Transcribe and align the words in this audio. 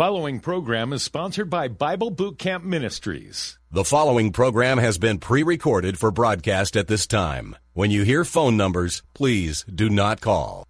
The 0.00 0.06
following 0.06 0.40
program 0.40 0.94
is 0.94 1.02
sponsored 1.02 1.50
by 1.50 1.68
Bible 1.68 2.10
Boot 2.10 2.38
Camp 2.38 2.64
Ministries. 2.64 3.58
The 3.70 3.84
following 3.84 4.32
program 4.32 4.78
has 4.78 4.96
been 4.96 5.18
pre 5.18 5.42
recorded 5.42 5.98
for 5.98 6.10
broadcast 6.10 6.74
at 6.74 6.88
this 6.88 7.06
time. 7.06 7.54
When 7.74 7.90
you 7.90 8.02
hear 8.02 8.24
phone 8.24 8.56
numbers, 8.56 9.02
please 9.12 9.62
do 9.64 9.90
not 9.90 10.22
call. 10.22 10.64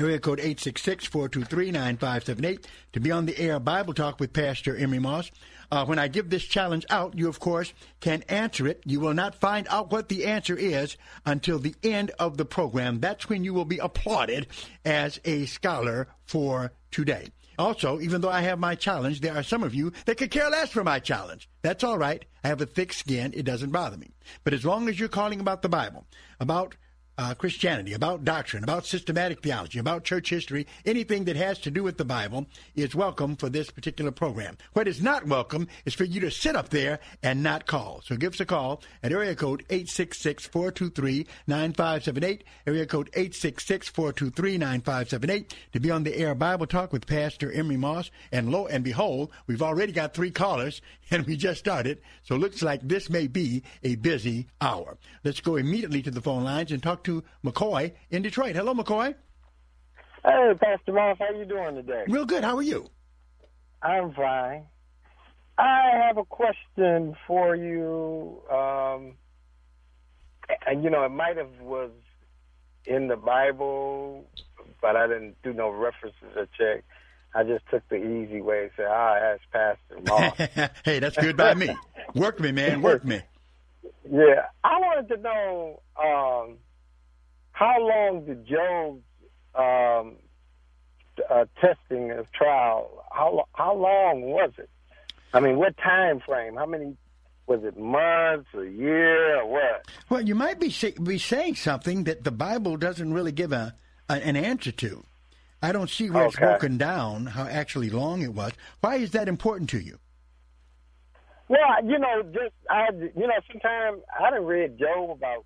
Area 0.00 0.18
code 0.18 0.38
866-423-9578 0.38 2.64
to 2.94 3.00
be 3.00 3.10
on 3.10 3.26
the 3.26 3.38
air 3.38 3.60
Bible 3.60 3.92
Talk 3.92 4.18
with 4.18 4.32
Pastor 4.32 4.74
Emery 4.74 4.98
Moss. 4.98 5.30
Uh, 5.70 5.84
when 5.84 5.98
I 5.98 6.08
give 6.08 6.30
this 6.30 6.44
challenge 6.44 6.84
out, 6.90 7.16
you, 7.16 7.28
of 7.28 7.38
course, 7.38 7.72
can 8.00 8.22
answer 8.28 8.66
it. 8.66 8.82
You 8.84 9.00
will 9.00 9.14
not 9.14 9.34
find 9.34 9.66
out 9.70 9.92
what 9.92 10.08
the 10.08 10.26
answer 10.26 10.56
is 10.56 10.96
until 11.24 11.58
the 11.58 11.74
end 11.82 12.10
of 12.18 12.36
the 12.36 12.44
program. 12.44 13.00
That's 13.00 13.28
when 13.28 13.44
you 13.44 13.54
will 13.54 13.64
be 13.64 13.78
applauded 13.78 14.48
as 14.84 15.20
a 15.24 15.46
scholar 15.46 16.08
for 16.24 16.72
today. 16.90 17.28
Also, 17.58 18.00
even 18.00 18.22
though 18.22 18.30
I 18.30 18.40
have 18.40 18.58
my 18.58 18.74
challenge, 18.74 19.20
there 19.20 19.36
are 19.36 19.42
some 19.42 19.62
of 19.62 19.74
you 19.74 19.92
that 20.06 20.16
could 20.16 20.30
care 20.30 20.48
less 20.48 20.70
for 20.70 20.82
my 20.82 20.98
challenge. 20.98 21.48
That's 21.62 21.84
all 21.84 21.98
right. 21.98 22.24
I 22.42 22.48
have 22.48 22.62
a 22.62 22.66
thick 22.66 22.92
skin. 22.92 23.34
It 23.36 23.44
doesn't 23.44 23.70
bother 23.70 23.98
me. 23.98 24.12
But 24.44 24.54
as 24.54 24.64
long 24.64 24.88
as 24.88 24.98
you're 24.98 25.10
calling 25.10 25.40
about 25.40 25.60
the 25.60 25.68
Bible, 25.68 26.06
about 26.40 26.74
uh, 27.20 27.34
Christianity, 27.34 27.92
about 27.92 28.24
doctrine, 28.24 28.64
about 28.64 28.86
systematic 28.86 29.42
theology, 29.42 29.78
about 29.78 30.04
church 30.04 30.30
history, 30.30 30.66
anything 30.86 31.24
that 31.24 31.36
has 31.36 31.58
to 31.58 31.70
do 31.70 31.82
with 31.82 31.98
the 31.98 32.04
Bible 32.04 32.46
is 32.74 32.94
welcome 32.94 33.36
for 33.36 33.50
this 33.50 33.70
particular 33.70 34.10
program. 34.10 34.56
What 34.72 34.88
is 34.88 35.02
not 35.02 35.26
welcome 35.26 35.68
is 35.84 35.92
for 35.92 36.04
you 36.04 36.18
to 36.20 36.30
sit 36.30 36.56
up 36.56 36.70
there 36.70 36.98
and 37.22 37.42
not 37.42 37.66
call. 37.66 38.00
So 38.06 38.16
give 38.16 38.32
us 38.32 38.40
a 38.40 38.46
call 38.46 38.82
at 39.02 39.12
area 39.12 39.34
code 39.34 39.66
866-423-9578, 39.68 42.40
area 42.66 42.86
code 42.86 43.12
866-423-9578 43.12 45.52
to 45.74 45.80
be 45.80 45.90
on 45.90 46.04
the 46.04 46.16
air 46.16 46.34
Bible 46.34 46.66
Talk 46.66 46.90
with 46.90 47.06
Pastor 47.06 47.52
Emery 47.52 47.76
Moss. 47.76 48.10
And 48.32 48.50
lo 48.50 48.66
and 48.66 48.82
behold, 48.82 49.30
we've 49.46 49.60
already 49.60 49.92
got 49.92 50.14
three 50.14 50.30
callers 50.30 50.80
and 51.10 51.26
we 51.26 51.36
just 51.36 51.60
started. 51.60 52.00
So 52.22 52.36
it 52.36 52.38
looks 52.38 52.62
like 52.62 52.80
this 52.82 53.10
may 53.10 53.26
be 53.26 53.62
a 53.82 53.96
busy 53.96 54.46
hour. 54.62 54.96
Let's 55.22 55.40
go 55.40 55.56
immediately 55.56 56.00
to 56.02 56.10
the 56.10 56.22
phone 56.22 56.44
lines 56.44 56.72
and 56.72 56.82
talk 56.82 57.04
to 57.04 57.09
McCoy 57.44 57.92
in 58.10 58.22
Detroit. 58.22 58.54
Hello, 58.56 58.74
McCoy. 58.74 59.14
Hey, 60.24 60.52
Pastor 60.60 60.92
Moss, 60.92 61.16
how 61.18 61.30
you 61.30 61.44
doing 61.44 61.74
today? 61.76 62.04
Real 62.08 62.26
good. 62.26 62.44
How 62.44 62.56
are 62.56 62.62
you? 62.62 62.90
I'm 63.82 64.12
fine. 64.12 64.64
I 65.58 65.92
have 66.06 66.16
a 66.18 66.24
question 66.24 67.14
for 67.26 67.54
you. 67.56 68.42
Um, 68.50 69.14
and 70.66 70.82
you 70.84 70.90
know, 70.90 71.04
it 71.04 71.10
might 71.10 71.36
have 71.36 71.50
was 71.60 71.90
in 72.86 73.08
the 73.08 73.16
Bible, 73.16 74.26
but 74.82 74.96
I 74.96 75.06
didn't 75.06 75.36
do 75.42 75.52
no 75.52 75.70
references 75.70 76.36
or 76.36 76.46
check. 76.58 76.84
I 77.34 77.44
just 77.44 77.64
took 77.70 77.88
the 77.88 77.96
easy 77.96 78.40
way 78.40 78.64
and 78.64 78.70
said, 78.76 78.86
"Ah, 78.88 79.14
ask 79.16 79.40
Pastor 79.52 80.00
Moss." 80.06 80.72
hey, 80.84 80.98
that's 80.98 81.16
good 81.16 81.36
by 81.36 81.54
me. 81.54 81.70
Work 82.14 82.40
me, 82.40 82.52
man. 82.52 82.82
Work 82.82 83.04
me. 83.04 83.20
Yeah, 84.10 84.46
I 84.64 84.78
wanted 84.80 85.08
to 85.14 85.20
know 85.20 85.80
um, 85.96 86.56
how 87.60 87.78
long 87.78 88.24
did 88.24 88.46
Job's 88.46 89.02
um, 89.54 90.16
uh, 91.28 91.44
testing 91.60 92.10
of 92.10 92.32
trial? 92.32 93.04
How 93.12 93.46
how 93.52 93.74
long 93.74 94.22
was 94.22 94.52
it? 94.56 94.70
I 95.34 95.40
mean, 95.40 95.58
what 95.58 95.76
time 95.76 96.20
frame? 96.20 96.56
How 96.56 96.66
many? 96.66 96.96
Was 97.46 97.64
it 97.64 97.76
months, 97.76 98.48
a 98.54 98.64
year, 98.64 99.40
or 99.40 99.50
what? 99.50 99.84
Well, 100.08 100.22
you 100.22 100.36
might 100.36 100.60
be 100.60 100.70
say, 100.70 100.92
be 100.92 101.18
saying 101.18 101.56
something 101.56 102.04
that 102.04 102.22
the 102.22 102.30
Bible 102.30 102.76
doesn't 102.76 103.12
really 103.12 103.32
give 103.32 103.52
a, 103.52 103.74
a 104.08 104.14
an 104.14 104.36
answer 104.36 104.72
to. 104.72 105.04
I 105.60 105.72
don't 105.72 105.90
see 105.90 106.08
where 106.08 106.26
it's 106.26 106.36
broken 106.36 106.78
down 106.78 107.26
how 107.26 107.44
actually 107.44 107.90
long 107.90 108.22
it 108.22 108.32
was. 108.32 108.52
Why 108.80 108.96
is 108.96 109.10
that 109.10 109.28
important 109.28 109.68
to 109.70 109.80
you? 109.80 109.98
Well, 111.48 111.84
you 111.84 111.98
know, 111.98 112.22
just 112.32 112.54
I, 112.70 112.86
you 112.92 113.26
know, 113.26 113.40
sometimes 113.50 114.00
I 114.18 114.30
done 114.30 114.46
read 114.46 114.78
Job 114.78 115.10
about 115.10 115.44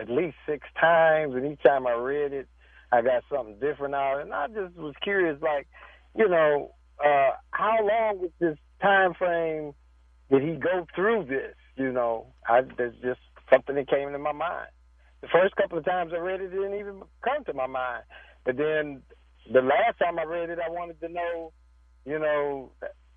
at 0.00 0.08
least 0.08 0.36
six 0.46 0.66
times, 0.80 1.34
and 1.34 1.46
each 1.52 1.62
time 1.62 1.86
I 1.86 1.92
read 1.92 2.32
it, 2.32 2.48
I 2.92 3.02
got 3.02 3.22
something 3.30 3.58
different 3.60 3.94
out, 3.94 4.20
and 4.20 4.32
I 4.32 4.46
just 4.48 4.76
was 4.76 4.94
curious, 5.02 5.40
like, 5.42 5.66
you 6.16 6.28
know, 6.28 6.72
uh, 7.04 7.30
how 7.50 7.78
long 7.82 8.20
with 8.20 8.32
this 8.38 8.56
time 8.80 9.14
frame 9.14 9.72
did 10.30 10.42
he 10.42 10.54
go 10.56 10.86
through 10.94 11.26
this? 11.28 11.54
You 11.76 11.92
know, 11.92 12.26
I 12.48 12.62
there's 12.76 12.94
just 13.02 13.20
something 13.50 13.76
that 13.76 13.88
came 13.88 14.08
into 14.08 14.18
my 14.18 14.32
mind. 14.32 14.68
The 15.20 15.28
first 15.28 15.56
couple 15.56 15.78
of 15.78 15.84
times 15.84 16.12
I 16.14 16.18
read 16.18 16.40
it, 16.40 16.46
it 16.46 16.56
didn't 16.56 16.78
even 16.78 17.02
come 17.24 17.44
to 17.44 17.52
my 17.52 17.66
mind, 17.66 18.04
but 18.44 18.56
then 18.56 19.02
the 19.52 19.60
last 19.60 19.98
time 19.98 20.18
I 20.18 20.24
read 20.24 20.50
it, 20.50 20.58
I 20.64 20.70
wanted 20.70 21.00
to 21.00 21.08
know, 21.08 21.52
you 22.04 22.18
know, 22.18 22.70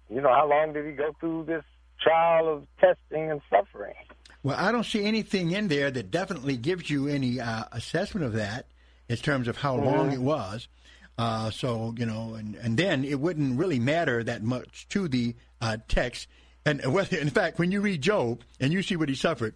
you 0.10 0.22
know, 0.22 0.30
how 0.30 0.50
long 0.50 0.74
did 0.74 0.86
he 0.86 0.92
go 0.92 1.12
through 1.20 1.46
this 1.46 1.64
trial 2.02 2.54
of 2.54 2.68
testing 2.80 3.32
and 3.32 3.42
suffering? 3.50 3.94
Well, 4.44 4.56
I 4.58 4.72
don't 4.72 4.86
see 4.86 5.04
anything 5.06 5.52
in 5.52 5.68
there 5.68 5.92
that 5.92 6.10
definitely 6.12 6.58
gives 6.58 6.90
you 6.90 7.08
any 7.08 7.40
uh, 7.40 7.64
assessment 7.72 8.26
of 8.26 8.34
that 8.34 8.66
in 9.08 9.18
terms 9.18 9.48
of 9.48 9.58
how 9.58 9.76
long 9.76 10.08
Mm-hmm. 10.08 10.14
it 10.14 10.22
was. 10.22 10.68
Uh, 11.18 11.52
so 11.52 11.94
you 11.98 12.06
know, 12.06 12.34
and, 12.34 12.56
and 12.56 12.78
then 12.78 13.04
it 13.04 13.20
wouldn't 13.20 13.60
really 13.60 13.80
matter 13.80 14.24
that 14.24 14.42
much 14.42 14.88
to 14.90 15.08
the 15.08 15.36
uh, 15.60 15.78
text. 15.88 16.28
And 16.66 16.82
whether, 16.94 17.18
in 17.18 17.30
fact, 17.30 17.60
when 17.60 17.72
you 17.72 17.82
read 17.82 18.02
Job 18.02 18.42
and 18.60 18.72
you 18.74 18.82
see 18.82 18.96
what 18.96 19.10
he 19.10 19.16
suffered, 19.16 19.54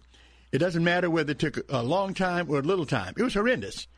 it 0.52 0.58
doesn't 0.58 0.84
matter 0.84 1.10
whether 1.10 1.32
it 1.32 1.38
took 1.38 1.58
a 1.68 1.82
long 1.82 2.14
time 2.14 2.48
or 2.48 2.58
a 2.58 2.62
little 2.62 2.86
time. 2.86 3.14
It 3.16 3.22
was 3.22 3.34
horrendous. 3.34 3.88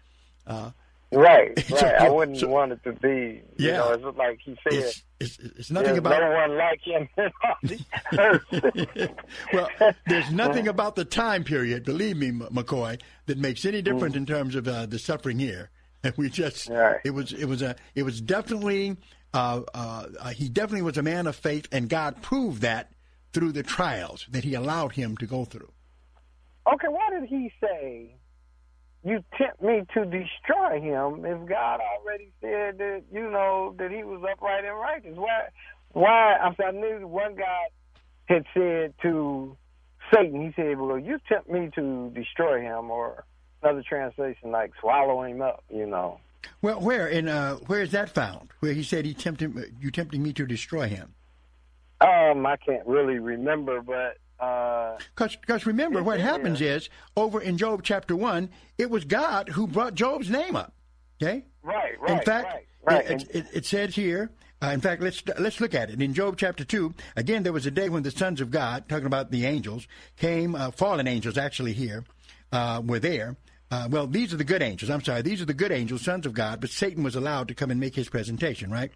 Right, 1.10 1.70
right. 1.70 1.84
I 2.02 2.10
wouldn't 2.10 2.38
so- 2.38 2.48
want 2.48 2.72
it 2.72 2.82
to 2.84 2.92
be. 2.92 3.42
You 3.56 3.68
Yeah. 3.70 3.76
know, 3.78 3.92
it's 3.92 4.16
like 4.18 4.38
he 4.44 4.56
said. 4.62 4.72
It's, 4.74 5.02
it's, 5.20 5.38
it's 5.38 5.70
nothing 5.70 5.96
about 5.96 6.20
no 6.20 6.30
one 6.32 6.56
like 6.58 6.80
him 6.82 7.08
in 7.16 7.30
all 7.44 7.56
the 7.62 7.80
earth. 8.18 9.10
well, 9.52 9.68
there's 10.06 10.30
nothing 10.30 10.68
about 10.68 10.96
the 10.96 11.04
time 11.04 11.44
period, 11.44 11.84
believe 11.84 12.16
me, 12.16 12.30
McCoy, 12.30 13.00
that 13.26 13.38
makes 13.38 13.64
any 13.64 13.80
difference 13.82 14.16
in 14.16 14.26
terms 14.26 14.54
of 14.54 14.68
uh, 14.68 14.86
the 14.86 14.98
suffering 14.98 15.38
here. 15.38 15.70
And 16.04 16.14
we 16.16 16.28
just, 16.30 16.68
Right. 16.68 17.00
it 17.04 17.10
was, 17.10 17.32
it 17.32 17.46
was 17.46 17.62
a, 17.62 17.74
it 17.94 18.02
was 18.04 18.20
definitely, 18.20 18.96
uh, 19.34 19.62
uh, 19.74 20.06
uh, 20.20 20.28
he 20.30 20.48
definitely 20.48 20.82
was 20.82 20.98
a 20.98 21.02
man 21.02 21.26
of 21.26 21.34
faith, 21.34 21.66
and 21.72 21.88
God 21.88 22.22
proved 22.22 22.62
that 22.62 22.92
through 23.32 23.52
the 23.52 23.62
trials 23.64 24.26
that 24.30 24.44
He 24.44 24.54
allowed 24.54 24.92
him 24.92 25.16
to 25.16 25.26
go 25.26 25.44
through. 25.44 25.70
Okay, 26.72 26.88
why 26.88 27.08
did 27.18 27.28
he 27.28 27.50
say, 27.60 28.14
"You 29.08 29.24
tempt 29.38 29.62
me 29.62 29.82
to 29.94 30.04
destroy 30.04 30.80
him"? 30.80 31.24
If 31.24 31.48
God 31.48 31.80
already 31.80 32.30
said 32.40 32.78
that, 32.78 33.02
you 33.10 33.30
know, 33.30 33.74
that 33.78 33.90
he 33.90 34.04
was 34.04 34.22
upright 34.30 34.64
and 34.64 34.78
righteous, 34.78 35.16
why? 35.16 35.48
Why? 35.92 36.36
I'm 36.36 36.54
sorry, 36.56 36.76
I 36.76 36.80
knew 36.80 37.06
one 37.06 37.34
guy 37.34 37.68
had 38.26 38.44
said 38.52 38.92
to 39.02 39.56
Satan, 40.12 40.42
he 40.42 40.52
said, 40.54 40.78
"Well, 40.78 40.98
you 40.98 41.18
tempt 41.28 41.48
me 41.48 41.70
to 41.74 42.10
destroy 42.14 42.60
him," 42.60 42.90
or 42.90 43.24
another 43.62 43.82
translation 43.82 44.50
like 44.50 44.72
swallow 44.80 45.22
him 45.22 45.40
up. 45.40 45.64
You 45.70 45.86
know. 45.86 46.20
Well, 46.60 46.80
where 46.80 47.06
in 47.08 47.28
uh, 47.28 47.56
where 47.66 47.80
is 47.80 47.92
that 47.92 48.10
found? 48.10 48.50
Where 48.60 48.72
he 48.72 48.82
said 48.82 49.04
he 49.06 49.14
tempted 49.14 49.74
you 49.80 49.90
tempting 49.90 50.22
me 50.22 50.32
to 50.34 50.46
destroy 50.46 50.88
him? 50.88 51.14
Um, 52.00 52.46
I 52.46 52.56
can't 52.56 52.86
really 52.86 53.18
remember, 53.18 53.80
but 53.80 54.18
uh, 54.40 54.96
Because 55.16 55.66
remember, 55.66 56.02
what 56.02 56.20
happens 56.20 56.60
is 56.60 56.88
over 57.16 57.40
in 57.40 57.58
Job 57.58 57.82
chapter 57.82 58.14
one, 58.14 58.50
it 58.76 58.90
was 58.90 59.04
God 59.04 59.48
who 59.50 59.66
brought 59.66 59.94
Job's 59.94 60.30
name 60.30 60.56
up. 60.56 60.72
Okay. 61.20 61.44
right, 61.62 62.00
right, 62.00 62.18
in 62.18 62.24
fact, 62.24 62.64
right, 62.84 63.08
right. 63.08 63.10
It, 63.10 63.34
it, 63.34 63.46
it 63.52 63.66
says 63.66 63.94
here. 63.94 64.30
Uh, 64.60 64.68
in 64.68 64.80
fact, 64.80 65.00
let's 65.00 65.22
let's 65.38 65.60
look 65.60 65.72
at 65.72 65.88
it 65.88 66.02
in 66.02 66.12
Job 66.14 66.36
chapter 66.36 66.64
two. 66.64 66.92
Again, 67.14 67.44
there 67.44 67.52
was 67.52 67.66
a 67.66 67.70
day 67.70 67.88
when 67.88 68.02
the 68.02 68.10
sons 68.10 68.40
of 68.40 68.50
God, 68.50 68.88
talking 68.88 69.06
about 69.06 69.30
the 69.30 69.46
angels, 69.46 69.86
came. 70.16 70.56
Uh, 70.56 70.72
fallen 70.72 71.06
angels, 71.06 71.38
actually, 71.38 71.74
here 71.74 72.04
uh, 72.52 72.82
were 72.84 72.98
there. 72.98 73.36
Uh, 73.70 73.86
well, 73.90 74.06
these 74.06 74.32
are 74.32 74.38
the 74.38 74.44
good 74.44 74.62
angels. 74.62 74.90
I'm 74.90 75.04
sorry, 75.04 75.20
these 75.20 75.42
are 75.42 75.46
the 75.46 75.52
good 75.52 75.72
angels, 75.72 76.02
sons 76.02 76.24
of 76.24 76.32
God. 76.32 76.60
But 76.60 76.70
Satan 76.70 77.02
was 77.02 77.14
allowed 77.14 77.48
to 77.48 77.54
come 77.54 77.70
and 77.70 77.78
make 77.78 77.94
his 77.94 78.08
presentation. 78.08 78.70
Right. 78.70 78.92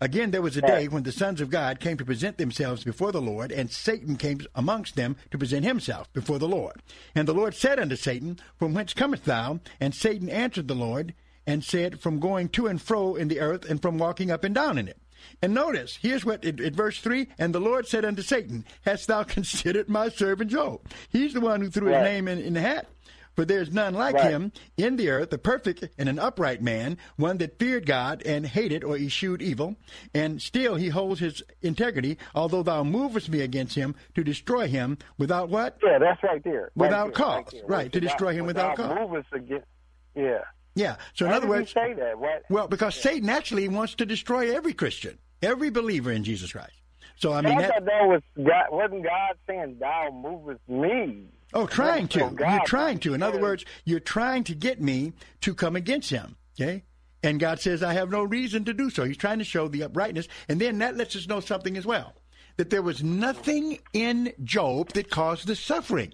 Again, 0.00 0.30
there 0.30 0.42
was 0.42 0.56
a 0.56 0.62
day 0.62 0.88
when 0.88 1.02
the 1.02 1.12
sons 1.12 1.40
of 1.40 1.50
God 1.50 1.78
came 1.80 1.98
to 1.98 2.04
present 2.04 2.38
themselves 2.38 2.84
before 2.84 3.12
the 3.12 3.20
Lord, 3.20 3.52
and 3.52 3.70
Satan 3.70 4.16
came 4.16 4.40
amongst 4.54 4.96
them 4.96 5.16
to 5.30 5.38
present 5.38 5.64
himself 5.64 6.12
before 6.12 6.38
the 6.38 6.48
Lord. 6.48 6.82
And 7.14 7.28
the 7.28 7.34
Lord 7.34 7.54
said 7.54 7.78
unto 7.78 7.96
Satan, 7.96 8.38
From 8.58 8.72
whence 8.72 8.94
comest 8.94 9.24
thou? 9.24 9.60
And 9.78 9.94
Satan 9.94 10.30
answered 10.30 10.68
the 10.68 10.74
Lord 10.74 11.14
and 11.46 11.62
said, 11.62 12.00
From 12.00 12.18
going 12.18 12.48
to 12.50 12.66
and 12.66 12.80
fro 12.80 13.16
in 13.16 13.28
the 13.28 13.40
earth, 13.40 13.68
and 13.68 13.82
from 13.82 13.98
walking 13.98 14.30
up 14.30 14.44
and 14.44 14.54
down 14.54 14.78
in 14.78 14.88
it. 14.88 14.98
And 15.42 15.54
notice, 15.54 15.98
here's 16.00 16.24
what, 16.24 16.44
in, 16.44 16.62
in 16.62 16.74
verse 16.74 17.00
3 17.00 17.28
And 17.38 17.54
the 17.54 17.60
Lord 17.60 17.86
said 17.86 18.04
unto 18.04 18.22
Satan, 18.22 18.64
Hast 18.84 19.08
thou 19.08 19.22
considered 19.24 19.88
my 19.88 20.08
servant 20.08 20.50
Job? 20.50 20.80
He's 21.10 21.34
the 21.34 21.40
one 21.40 21.60
who 21.60 21.70
threw 21.70 21.92
his 21.92 22.02
name 22.02 22.28
in, 22.28 22.38
in 22.38 22.54
the 22.54 22.60
hat. 22.60 22.88
For 23.34 23.44
there 23.44 23.60
is 23.60 23.72
none 23.72 23.94
like 23.94 24.14
Right. 24.14 24.30
him 24.30 24.52
in 24.76 24.96
the 24.96 25.10
earth, 25.10 25.32
a 25.32 25.38
perfect 25.38 25.88
and 25.98 26.08
an 26.08 26.18
upright 26.18 26.62
man, 26.62 26.98
one 27.16 27.38
that 27.38 27.58
feared 27.58 27.84
God 27.86 28.22
and 28.24 28.46
hated 28.46 28.84
or 28.84 28.96
eschewed 28.96 29.42
evil. 29.42 29.76
And 30.14 30.40
still 30.40 30.76
he 30.76 30.88
holds 30.88 31.20
his 31.20 31.42
integrity, 31.62 32.18
although 32.34 32.62
thou 32.62 32.84
movest 32.84 33.28
me 33.28 33.40
against 33.40 33.74
him 33.74 33.94
to 34.14 34.22
destroy 34.22 34.68
him 34.68 34.98
without 35.18 35.48
what? 35.48 35.78
Yeah, 35.82 35.98
that's 35.98 36.22
right 36.22 36.42
there. 36.44 36.70
Without 36.76 37.06
right 37.06 37.14
cause, 37.14 37.44
there. 37.52 37.66
right, 37.66 37.92
to 37.92 38.00
destroy 38.00 38.32
him 38.34 38.46
without 38.46 38.76
cause. 38.76 38.96
Move 38.98 39.14
us 39.14 39.24
against. 39.32 39.66
Yeah. 40.14 40.42
Yeah. 40.76 40.96
So 41.14 41.24
in 41.24 41.30
Why 41.32 41.36
other 41.38 41.46
words, 41.48 41.72
say 41.72 41.92
that? 41.94 42.18
What? 42.18 42.44
well, 42.50 42.68
because 42.68 42.94
Satan 42.94 43.28
actually 43.28 43.68
wants 43.68 43.94
to 43.96 44.06
destroy 44.06 44.54
every 44.54 44.72
Christian, 44.72 45.18
every 45.42 45.70
believer 45.70 46.10
in 46.12 46.24
Jesus 46.24 46.52
Christ. 46.52 46.72
So 47.16 47.32
I 47.32 47.42
mean, 47.42 47.58
I 47.58 47.62
that, 47.62 47.70
thought 47.74 47.84
that 47.84 48.06
was 48.06 48.22
God. 48.36 48.64
Wasn't 48.70 49.04
God 49.04 49.34
saying, 49.46 49.76
"Thou 49.78 50.10
movest 50.12 50.60
me"? 50.68 51.26
Oh, 51.54 51.66
trying 51.66 52.08
to. 52.08 52.18
You're 52.18 52.66
trying 52.66 52.98
to. 53.00 53.14
In 53.14 53.22
other 53.22 53.40
words, 53.40 53.64
you're 53.84 54.00
trying 54.00 54.44
to 54.44 54.54
get 54.54 54.80
me 54.80 55.12
to 55.42 55.54
come 55.54 55.76
against 55.76 56.10
him. 56.10 56.36
Okay? 56.60 56.84
And 57.22 57.40
God 57.40 57.58
says, 57.60 57.82
I 57.82 57.94
have 57.94 58.10
no 58.10 58.22
reason 58.22 58.64
to 58.66 58.74
do 58.74 58.90
so. 58.90 59.04
He's 59.04 59.16
trying 59.16 59.38
to 59.38 59.44
show 59.44 59.66
the 59.68 59.82
uprightness. 59.84 60.28
And 60.48 60.60
then 60.60 60.78
that 60.78 60.96
lets 60.96 61.16
us 61.16 61.26
know 61.26 61.40
something 61.40 61.76
as 61.76 61.86
well 61.86 62.14
that 62.56 62.70
there 62.70 62.82
was 62.82 63.02
nothing 63.02 63.78
in 63.92 64.32
Job 64.44 64.90
that 64.90 65.10
caused 65.10 65.46
the 65.48 65.56
suffering. 65.56 66.12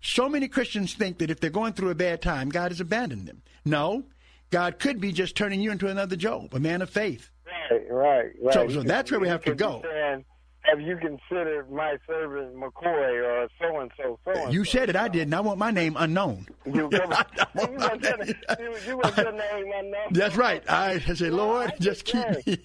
So 0.00 0.26
many 0.28 0.48
Christians 0.48 0.94
think 0.94 1.18
that 1.18 1.30
if 1.30 1.38
they're 1.40 1.50
going 1.50 1.74
through 1.74 1.90
a 1.90 1.94
bad 1.94 2.22
time, 2.22 2.48
God 2.48 2.70
has 2.70 2.80
abandoned 2.80 3.26
them. 3.26 3.42
No. 3.64 4.04
God 4.50 4.78
could 4.78 5.00
be 5.00 5.12
just 5.12 5.36
turning 5.36 5.60
you 5.60 5.70
into 5.70 5.88
another 5.88 6.16
Job, 6.16 6.54
a 6.54 6.60
man 6.60 6.80
of 6.82 6.90
faith. 6.90 7.30
Right, 7.70 7.82
right, 7.90 8.30
right. 8.40 8.54
So- 8.54 8.68
so 8.68 8.82
that's 8.82 9.10
where 9.10 9.20
we 9.20 9.28
have 9.28 9.44
to 9.44 9.54
go. 9.54 9.82
saying, 9.82 10.24
have 10.64 10.80
you 10.80 10.96
considered 10.96 11.70
my 11.70 11.96
servant 12.06 12.54
McCoy 12.56 13.22
or 13.24 13.48
so 13.60 13.80
and 13.80 13.90
so, 13.96 14.18
so 14.24 14.48
You 14.50 14.64
said 14.64 14.88
it, 14.90 14.96
I 14.96 15.08
did, 15.08 15.22
and 15.22 15.34
I 15.34 15.40
want 15.40 15.58
my 15.58 15.70
name 15.70 15.96
unknown. 15.98 16.46
You, 16.66 16.72
you, 16.92 17.00
want 17.08 18.02
your- 18.02 18.24
you, 18.24 18.76
you 18.86 18.96
want 18.96 19.16
your 19.16 19.32
name 19.32 19.72
unknown. 19.74 20.12
That's 20.12 20.36
right. 20.36 20.62
I 20.70 20.98
say, 21.00 21.30
Lord, 21.30 21.72
I 21.72 21.76
just 21.78 22.04
keep 22.04 22.24
me. 22.46 22.58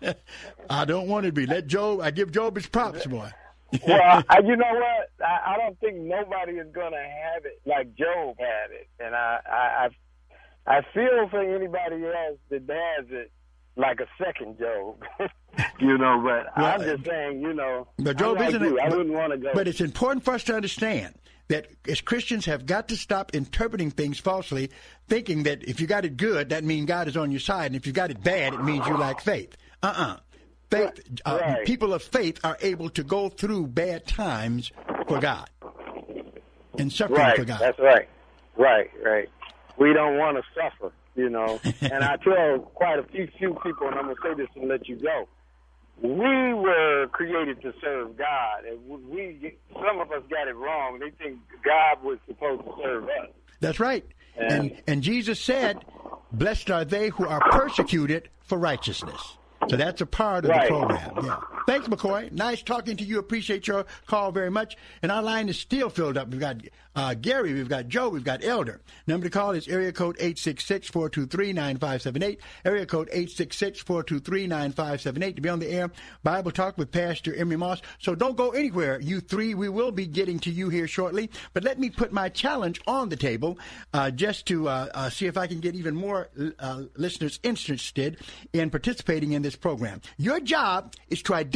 I 0.70 0.84
don't 0.84 1.08
want 1.08 1.26
to 1.26 1.32
be. 1.32 1.46
Let 1.46 1.66
Job. 1.66 2.00
I 2.00 2.10
give 2.10 2.30
Job 2.32 2.56
his 2.56 2.66
props, 2.66 3.06
boy. 3.06 3.30
well, 3.86 4.22
I, 4.28 4.38
you 4.44 4.56
know 4.56 4.72
what? 4.72 5.10
I, 5.26 5.54
I 5.54 5.56
don't 5.58 5.78
think 5.80 5.96
nobody 5.96 6.52
is 6.52 6.68
going 6.72 6.92
to 6.92 6.98
have 6.98 7.44
it 7.44 7.60
like 7.66 7.94
Job 7.96 8.36
had 8.38 8.70
it, 8.70 8.88
and 9.00 9.14
I, 9.14 9.40
I, 9.46 9.88
I, 10.68 10.78
I 10.78 10.80
feel 10.94 11.28
for 11.30 11.40
anybody 11.42 12.04
else 12.06 12.38
that 12.50 12.62
has 12.68 13.06
it 13.10 13.32
like 13.76 13.98
a 14.00 14.06
second 14.24 14.58
Job. 14.58 15.02
You 15.78 15.98
know, 15.98 16.20
but 16.24 16.46
I'm 16.56 16.80
just 16.82 17.04
saying, 17.04 17.40
you 17.40 17.52
know, 17.54 17.86
But 17.98 18.16
Job 18.18 18.36
like 18.38 18.48
isn't 18.48 18.62
you. 18.62 18.78
it? 18.78 18.82
I 18.82 18.88
wouldn't 18.88 19.14
want 19.14 19.32
to 19.32 19.38
go. 19.38 19.50
But 19.54 19.68
it's 19.68 19.80
important 19.80 20.24
for 20.24 20.34
us 20.34 20.44
to 20.44 20.54
understand 20.56 21.14
that 21.48 21.66
as 21.88 22.00
Christians 22.00 22.46
have 22.46 22.64
got 22.66 22.88
to 22.88 22.96
stop 22.96 23.34
interpreting 23.34 23.90
things 23.90 24.18
falsely, 24.18 24.70
thinking 25.08 25.42
that 25.44 25.62
if 25.64 25.80
you 25.80 25.86
got 25.86 26.04
it 26.04 26.16
good, 26.16 26.48
that 26.50 26.64
means 26.64 26.86
God 26.86 27.06
is 27.08 27.16
on 27.16 27.30
your 27.30 27.40
side, 27.40 27.66
and 27.66 27.76
if 27.76 27.86
you 27.86 27.92
got 27.92 28.10
it 28.10 28.22
bad, 28.22 28.54
it 28.54 28.62
means 28.64 28.86
you 28.86 28.96
lack 28.96 29.20
faith. 29.20 29.56
Uh-uh. 29.82 30.16
Faith. 30.70 31.00
Uh, 31.26 31.38
Right. 31.40 31.66
People 31.66 31.92
of 31.92 32.02
faith 32.02 32.40
are 32.44 32.56
able 32.62 32.88
to 32.90 33.04
go 33.04 33.28
through 33.28 33.66
bad 33.68 34.06
times 34.06 34.72
for 35.06 35.20
God 35.20 35.48
and 36.78 36.92
suffering 36.92 37.18
right, 37.20 37.36
for 37.36 37.44
God. 37.44 37.60
that's 37.60 37.78
right, 37.78 38.08
right, 38.56 38.90
right. 39.04 39.28
We 39.76 39.92
don't 39.92 40.16
want 40.18 40.36
to 40.38 40.42
suffer, 40.54 40.92
you 41.14 41.28
know. 41.28 41.60
and 41.82 42.02
I 42.04 42.16
tell 42.16 42.58
quite 42.74 42.98
a 42.98 43.02
few 43.04 43.28
few 43.38 43.54
people, 43.62 43.86
and 43.88 43.96
I'm 43.96 44.04
gonna 44.06 44.14
say 44.22 44.34
this 44.34 44.48
and 44.56 44.68
let 44.68 44.88
you 44.88 44.96
go. 44.96 45.28
We 46.02 46.54
were 46.54 47.06
created 47.12 47.62
to 47.62 47.72
serve 47.80 48.16
God, 48.18 48.64
and 48.68 48.78
we 49.08 49.54
some 49.72 50.00
of 50.00 50.10
us 50.10 50.22
got 50.30 50.48
it 50.48 50.56
wrong. 50.56 50.98
They 50.98 51.10
think 51.10 51.38
God 51.64 52.02
was 52.02 52.18
supposed 52.26 52.62
to 52.64 52.72
serve 52.82 53.04
us. 53.04 53.30
That's 53.60 53.80
right. 53.80 54.04
And- 54.36 54.52
And 54.72 54.82
and 54.88 55.02
Jesus 55.02 55.40
said, 55.40 55.84
"Blessed 56.32 56.70
are 56.70 56.84
they 56.84 57.08
who 57.10 57.26
are 57.26 57.40
persecuted 57.50 58.28
for 58.42 58.58
righteousness." 58.58 59.38
So 59.68 59.76
that's 59.76 60.00
a 60.00 60.06
part 60.06 60.44
of 60.44 60.50
Right. 60.50 60.62
the 60.62 60.68
program. 60.68 61.24
Yeah. 61.24 61.36
Thanks, 61.66 61.88
McCoy. 61.88 62.30
Nice 62.30 62.62
talking 62.62 62.98
to 62.98 63.04
you. 63.04 63.18
Appreciate 63.18 63.66
your 63.66 63.86
call 64.06 64.32
very 64.32 64.50
much. 64.50 64.76
And 65.02 65.10
our 65.10 65.22
line 65.22 65.48
is 65.48 65.58
still 65.58 65.88
filled 65.88 66.18
up. 66.18 66.28
We've 66.28 66.38
got 66.38 66.58
uh, 66.96 67.12
Gary, 67.14 67.54
we've 67.54 67.68
got 67.68 67.88
Joe, 67.88 68.08
we've 68.08 68.22
got 68.22 68.44
Elder. 68.44 68.80
Number 69.06 69.24
to 69.24 69.30
call 69.30 69.50
is 69.52 69.66
area 69.66 69.90
code 69.92 70.16
866-423-9578. 70.18 72.38
Area 72.64 72.86
code 72.86 73.10
866-423-9578 73.10 75.36
to 75.36 75.42
be 75.42 75.48
on 75.48 75.58
the 75.58 75.70
air. 75.70 75.90
Bible 76.22 76.52
Talk 76.52 76.78
with 76.78 76.92
Pastor 76.92 77.34
Emery 77.34 77.56
Moss. 77.56 77.82
So 77.98 78.14
don't 78.14 78.36
go 78.36 78.50
anywhere, 78.50 79.00
you 79.00 79.18
three. 79.20 79.54
We 79.54 79.70
will 79.70 79.90
be 79.90 80.06
getting 80.06 80.38
to 80.40 80.50
you 80.50 80.68
here 80.68 80.86
shortly. 80.86 81.30
But 81.52 81.64
let 81.64 81.80
me 81.80 81.90
put 81.90 82.12
my 82.12 82.28
challenge 82.28 82.80
on 82.86 83.08
the 83.08 83.16
table 83.16 83.58
uh, 83.92 84.12
just 84.12 84.46
to 84.46 84.68
uh, 84.68 84.86
uh, 84.94 85.10
see 85.10 85.26
if 85.26 85.36
I 85.36 85.48
can 85.48 85.58
get 85.60 85.74
even 85.74 85.96
more 85.96 86.28
uh, 86.60 86.82
listeners 86.96 87.40
interested 87.42 88.18
in 88.52 88.70
participating 88.70 89.32
in 89.32 89.42
this 89.42 89.56
program. 89.56 90.00
Your 90.16 90.38
job 90.38 90.94
is 91.08 91.22
to 91.22 91.34
identify 91.34 91.53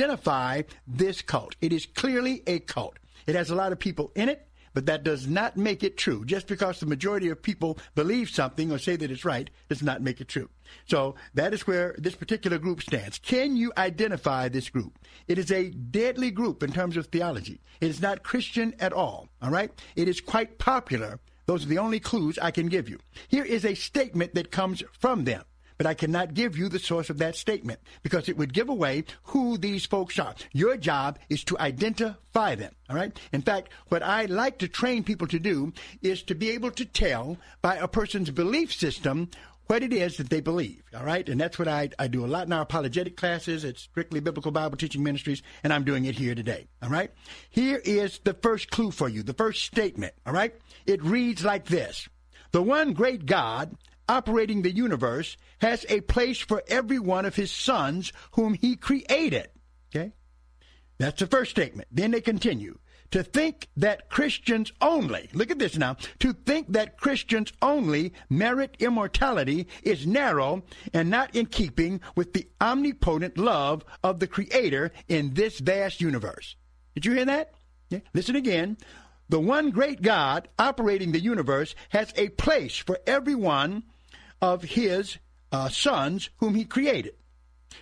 this 0.87 1.23
cult. 1.23 1.57
It 1.61 1.73
is 1.73 1.87
clearly 1.87 2.43
a 2.47 2.61
cult. 2.61 2.99
It 3.27 3.35
has 3.35 3.51
a 3.51 3.55
lot 3.55 3.73
of 3.73 3.79
people 3.79 4.13
in 4.15 4.29
it. 4.29 4.45
but 4.75 4.87
that 4.87 5.03
does 5.03 5.27
not 5.27 5.57
make 5.57 5.83
it 5.83 5.97
true. 5.97 6.25
Just 6.25 6.47
because 6.47 6.79
the 6.79 6.87
majority 6.87 7.29
of 7.31 7.43
people 7.43 7.79
believe 7.97 8.31
something 8.31 8.71
or 8.71 8.79
say 8.79 8.95
that 8.95 9.11
it's 9.11 9.25
right 9.25 9.51
does 9.69 9.83
not 9.83 10.03
make 10.03 10.21
it 10.21 10.29
true. 10.29 10.49
So 10.87 11.17
that 11.35 11.53
is 11.53 11.67
where 11.67 11.97
this 11.99 12.15
particular 12.15 12.59
group 12.59 12.83
stands. 12.83 13.19
Can 13.19 13.57
you 13.57 13.73
identify 13.77 14.49
this 14.49 14.69
group? 14.69 14.97
It 15.27 15.37
is 15.37 15.51
a 15.51 15.71
deadly 15.71 16.31
group 16.31 16.63
in 16.63 16.71
terms 16.71 16.97
of 16.97 17.07
theology. 17.07 17.61
It 17.81 17.89
is 17.89 18.01
not 18.01 18.23
Christian 18.23 18.75
at 18.79 18.93
all, 18.93 19.29
all 19.43 19.51
right? 19.51 19.73
It 19.97 20.07
is 20.07 20.21
quite 20.21 20.59
popular. 20.59 21.19
Those 21.47 21.65
are 21.65 21.69
the 21.69 21.79
only 21.79 21.99
clues 21.99 22.39
I 22.39 22.53
can 22.53 22.69
give 22.69 22.89
you. 22.89 22.99
Here 23.27 23.45
is 23.45 23.65
a 23.65 23.75
statement 23.75 24.35
that 24.35 24.53
comes 24.53 24.85
from 24.93 25.25
them 25.25 25.43
but 25.79 25.87
I 25.87 25.95
cannot 25.95 26.35
give 26.35 26.59
you 26.59 26.69
the 26.69 26.79
source 26.79 27.09
of 27.09 27.19
that 27.19 27.37
statement 27.37 27.81
because 28.03 28.29
it 28.29 28.37
would 28.37 28.53
give 28.53 28.69
away 28.69 29.05
who 29.23 29.57
these 29.57 29.87
folks 29.87 30.19
are. 30.19 30.35
Your 30.53 30.77
job 30.77 31.19
is 31.31 31.45
to 31.45 31.59
identify 31.59 32.57
them, 32.57 32.75
all 32.91 32.97
right? 32.97 33.19
In 33.33 33.43
fact, 33.43 33.73
what 33.89 34.03
I 34.03 34.27
like 34.27 34.59
to 34.59 34.69
train 34.69 35.05
people 35.05 35.29
to 35.29 35.39
do 35.39 35.73
is 36.03 36.23
to 36.25 36.35
be 36.35 36.51
able 36.51 36.73
to 36.73 36.85
tell 36.85 37.39
by 37.63 37.77
a 37.77 37.89
person's 37.89 38.31
belief 38.31 38.73
system 38.73 39.31
what 39.69 39.83
it 39.83 39.93
is 39.93 40.17
that 40.17 40.31
they 40.31 40.41
believe, 40.41 40.83
all 40.97 41.05
right? 41.05 41.29
And 41.29 41.39
that's 41.39 41.59
what 41.59 41.69
I, 41.69 41.91
I 41.99 42.09
do 42.09 42.25
a 42.25 42.27
lot 42.27 42.47
in 42.47 42.53
our 42.53 42.63
apologetic 42.63 43.17
classes 43.17 43.65
at 43.67 43.79
Strictly 43.79 44.19
Biblical 44.19 44.51
Bible 44.51 44.79
Teaching 44.79 45.03
Ministries, 45.03 45.43
and 45.63 45.73
I'm 45.73 45.85
doing 45.85 46.07
it 46.07 46.15
here 46.15 46.35
today, 46.35 46.69
all 46.83 46.89
right? 46.89 47.11
Here 47.51 47.81
is 47.85 48.19
the 48.25 48.33
first 48.33 48.71
clue 48.71 48.91
for 48.91 49.11
you, 49.11 49.23
the 49.23 49.35
first 49.35 49.65
statement, 49.65 50.15
all 50.27 50.33
right? 50.33 50.55
It 50.87 51.05
reads 51.05 51.45
like 51.45 51.67
this 51.67 52.09
The 52.53 52.63
one 52.63 52.95
great 52.95 53.27
God 53.27 53.77
operating 54.09 54.63
the 54.63 54.75
universe 54.75 55.37
has 55.61 55.85
a 55.89 56.01
place 56.03 56.39
for 56.39 56.63
every 56.69 56.99
one 56.99 57.25
of 57.25 57.37
his 57.37 57.53
sons 57.53 58.13
whom 58.33 58.55
he 58.55 58.77
created. 58.77 59.49
Okay? 59.95 60.13
That's 60.99 61.21
the 61.21 61.27
first 61.27 61.51
statement. 61.51 61.89
Then 61.93 62.11
they 62.11 62.21
continue. 62.21 62.79
To 63.13 63.23
think 63.23 63.69
that 63.77 64.11
Christians 64.11 64.71
only, 64.83 65.31
look 65.33 65.51
at 65.51 65.59
this 65.59 65.79
now, 65.79 65.97
to 66.19 66.35
think 66.35 66.73
that 66.73 66.99
Christians 66.99 67.53
only 67.63 68.13
merit 68.29 68.77
immortality 68.81 69.67
is 69.83 70.07
narrow 70.07 70.63
and 70.93 71.09
not 71.09 71.35
in 71.35 71.47
keeping 71.47 72.03
with 72.17 72.35
the 72.35 72.47
omnipotent 72.61 73.39
love 73.39 73.83
of 74.05 74.21
the 74.21 74.27
Creator 74.27 74.93
in 75.09 75.33
this 75.33 75.59
vast 75.59 76.03
universe. 76.03 76.57
Did 76.95 77.07
you 77.07 77.13
hear 77.13 77.25
that? 77.25 77.55
Yeah. 77.89 78.01
Listen 78.13 78.37
again. 78.37 78.77
The 79.31 79.41
one 79.41 79.71
great 79.71 80.03
God 80.03 80.49
operating 80.59 81.13
the 81.13 81.21
universe 81.21 81.75
has 81.91 82.13
a 82.17 82.29
place 82.31 82.77
for 82.77 82.99
everyone 83.07 83.85
of 84.41 84.63
his 84.63 85.19
uh, 85.53 85.69
sons 85.69 86.31
whom 86.39 86.55
he 86.55 86.65
created. 86.65 87.15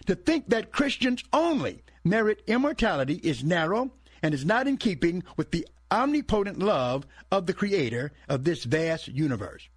To 0.06 0.14
think 0.14 0.48
that 0.48 0.72
Christians 0.72 1.24
only 1.32 1.82
merit 2.04 2.42
immortality 2.46 3.20
is 3.22 3.44
narrow 3.44 3.90
and 4.22 4.34
is 4.34 4.44
not 4.44 4.66
in 4.66 4.76
keeping 4.76 5.22
with 5.36 5.50
the 5.50 5.66
omnipotent 5.90 6.58
love 6.58 7.06
of 7.30 7.46
the 7.46 7.54
creator 7.54 8.12
of 8.28 8.44
this 8.44 8.64
vast 8.64 9.08
universe. 9.08 9.68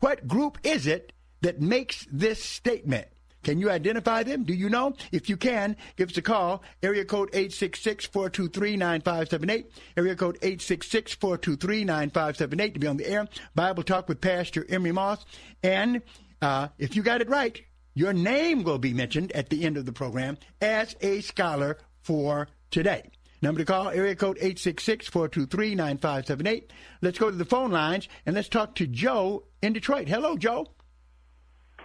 What 0.00 0.28
group 0.28 0.58
is 0.62 0.86
it 0.86 1.12
that 1.40 1.60
makes 1.60 2.06
this 2.10 2.42
statement? 2.42 3.08
Can 3.42 3.58
you 3.58 3.70
identify 3.70 4.22
them? 4.22 4.44
Do 4.44 4.52
you 4.52 4.68
know? 4.68 4.92
If 5.12 5.28
you 5.28 5.36
can, 5.36 5.76
give 5.96 6.10
us 6.10 6.16
a 6.16 6.22
call. 6.22 6.62
Area 6.82 7.04
code 7.04 7.30
866-423-9578. 7.32 9.66
Area 9.96 10.16
code 10.16 10.40
866-423-9578 10.40 12.74
to 12.74 12.80
be 12.80 12.86
on 12.86 12.96
the 12.96 13.08
air. 13.08 13.28
Bible 13.54 13.82
Talk 13.82 14.08
with 14.08 14.20
Pastor 14.20 14.64
Emery 14.68 14.92
Moss. 14.92 15.24
And 15.62 16.02
uh, 16.42 16.68
if 16.78 16.94
you 16.96 17.02
got 17.02 17.20
it 17.20 17.28
right, 17.28 17.60
your 17.94 18.12
name 18.12 18.64
will 18.64 18.78
be 18.78 18.92
mentioned 18.92 19.32
at 19.32 19.50
the 19.50 19.64
end 19.64 19.76
of 19.76 19.86
the 19.86 19.92
program 19.92 20.38
as 20.60 20.96
a 21.00 21.20
scholar 21.20 21.78
for 22.02 22.48
today. 22.70 23.10
Number 23.40 23.60
to 23.60 23.64
call, 23.64 23.88
area 23.88 24.16
code 24.16 24.36
866-423-9578. 24.38 26.64
Let's 27.02 27.18
go 27.18 27.30
to 27.30 27.36
the 27.36 27.44
phone 27.44 27.70
lines 27.70 28.08
and 28.26 28.34
let's 28.34 28.48
talk 28.48 28.74
to 28.76 28.86
Joe 28.86 29.44
in 29.62 29.72
Detroit. 29.72 30.08
Hello, 30.08 30.36
Joe. 30.36 30.66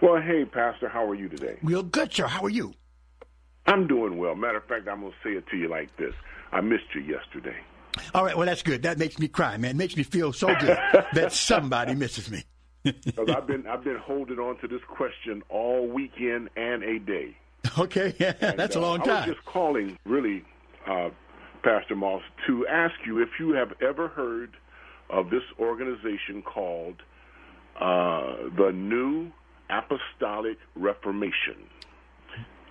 Well, 0.02 0.20
hey, 0.20 0.44
Pastor, 0.44 0.88
how 0.88 1.06
are 1.08 1.14
you 1.14 1.28
today? 1.28 1.58
Real 1.62 1.82
good, 1.82 2.12
sir. 2.12 2.26
How 2.26 2.42
are 2.42 2.50
you? 2.50 2.74
I'm 3.66 3.86
doing 3.86 4.18
well. 4.18 4.34
Matter 4.34 4.58
of 4.58 4.64
fact, 4.64 4.88
I'm 4.88 5.00
going 5.00 5.12
to 5.12 5.18
say 5.22 5.34
it 5.34 5.46
to 5.48 5.56
you 5.56 5.68
like 5.68 5.96
this. 5.96 6.12
I 6.52 6.60
missed 6.60 6.94
you 6.94 7.00
yesterday. 7.00 7.56
All 8.12 8.24
right, 8.24 8.36
well, 8.36 8.46
that's 8.46 8.62
good. 8.62 8.82
That 8.82 8.98
makes 8.98 9.18
me 9.18 9.28
cry, 9.28 9.56
man. 9.56 9.72
It 9.72 9.76
makes 9.76 9.96
me 9.96 10.02
feel 10.02 10.32
so 10.32 10.48
good 10.48 10.76
that 11.14 11.32
somebody 11.32 11.94
misses 11.94 12.30
me. 12.30 12.44
Because 12.82 13.30
I've 13.34 13.46
been 13.46 13.66
I've 13.66 13.82
been 13.82 13.96
holding 13.96 14.38
on 14.38 14.58
to 14.58 14.68
this 14.68 14.82
question 14.86 15.42
all 15.48 15.88
weekend 15.88 16.50
and 16.54 16.82
a 16.82 16.98
day. 16.98 17.34
Okay, 17.78 18.14
yeah, 18.20 18.34
and, 18.42 18.58
that's 18.58 18.76
a 18.76 18.80
long 18.80 19.00
uh, 19.00 19.04
time. 19.04 19.16
I 19.16 19.26
was 19.26 19.36
just 19.36 19.46
calling, 19.46 19.98
really, 20.04 20.44
uh, 20.86 21.08
Pastor 21.62 21.96
Moss, 21.96 22.20
to 22.46 22.66
ask 22.66 22.94
you 23.06 23.22
if 23.22 23.30
you 23.40 23.54
have 23.54 23.72
ever 23.80 24.08
heard 24.08 24.58
of 25.08 25.30
this 25.30 25.44
organization 25.58 26.42
called 26.42 26.96
uh, 27.80 28.50
the 28.54 28.70
New 28.74 29.32
Apostolic 29.70 30.58
Reformation, 30.74 31.68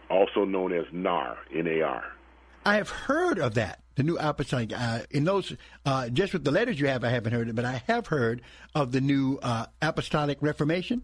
also 0.10 0.46
known 0.46 0.74
as 0.74 0.86
NAR, 0.92 1.38
N-A-R. 1.54 2.04
I 2.66 2.76
have 2.76 2.90
heard 2.90 3.40
of 3.40 3.56
that, 3.56 3.82
the 3.96 4.04
New 4.04 4.18
Apostolic. 4.18 4.72
Uh, 4.74 5.00
in 5.12 5.26
those, 5.26 5.56
uh, 5.86 6.10
just 6.10 6.34
with 6.34 6.44
the 6.44 6.52
letters 6.52 6.80
you 6.80 6.88
have, 6.88 7.04
I 7.04 7.10
haven't 7.10 7.34
heard 7.34 7.50
it, 7.50 7.56
but 7.56 7.66
I 7.66 7.84
have 7.88 8.08
heard 8.08 8.42
of 8.74 8.92
the 8.92 9.02
New 9.02 9.40
uh, 9.42 9.66
Apostolic 9.82 10.38
Reformation. 10.42 11.02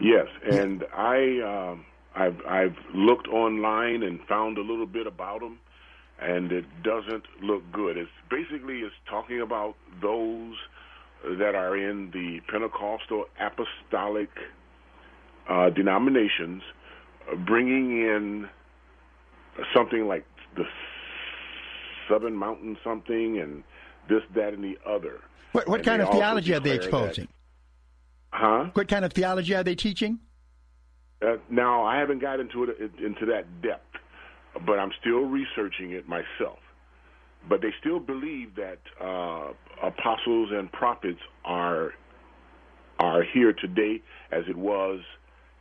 Yes, 0.00 0.26
and 0.50 0.84
I, 0.92 1.70
um, 1.72 1.84
I've, 2.14 2.40
I've 2.46 2.76
looked 2.92 3.28
online 3.28 4.02
and 4.02 4.20
found 4.28 4.58
a 4.58 4.62
little 4.62 4.86
bit 4.86 5.06
about 5.06 5.40
them, 5.40 5.58
and 6.20 6.50
it 6.50 6.64
doesn't 6.82 7.24
look 7.40 7.62
good. 7.70 7.96
It's 7.96 8.10
basically 8.28 8.80
it's 8.80 8.94
talking 9.08 9.40
about 9.40 9.76
those 10.00 10.54
that 11.38 11.54
are 11.54 11.76
in 11.76 12.10
the 12.10 12.40
Pentecostal 12.50 13.26
Apostolic 13.38 14.30
uh, 15.48 15.70
denominations, 15.70 16.62
uh, 17.30 17.36
bringing 17.36 17.90
in 17.98 18.48
something 19.74 20.06
like 20.06 20.24
the 20.56 20.64
Seven 22.08 22.34
Mountain 22.34 22.76
something 22.84 23.38
and 23.38 23.62
this, 24.08 24.22
that, 24.34 24.52
and 24.52 24.62
the 24.62 24.76
other. 24.86 25.20
What, 25.52 25.68
what 25.68 25.84
kind 25.84 26.02
of 26.02 26.10
theology 26.10 26.54
are 26.54 26.60
they 26.60 26.72
exposing? 26.74 27.28
That, 28.32 28.38
huh? 28.38 28.70
What 28.72 28.88
kind 28.88 29.04
of 29.04 29.12
theology 29.12 29.54
are 29.54 29.62
they 29.62 29.74
teaching? 29.74 30.18
Uh, 31.22 31.36
now 31.50 31.84
I 31.84 31.98
haven't 31.98 32.20
got 32.20 32.40
into 32.40 32.64
it 32.64 32.92
into 32.98 33.26
that 33.26 33.62
depth, 33.62 33.96
but 34.66 34.78
I'm 34.78 34.90
still 35.00 35.20
researching 35.20 35.92
it 35.92 36.08
myself. 36.08 36.58
But 37.48 37.60
they 37.60 37.72
still 37.80 38.00
believe 38.00 38.54
that 38.56 38.78
uh, 39.00 39.52
apostles 39.82 40.50
and 40.52 40.70
prophets 40.72 41.20
are 41.44 41.92
are 42.98 43.22
here 43.22 43.52
today 43.52 44.02
as 44.30 44.44
it 44.48 44.56
was 44.56 45.00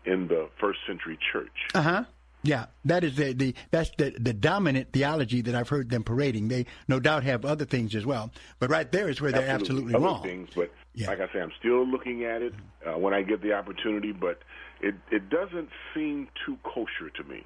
in 0.05 0.27
the 0.27 0.49
first 0.59 0.79
century 0.87 1.17
church. 1.31 1.51
Uh 1.73 1.81
huh. 1.81 2.03
Yeah, 2.43 2.65
that 2.85 3.03
is 3.03 3.15
the, 3.17 3.33
the 3.33 3.53
that's 3.69 3.91
the, 3.99 4.15
the 4.19 4.33
dominant 4.33 4.91
theology 4.93 5.41
that 5.41 5.53
I've 5.53 5.69
heard 5.69 5.91
them 5.91 6.03
parading. 6.03 6.47
They 6.47 6.65
no 6.87 6.99
doubt 6.99 7.23
have 7.23 7.45
other 7.45 7.65
things 7.65 7.93
as 7.93 8.03
well, 8.03 8.31
but 8.57 8.71
right 8.71 8.91
there 8.91 9.09
is 9.09 9.21
where 9.21 9.31
they're 9.31 9.47
absolutely, 9.47 9.93
other 9.93 10.03
wrong. 10.03 10.23
Things, 10.23 10.49
but 10.55 10.71
Yeah. 10.95 11.07
like 11.07 11.19
I 11.19 11.31
say, 11.31 11.39
I'm 11.39 11.51
still 11.59 11.85
looking 11.85 12.23
at 12.23 12.41
it 12.41 12.53
uh, 12.83 12.97
when 12.97 13.13
I 13.13 13.21
get 13.21 13.43
the 13.43 13.53
opportunity. 13.53 14.11
But 14.11 14.41
it 14.81 14.95
it 15.11 15.29
doesn't 15.29 15.69
seem 15.93 16.29
too 16.43 16.57
kosher 16.63 17.11
to 17.15 17.23
me. 17.25 17.43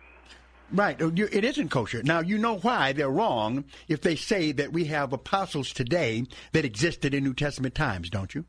Right. 0.71 0.99
Oh, 1.01 1.11
It 1.13 1.43
isn't 1.43 1.69
kosher. 1.69 2.01
Now, 2.01 2.21
you 2.21 2.37
know 2.37 2.57
why 2.57 2.93
they're 2.93 3.09
wrong 3.09 3.65
if 3.89 3.99
they 4.01 4.15
say 4.15 4.53
that 4.53 4.71
we 4.71 4.85
have 4.85 5.11
apostles 5.13 5.73
today 5.73 6.25
that 6.53 6.63
existed 6.65 7.13
in 7.13 7.23
New 7.25 7.33
Testament 7.33 7.75
times, 7.75 8.09
don't 8.09 8.33
you? 8.33 8.45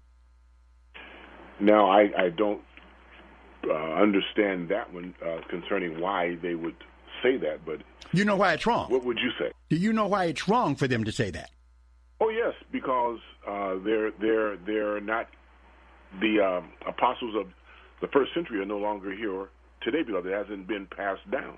Now 1.58 1.90
I 1.90 2.10
I 2.16 2.28
don't 2.28 2.60
uh, 3.70 4.00
understand 4.00 4.68
that 4.68 4.92
one 4.92 5.14
uh, 5.24 5.38
concerning 5.48 6.00
why 6.00 6.36
they 6.42 6.54
would 6.54 6.76
say 7.22 7.36
that. 7.38 7.64
But 7.64 7.80
You 8.12 8.24
know 8.24 8.36
why 8.36 8.52
it's 8.54 8.66
wrong. 8.66 8.90
what 8.90 9.04
would 9.04 9.18
you 9.18 9.30
say? 9.38 9.52
Do 9.70 9.76
you 9.76 9.92
know 9.92 10.06
why 10.06 10.26
it's 10.26 10.48
wrong 10.48 10.76
for 10.76 10.86
them 10.88 11.04
to 11.04 11.12
say 11.12 11.30
that? 11.30 11.50
Oh 12.20 12.30
yes, 12.30 12.54
because 12.72 13.18
uh, 13.46 13.76
they're 13.84 14.10
they're 14.12 14.56
they're 14.56 15.00
not 15.00 15.28
the 16.20 16.40
um, 16.40 16.70
apostles 16.86 17.34
of 17.36 17.46
the 18.00 18.08
first 18.08 18.32
century 18.34 18.60
are 18.60 18.64
no 18.66 18.78
longer 18.78 19.14
here 19.14 19.48
today 19.82 20.02
because 20.02 20.24
it 20.26 20.32
hasn't 20.32 20.66
been 20.66 20.86
passed 20.86 21.28
down. 21.30 21.56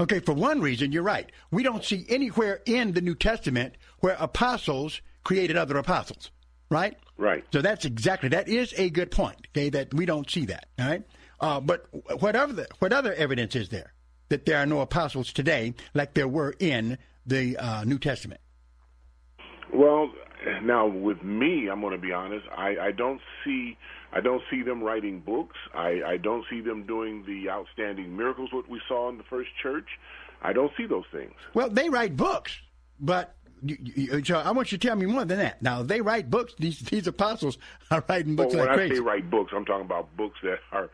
Okay, 0.00 0.20
for 0.20 0.32
one 0.32 0.60
reason, 0.60 0.90
you're 0.90 1.02
right. 1.02 1.30
We 1.50 1.62
don't 1.62 1.84
see 1.84 2.06
anywhere 2.08 2.60
in 2.64 2.92
the 2.92 3.00
New 3.02 3.14
Testament 3.14 3.74
where 4.00 4.16
apostles 4.18 5.00
created 5.22 5.56
other 5.56 5.76
apostles, 5.76 6.30
right? 6.72 6.96
Right. 7.16 7.44
So 7.52 7.62
that's 7.62 7.84
exactly 7.84 8.30
that 8.30 8.48
is 8.48 8.74
a 8.76 8.90
good 8.90 9.10
point. 9.10 9.46
Okay, 9.50 9.68
that 9.70 9.94
we 9.94 10.06
don't 10.06 10.28
see 10.28 10.46
that. 10.46 10.66
All 10.78 10.88
right, 10.88 11.02
uh, 11.40 11.60
but 11.60 11.86
whatever 12.20 12.52
the, 12.52 12.66
what 12.78 12.92
other 12.92 13.12
evidence 13.14 13.54
is 13.54 13.68
there 13.68 13.92
that 14.30 14.46
there 14.46 14.58
are 14.58 14.66
no 14.66 14.80
apostles 14.80 15.32
today 15.32 15.74
like 15.94 16.14
there 16.14 16.28
were 16.28 16.54
in 16.58 16.98
the 17.26 17.56
uh, 17.56 17.84
New 17.84 17.98
Testament? 17.98 18.40
Well, 19.72 20.10
now 20.62 20.86
with 20.86 21.22
me, 21.22 21.68
I'm 21.70 21.80
going 21.80 21.92
to 21.92 22.00
be 22.00 22.12
honest. 22.12 22.46
I, 22.56 22.76
I 22.78 22.92
don't 22.92 23.20
see 23.44 23.76
I 24.12 24.20
don't 24.20 24.42
see 24.50 24.62
them 24.62 24.82
writing 24.82 25.20
books. 25.20 25.56
I, 25.74 26.02
I 26.06 26.16
don't 26.18 26.44
see 26.50 26.60
them 26.60 26.84
doing 26.86 27.24
the 27.26 27.50
outstanding 27.50 28.16
miracles 28.16 28.52
what 28.52 28.68
we 28.68 28.80
saw 28.86 29.08
in 29.08 29.16
the 29.16 29.24
first 29.24 29.50
church. 29.62 29.88
I 30.42 30.52
don't 30.52 30.72
see 30.76 30.86
those 30.86 31.04
things. 31.12 31.32
Well, 31.54 31.70
they 31.70 31.88
write 31.88 32.16
books, 32.16 32.60
but 33.00 33.34
you, 33.64 33.78
you, 33.80 34.24
so 34.24 34.38
I 34.38 34.50
want 34.50 34.72
you 34.72 34.78
to 34.78 34.86
tell 34.86 34.96
me 34.96 35.06
more 35.06 35.24
than 35.24 35.38
that. 35.38 35.62
Now 35.62 35.82
they 35.82 36.00
write 36.00 36.30
books. 36.30 36.54
These 36.58 36.80
these 36.80 37.06
apostles 37.06 37.58
are 37.90 38.04
writing 38.08 38.36
books 38.36 38.54
well, 38.54 38.66
like 38.66 38.76
when 38.76 38.88
crazy. 38.88 38.94
I 38.94 38.96
say 38.96 39.02
write 39.02 39.30
books, 39.30 39.52
I'm 39.54 39.64
talking 39.64 39.86
about 39.86 40.16
books 40.16 40.38
that 40.42 40.58
are 40.72 40.90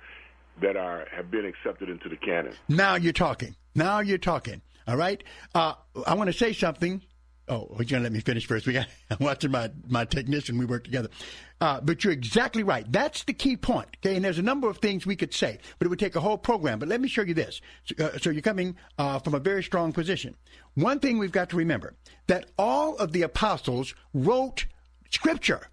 that 0.60 0.76
are 0.76 1.06
have 1.10 1.30
been 1.30 1.44
accepted 1.46 1.88
into 1.88 2.08
the 2.08 2.16
canon. 2.16 2.54
Now 2.68 2.96
you're 2.96 3.12
talking. 3.12 3.56
Now 3.74 4.00
you're 4.00 4.18
talking. 4.18 4.62
All 4.86 4.96
right. 4.96 5.22
Uh, 5.54 5.74
I 6.06 6.14
want 6.14 6.28
to 6.28 6.32
say 6.36 6.52
something. 6.52 7.02
Oh, 7.48 7.68
you're 7.78 7.84
gonna 7.84 8.02
let 8.02 8.12
me 8.12 8.20
finish 8.20 8.46
first. 8.46 8.66
We 8.66 8.74
got. 8.74 8.86
I'm 9.10 9.18
watching 9.20 9.50
my 9.50 9.70
my 9.86 10.04
technician. 10.04 10.58
We 10.58 10.66
work 10.66 10.84
together. 10.84 11.08
Uh, 11.60 11.80
but 11.80 12.04
you're 12.04 12.12
exactly 12.12 12.62
right. 12.62 12.90
That's 12.90 13.24
the 13.24 13.32
key 13.32 13.56
point. 13.56 13.88
Okay, 13.96 14.16
and 14.16 14.24
there's 14.24 14.38
a 14.38 14.42
number 14.42 14.68
of 14.68 14.78
things 14.78 15.06
we 15.06 15.16
could 15.16 15.34
say, 15.34 15.58
but 15.78 15.86
it 15.86 15.88
would 15.88 15.98
take 15.98 16.14
a 16.16 16.20
whole 16.20 16.38
program. 16.38 16.78
But 16.78 16.88
let 16.88 17.00
me 17.00 17.08
show 17.08 17.22
you 17.22 17.34
this. 17.34 17.60
So, 17.84 18.04
uh, 18.04 18.18
so 18.18 18.30
you're 18.30 18.42
coming 18.42 18.76
uh, 18.98 19.18
from 19.18 19.34
a 19.34 19.40
very 19.40 19.62
strong 19.62 19.92
position. 19.92 20.36
One 20.74 21.00
thing 21.00 21.18
we've 21.18 21.32
got 21.32 21.50
to 21.50 21.56
remember 21.56 21.94
that 22.28 22.50
all 22.58 22.96
of 22.96 23.12
the 23.12 23.22
apostles 23.22 23.94
wrote 24.14 24.66
scripture. 25.10 25.68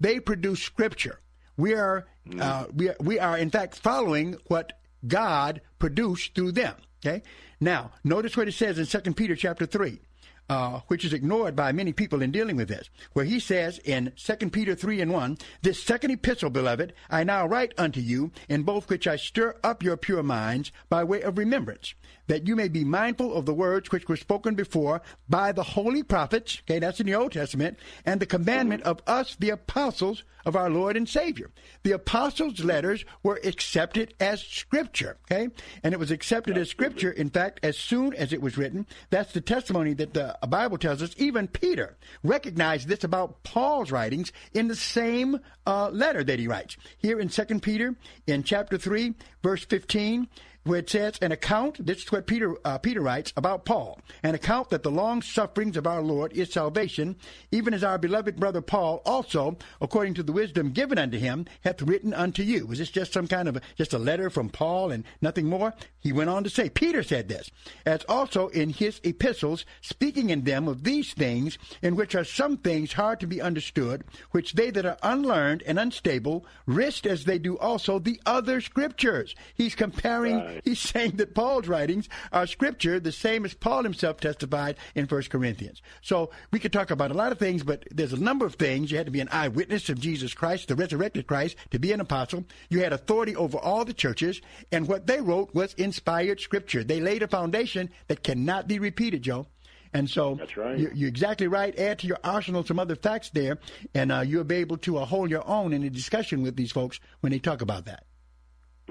They 0.00 0.20
produced 0.20 0.62
scripture. 0.62 1.20
We 1.56 1.74
are 1.74 2.06
uh, 2.38 2.66
we 2.74 2.88
are, 2.90 2.96
we 3.00 3.18
are 3.18 3.36
in 3.36 3.50
fact 3.50 3.76
following 3.76 4.36
what 4.46 4.72
God 5.06 5.60
produced 5.78 6.34
through 6.34 6.52
them. 6.52 6.76
Okay. 7.04 7.22
Now 7.60 7.92
notice 8.04 8.36
what 8.36 8.48
it 8.48 8.52
says 8.52 8.78
in 8.78 8.86
Second 8.86 9.16
Peter 9.16 9.36
chapter 9.36 9.66
three 9.66 10.00
uh, 10.48 10.80
which 10.88 11.04
is 11.04 11.12
ignored 11.12 11.56
by 11.56 11.72
many 11.72 11.92
people 11.92 12.22
in 12.22 12.30
dealing 12.30 12.56
with 12.56 12.68
this, 12.68 12.88
where 13.12 13.24
he 13.24 13.40
says 13.40 13.78
in 13.84 14.12
2 14.16 14.50
Peter 14.50 14.74
3 14.74 15.00
and 15.00 15.12
1, 15.12 15.38
This 15.62 15.82
second 15.82 16.10
epistle, 16.12 16.50
beloved, 16.50 16.92
I 17.10 17.24
now 17.24 17.46
write 17.46 17.72
unto 17.78 18.00
you, 18.00 18.30
in 18.48 18.62
both 18.62 18.88
which 18.88 19.06
I 19.06 19.16
stir 19.16 19.56
up 19.64 19.82
your 19.82 19.96
pure 19.96 20.22
minds 20.22 20.72
by 20.88 21.04
way 21.04 21.22
of 21.22 21.38
remembrance, 21.38 21.94
that 22.26 22.46
you 22.46 22.56
may 22.56 22.68
be 22.68 22.84
mindful 22.84 23.34
of 23.34 23.46
the 23.46 23.54
words 23.54 23.90
which 23.90 24.08
were 24.08 24.16
spoken 24.16 24.54
before 24.54 25.02
by 25.28 25.52
the 25.52 25.62
holy 25.62 26.02
prophets, 26.02 26.62
okay, 26.64 26.78
that's 26.78 27.00
in 27.00 27.06
the 27.06 27.14
Old 27.14 27.32
Testament, 27.32 27.78
and 28.04 28.20
the 28.20 28.26
commandment 28.26 28.82
of 28.82 29.00
us, 29.06 29.36
the 29.36 29.50
apostles 29.50 30.24
of 30.46 30.54
our 30.54 30.70
Lord 30.70 30.96
and 30.96 31.08
Savior. 31.08 31.50
The 31.82 31.92
apostles' 31.92 32.64
letters 32.64 33.04
were 33.22 33.40
accepted 33.42 34.14
as 34.20 34.40
scripture, 34.40 35.18
okay? 35.24 35.48
And 35.82 35.92
it 35.92 35.98
was 35.98 36.12
accepted 36.12 36.56
as 36.56 36.70
scripture, 36.70 37.10
in 37.10 37.30
fact, 37.30 37.60
as 37.64 37.76
soon 37.76 38.14
as 38.14 38.32
it 38.32 38.40
was 38.40 38.56
written. 38.56 38.86
That's 39.10 39.32
the 39.32 39.40
testimony 39.40 39.92
that 39.94 40.14
the 40.14 40.38
Bible 40.48 40.78
tells 40.78 41.02
us. 41.02 41.14
Even 41.18 41.48
Peter 41.48 41.96
recognized 42.22 42.86
this 42.86 43.02
about 43.02 43.42
Paul's 43.42 43.90
writings 43.90 44.32
in 44.54 44.68
the 44.68 44.76
same 44.76 45.40
uh, 45.66 45.90
letter 45.90 46.22
that 46.22 46.38
he 46.38 46.46
writes. 46.46 46.76
Here 46.98 47.18
in 47.18 47.28
2 47.28 47.60
Peter, 47.60 47.96
in 48.28 48.44
chapter 48.44 48.78
3, 48.78 49.14
verse 49.42 49.64
15, 49.64 50.28
where 50.66 50.80
it 50.80 50.90
says, 50.90 51.14
an 51.22 51.32
account, 51.32 51.84
this 51.84 51.98
is 52.02 52.12
what 52.12 52.26
Peter, 52.26 52.56
uh, 52.64 52.78
Peter 52.78 53.00
writes 53.00 53.32
about 53.36 53.64
Paul, 53.64 54.00
an 54.22 54.34
account 54.34 54.70
that 54.70 54.82
the 54.82 54.90
long 54.90 55.22
sufferings 55.22 55.76
of 55.76 55.86
our 55.86 56.02
Lord 56.02 56.32
is 56.32 56.52
salvation, 56.52 57.16
even 57.52 57.72
as 57.72 57.84
our 57.84 57.98
beloved 57.98 58.36
brother 58.36 58.60
Paul 58.60 59.00
also, 59.06 59.56
according 59.80 60.14
to 60.14 60.22
the 60.22 60.32
wisdom 60.32 60.72
given 60.72 60.98
unto 60.98 61.18
him, 61.18 61.46
hath 61.62 61.82
written 61.82 62.12
unto 62.12 62.42
you. 62.42 62.66
Was 62.66 62.78
this 62.78 62.90
just 62.90 63.12
some 63.12 63.28
kind 63.28 63.48
of, 63.48 63.56
a, 63.56 63.60
just 63.76 63.92
a 63.92 63.98
letter 63.98 64.28
from 64.28 64.48
Paul 64.48 64.90
and 64.90 65.04
nothing 65.20 65.46
more? 65.46 65.72
He 66.00 66.12
went 66.12 66.30
on 66.30 66.42
to 66.44 66.50
say, 66.50 66.68
Peter 66.68 67.02
said 67.02 67.28
this, 67.28 67.50
as 67.84 68.02
also 68.08 68.48
in 68.48 68.70
his 68.70 69.00
epistles, 69.04 69.64
speaking 69.80 70.30
in 70.30 70.42
them 70.42 70.66
of 70.68 70.84
these 70.84 71.12
things, 71.12 71.58
in 71.82 71.94
which 71.96 72.14
are 72.14 72.24
some 72.24 72.56
things 72.56 72.94
hard 72.94 73.20
to 73.20 73.26
be 73.26 73.40
understood, 73.40 74.04
which 74.32 74.54
they 74.54 74.70
that 74.70 74.86
are 74.86 74.98
unlearned 75.02 75.62
and 75.64 75.78
unstable 75.78 76.44
wrist 76.66 77.06
as 77.06 77.24
they 77.24 77.38
do 77.38 77.56
also 77.58 77.98
the 77.98 78.20
other 78.26 78.60
scriptures. 78.60 79.34
He's 79.54 79.74
comparing 79.74 80.36
Right. 80.38 80.55
He's 80.64 80.80
saying 80.80 81.12
that 81.16 81.34
Paul's 81.34 81.68
writings 81.68 82.08
are 82.32 82.46
scripture, 82.46 83.00
the 83.00 83.12
same 83.12 83.44
as 83.44 83.54
Paul 83.54 83.82
himself 83.82 84.20
testified 84.20 84.76
in 84.94 85.06
1 85.06 85.22
Corinthians. 85.24 85.82
So 86.02 86.30
we 86.50 86.58
could 86.58 86.72
talk 86.72 86.90
about 86.90 87.10
a 87.10 87.14
lot 87.14 87.32
of 87.32 87.38
things, 87.38 87.62
but 87.62 87.84
there's 87.90 88.12
a 88.12 88.20
number 88.20 88.46
of 88.46 88.54
things. 88.54 88.90
You 88.90 88.96
had 88.96 89.06
to 89.06 89.12
be 89.12 89.20
an 89.20 89.28
eyewitness 89.30 89.88
of 89.88 90.00
Jesus 90.00 90.34
Christ, 90.34 90.68
the 90.68 90.74
resurrected 90.76 91.26
Christ, 91.26 91.56
to 91.70 91.78
be 91.78 91.92
an 91.92 92.00
apostle. 92.00 92.44
You 92.68 92.80
had 92.80 92.92
authority 92.92 93.36
over 93.36 93.58
all 93.58 93.84
the 93.84 93.94
churches, 93.94 94.40
and 94.72 94.88
what 94.88 95.06
they 95.06 95.20
wrote 95.20 95.54
was 95.54 95.74
inspired 95.74 96.40
scripture. 96.40 96.84
They 96.84 97.00
laid 97.00 97.22
a 97.22 97.28
foundation 97.28 97.90
that 98.08 98.22
cannot 98.22 98.68
be 98.68 98.78
repeated, 98.78 99.22
Joe. 99.22 99.46
And 99.92 100.10
so 100.10 100.34
That's 100.34 100.56
right. 100.56 100.78
you're, 100.78 100.92
you're 100.92 101.08
exactly 101.08 101.46
right. 101.46 101.76
Add 101.78 102.00
to 102.00 102.06
your 102.06 102.18
arsenal 102.22 102.64
some 102.64 102.78
other 102.78 102.96
facts 102.96 103.30
there, 103.30 103.58
and 103.94 104.12
uh, 104.12 104.20
you'll 104.20 104.44
be 104.44 104.56
able 104.56 104.76
to 104.78 104.98
uh, 104.98 105.04
hold 105.04 105.30
your 105.30 105.46
own 105.48 105.72
in 105.72 105.82
a 105.84 105.90
discussion 105.90 106.42
with 106.42 106.56
these 106.56 106.72
folks 106.72 107.00
when 107.20 107.32
they 107.32 107.38
talk 107.38 107.62
about 107.62 107.86
that. 107.86 108.04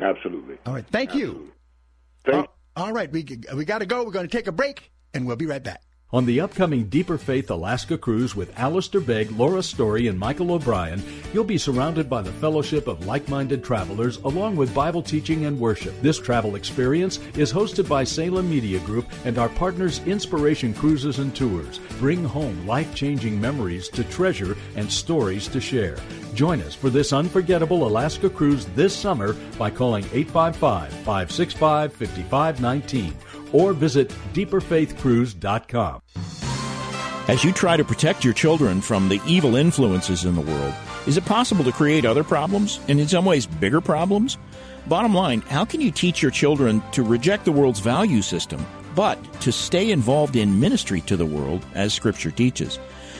Absolutely. 0.01 0.57
All 0.65 0.73
right. 0.73 0.85
Thank 0.91 1.15
you. 1.15 1.51
Thank 2.25 2.47
All 2.75 2.91
right, 2.91 3.09
we 3.11 3.25
we 3.55 3.63
got 3.63 3.79
to 3.79 3.85
go. 3.85 4.03
We're 4.03 4.11
going 4.11 4.27
to 4.27 4.37
take 4.37 4.47
a 4.47 4.51
break, 4.51 4.91
and 5.13 5.25
we'll 5.25 5.37
be 5.37 5.45
right 5.45 5.63
back. 5.63 5.81
On 6.15 6.25
the 6.25 6.39
upcoming 6.39 6.85
Deeper 6.85 7.17
Faith 7.17 7.51
Alaska 7.51 7.97
cruise 7.97 8.37
with 8.37 8.57
Alistair 8.57 9.01
Begg, 9.01 9.29
Laura 9.31 9.61
Story, 9.61 10.07
and 10.07 10.17
Michael 10.17 10.53
O'Brien, 10.53 11.03
you'll 11.33 11.43
be 11.43 11.57
surrounded 11.57 12.09
by 12.09 12.21
the 12.21 12.31
fellowship 12.31 12.87
of 12.87 13.05
like 13.05 13.27
minded 13.27 13.65
travelers 13.65 14.15
along 14.19 14.55
with 14.55 14.73
Bible 14.73 15.01
teaching 15.01 15.43
and 15.43 15.59
worship. 15.59 15.93
This 16.01 16.17
travel 16.17 16.55
experience 16.55 17.17
is 17.35 17.51
hosted 17.51 17.89
by 17.89 18.05
Salem 18.05 18.49
Media 18.49 18.79
Group 18.79 19.09
and 19.25 19.37
our 19.37 19.49
partners 19.49 19.99
Inspiration 20.05 20.73
Cruises 20.73 21.19
and 21.19 21.35
Tours. 21.35 21.79
Bring 21.99 22.23
home 22.23 22.65
life 22.65 22.95
changing 22.95 23.41
memories 23.41 23.89
to 23.89 24.05
treasure 24.05 24.55
and 24.77 24.89
stories 24.89 25.49
to 25.49 25.59
share. 25.59 25.97
Join 26.33 26.61
us 26.61 26.73
for 26.73 26.89
this 26.89 27.11
unforgettable 27.11 27.85
Alaska 27.85 28.29
cruise 28.29 28.67
this 28.67 28.95
summer 28.95 29.33
by 29.59 29.69
calling 29.69 30.05
855 30.13 30.93
565 30.93 31.91
5519 31.91 33.13
or 33.55 33.73
visit 33.73 34.09
deeperfaithcruise.com. 34.33 36.01
As 37.27 37.43
you 37.43 37.51
try 37.51 37.75
to 37.75 37.83
protect 37.83 38.23
your 38.23 38.33
children 38.33 38.81
from 38.81 39.09
the 39.09 39.19
evil 39.25 39.55
influences 39.55 40.25
in 40.25 40.35
the 40.35 40.41
world, 40.41 40.73
is 41.07 41.17
it 41.17 41.25
possible 41.25 41.63
to 41.63 41.71
create 41.71 42.05
other 42.05 42.23
problems, 42.23 42.79
and 42.87 42.99
in 42.99 43.07
some 43.07 43.25
ways 43.25 43.47
bigger 43.47 43.81
problems? 43.81 44.37
Bottom 44.87 45.15
line, 45.15 45.41
how 45.41 45.65
can 45.65 45.81
you 45.81 45.89
teach 45.89 46.21
your 46.21 46.31
children 46.31 46.83
to 46.91 47.01
reject 47.01 47.45
the 47.45 47.51
world's 47.51 47.79
value 47.79 48.21
system, 48.21 48.63
but 48.93 49.17
to 49.41 49.51
stay 49.51 49.89
involved 49.89 50.35
in 50.35 50.59
ministry 50.59 51.01
to 51.01 51.17
the 51.17 51.25
world 51.25 51.65
as 51.73 51.93
Scripture 51.93 52.31
teaches? 52.31 52.77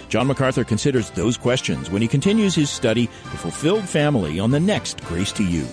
John 0.09 0.27
MacArthur 0.27 0.63
considers 0.63 1.09
those 1.11 1.37
questions 1.37 1.89
when 1.89 2.01
he 2.01 2.07
continues 2.07 2.53
his 2.53 2.69
study, 2.69 3.09
The 3.31 3.37
Fulfilled 3.37 3.89
Family, 3.89 4.39
on 4.39 4.51
the 4.51 4.59
next 4.59 5.03
Grace 5.05 5.31
to 5.33 5.43
You. 5.43 5.65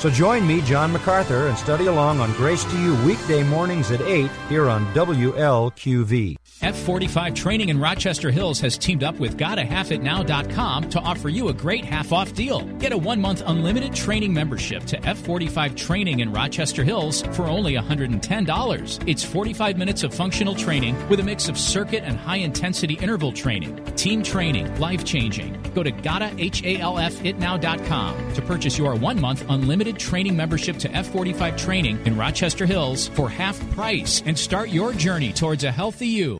So 0.00 0.08
join 0.08 0.46
me, 0.46 0.62
John 0.62 0.92
MacArthur, 0.92 1.48
and 1.48 1.58
study 1.58 1.84
along 1.84 2.20
on 2.20 2.32
Grace 2.32 2.64
to 2.64 2.80
You 2.80 2.94
weekday 3.04 3.42
mornings 3.42 3.90
at 3.90 4.00
8 4.00 4.30
here 4.48 4.70
on 4.70 4.86
WLQV. 4.94 6.39
F45 6.60 7.34
Training 7.34 7.70
in 7.70 7.80
Rochester 7.80 8.30
Hills 8.30 8.60
has 8.60 8.76
teamed 8.76 9.02
up 9.02 9.18
with 9.18 9.38
GottaHalfItNow.com 9.38 10.90
to 10.90 11.00
offer 11.00 11.30
you 11.30 11.48
a 11.48 11.54
great 11.54 11.86
half 11.86 12.12
off 12.12 12.34
deal. 12.34 12.60
Get 12.78 12.92
a 12.92 12.98
one 12.98 13.18
month 13.18 13.42
unlimited 13.46 13.94
training 13.94 14.34
membership 14.34 14.84
to 14.84 15.00
F45 15.00 15.74
Training 15.74 16.20
in 16.20 16.32
Rochester 16.32 16.84
Hills 16.84 17.22
for 17.32 17.46
only 17.46 17.76
$110. 17.76 19.08
It's 19.08 19.24
45 19.24 19.78
minutes 19.78 20.02
of 20.02 20.12
functional 20.12 20.54
training 20.54 21.08
with 21.08 21.20
a 21.20 21.22
mix 21.22 21.48
of 21.48 21.56
circuit 21.56 22.02
and 22.04 22.18
high 22.18 22.36
intensity 22.36 22.92
interval 22.94 23.32
training, 23.32 23.82
team 23.94 24.22
training, 24.22 24.78
life 24.78 25.02
changing. 25.02 25.58
Go 25.74 25.82
to 25.82 25.92
GottaHalfItNow.com 25.92 28.34
to 28.34 28.42
purchase 28.42 28.76
your 28.76 28.94
one 28.96 29.18
month 29.18 29.46
unlimited 29.48 29.98
training 29.98 30.36
membership 30.36 30.76
to 30.78 30.90
F45 30.90 31.56
Training 31.56 32.06
in 32.06 32.18
Rochester 32.18 32.66
Hills 32.66 33.08
for 33.08 33.30
half 33.30 33.58
price 33.70 34.22
and 34.26 34.38
start 34.38 34.68
your 34.68 34.92
journey 34.92 35.32
towards 35.32 35.64
a 35.64 35.72
healthy 35.72 36.08
you. 36.08 36.39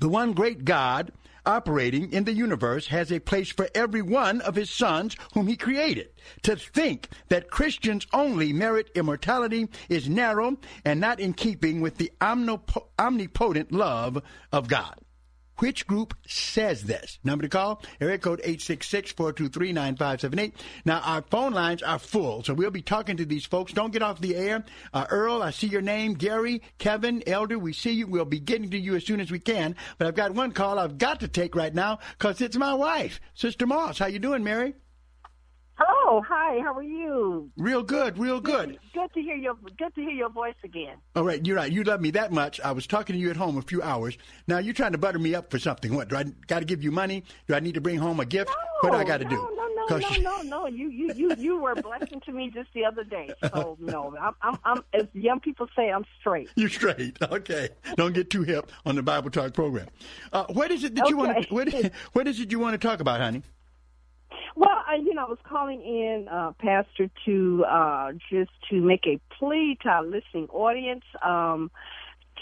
The 0.00 0.08
one 0.08 0.32
great 0.32 0.64
God 0.64 1.12
operating 1.46 2.12
in 2.12 2.24
the 2.24 2.32
universe 2.32 2.86
has 2.88 3.10
a 3.10 3.20
place 3.20 3.50
for 3.50 3.68
every 3.74 4.02
one 4.02 4.40
of 4.42 4.54
his 4.54 4.70
sons 4.70 5.16
whom 5.34 5.46
he 5.46 5.56
created. 5.56 6.08
To 6.42 6.56
think 6.56 7.08
that 7.28 7.50
Christians 7.50 8.06
only 8.12 8.52
merit 8.52 8.90
immortality 8.94 9.68
is 9.88 10.08
narrow 10.08 10.58
and 10.84 11.00
not 11.00 11.20
in 11.20 11.32
keeping 11.32 11.80
with 11.80 11.96
the 11.98 12.12
omnipotent 12.20 13.72
love 13.72 14.22
of 14.52 14.68
God. 14.68 14.96
Which 15.58 15.86
group 15.86 16.14
says 16.26 16.84
this? 16.84 17.18
Number 17.22 17.42
to 17.42 17.48
call, 17.48 17.82
area 18.00 18.18
code 18.18 18.40
866-423-9578. 18.42 20.52
Now, 20.84 21.00
our 21.00 21.22
phone 21.22 21.52
lines 21.52 21.82
are 21.82 21.98
full, 21.98 22.42
so 22.42 22.54
we'll 22.54 22.70
be 22.70 22.82
talking 22.82 23.16
to 23.18 23.24
these 23.24 23.44
folks. 23.44 23.72
Don't 23.72 23.92
get 23.92 24.02
off 24.02 24.20
the 24.20 24.36
air. 24.36 24.64
Uh, 24.92 25.06
Earl, 25.10 25.42
I 25.42 25.50
see 25.50 25.68
your 25.68 25.82
name. 25.82 26.14
Gary, 26.14 26.62
Kevin, 26.78 27.22
Elder, 27.26 27.58
we 27.58 27.72
see 27.72 27.92
you. 27.92 28.06
We'll 28.06 28.24
be 28.24 28.40
getting 28.40 28.70
to 28.70 28.78
you 28.78 28.96
as 28.96 29.04
soon 29.04 29.20
as 29.20 29.30
we 29.30 29.38
can. 29.38 29.76
But 29.98 30.06
I've 30.06 30.14
got 30.14 30.34
one 30.34 30.52
call 30.52 30.78
I've 30.78 30.98
got 30.98 31.20
to 31.20 31.28
take 31.28 31.54
right 31.54 31.74
now 31.74 31.98
because 32.18 32.40
it's 32.40 32.56
my 32.56 32.74
wife, 32.74 33.20
Sister 33.34 33.66
Moss. 33.66 33.98
How 33.98 34.06
you 34.06 34.18
doing, 34.18 34.42
Mary? 34.42 34.74
Oh, 35.88 36.22
hi. 36.26 36.60
How 36.60 36.74
are 36.74 36.82
you? 36.82 37.50
Real 37.56 37.82
good, 37.82 38.18
real 38.18 38.40
good. 38.40 38.78
Good 38.94 39.12
to 39.14 39.20
hear 39.20 39.36
your 39.36 39.54
good 39.54 39.94
to 39.94 40.00
hear 40.00 40.10
your 40.10 40.28
voice 40.28 40.54
again. 40.64 40.96
All 41.16 41.24
right, 41.24 41.44
you're 41.44 41.56
right. 41.56 41.72
You 41.72 41.82
love 41.84 42.00
me 42.00 42.10
that 42.12 42.32
much. 42.32 42.60
I 42.60 42.72
was 42.72 42.86
talking 42.86 43.14
to 43.14 43.20
you 43.20 43.30
at 43.30 43.36
home 43.36 43.56
a 43.56 43.62
few 43.62 43.82
hours. 43.82 44.16
Now 44.46 44.58
you're 44.58 44.74
trying 44.74 44.92
to 44.92 44.98
butter 44.98 45.18
me 45.18 45.34
up 45.34 45.50
for 45.50 45.58
something. 45.58 45.94
What 45.94 46.08
do 46.08 46.16
I 46.16 46.24
got 46.46 46.60
to 46.60 46.64
give 46.64 46.82
you 46.82 46.90
money? 46.92 47.24
Do 47.48 47.54
I 47.54 47.60
need 47.60 47.74
to 47.74 47.80
bring 47.80 47.98
home 47.98 48.20
a 48.20 48.26
gift? 48.26 48.50
No, 48.50 48.88
what 48.88 48.92
do 48.92 48.98
I 48.98 49.04
got 49.04 49.18
to 49.18 49.24
no, 49.24 49.30
do? 49.30 49.36
No, 49.36 49.48
no, 49.88 49.98
no, 49.98 50.16
no, 50.18 50.42
no. 50.42 50.66
You, 50.66 50.88
you, 50.88 51.12
you, 51.14 51.34
you 51.36 51.58
were 51.58 51.72
a 51.72 51.82
blessing 51.82 52.20
to 52.26 52.32
me 52.32 52.50
just 52.54 52.68
the 52.74 52.84
other 52.84 53.04
day. 53.04 53.30
So 53.42 53.76
no, 53.80 54.14
I'm, 54.20 54.34
I'm, 54.42 54.58
I'm, 54.64 54.84
as 54.92 55.06
young 55.12 55.40
people 55.40 55.66
say, 55.74 55.90
I'm 55.90 56.04
straight. 56.20 56.48
You're 56.54 56.68
straight. 56.68 57.18
Okay. 57.22 57.70
Don't 57.96 58.12
get 58.12 58.30
too 58.30 58.42
hip 58.42 58.70
on 58.84 58.94
the 58.94 59.02
Bible 59.02 59.30
Talk 59.30 59.54
program. 59.54 59.88
Uh, 60.32 60.44
what 60.50 60.70
is 60.70 60.84
it 60.84 60.94
that 60.96 61.08
you 61.08 61.16
want? 61.16 61.48
To, 61.48 61.54
what, 61.54 61.72
what 62.12 62.28
is 62.28 62.40
it 62.40 62.52
you 62.52 62.58
want 62.58 62.80
to 62.80 62.86
talk 62.86 63.00
about, 63.00 63.20
honey? 63.20 63.42
Well, 64.54 64.82
I, 64.86 64.96
you 64.96 65.14
know, 65.14 65.26
I 65.26 65.28
was 65.28 65.38
calling 65.44 65.80
in, 65.80 66.28
uh, 66.30 66.52
Pastor, 66.58 67.08
to 67.24 67.64
uh, 67.64 68.12
just 68.30 68.50
to 68.70 68.80
make 68.80 69.06
a 69.06 69.18
plea 69.38 69.78
to 69.82 69.88
our 69.88 70.04
listening 70.04 70.48
audience 70.50 71.04
um, 71.22 71.70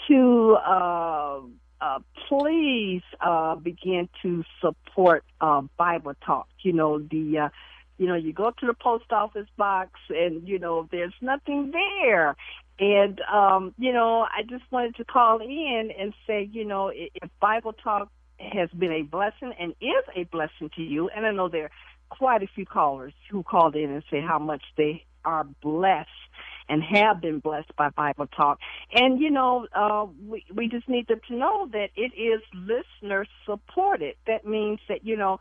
to 0.07 0.57
uh, 0.65 1.39
uh, 1.79 1.99
please 2.27 3.01
uh, 3.21 3.55
begin 3.55 4.09
to 4.21 4.43
support 4.59 5.23
uh, 5.39 5.61
Bible 5.77 6.13
Talk. 6.25 6.47
You 6.61 6.73
know, 6.73 6.99
the 6.99 7.39
uh, 7.39 7.49
you 7.97 8.07
know, 8.07 8.15
you 8.15 8.33
go 8.33 8.51
to 8.51 8.65
the 8.65 8.73
post 8.73 9.11
office 9.11 9.47
box, 9.57 9.91
and 10.09 10.47
you 10.47 10.59
know, 10.59 10.89
there's 10.91 11.13
nothing 11.21 11.71
there. 11.71 12.35
And 12.79 13.21
um, 13.31 13.73
you 13.77 13.93
know, 13.93 14.23
I 14.23 14.43
just 14.43 14.63
wanted 14.69 14.95
to 14.97 15.05
call 15.05 15.39
in 15.39 15.91
and 15.97 16.13
say, 16.27 16.49
you 16.51 16.65
know, 16.65 16.91
if 16.93 17.29
Bible 17.39 17.73
Talk 17.73 18.09
has 18.39 18.69
been 18.71 18.91
a 18.91 19.03
blessing 19.03 19.53
and 19.59 19.73
is 19.79 20.03
a 20.15 20.23
blessing 20.25 20.71
to 20.75 20.81
you, 20.81 21.09
and 21.09 21.25
I 21.25 21.31
know 21.31 21.47
there 21.47 21.69
quite 22.11 22.43
a 22.43 22.47
few 22.47 22.65
callers 22.65 23.13
who 23.29 23.41
called 23.41 23.75
in 23.75 23.89
and 23.89 24.03
said 24.09 24.23
how 24.23 24.37
much 24.37 24.61
they 24.77 25.05
are 25.23 25.45
blessed 25.61 26.09
and 26.69 26.83
have 26.83 27.21
been 27.21 27.39
blessed 27.39 27.75
by 27.75 27.89
Bible 27.89 28.27
Talk. 28.27 28.59
And 28.93 29.19
you 29.19 29.31
know, 29.31 29.67
uh, 29.73 30.05
we 30.27 30.45
we 30.53 30.67
just 30.67 30.87
need 30.87 31.07
them 31.07 31.21
to 31.29 31.35
know 31.35 31.67
that 31.71 31.89
it 31.95 32.11
is 32.13 32.41
listener 32.53 33.25
supported. 33.45 34.15
That 34.27 34.45
means 34.45 34.79
that 34.87 35.05
you 35.05 35.15
know, 35.15 35.39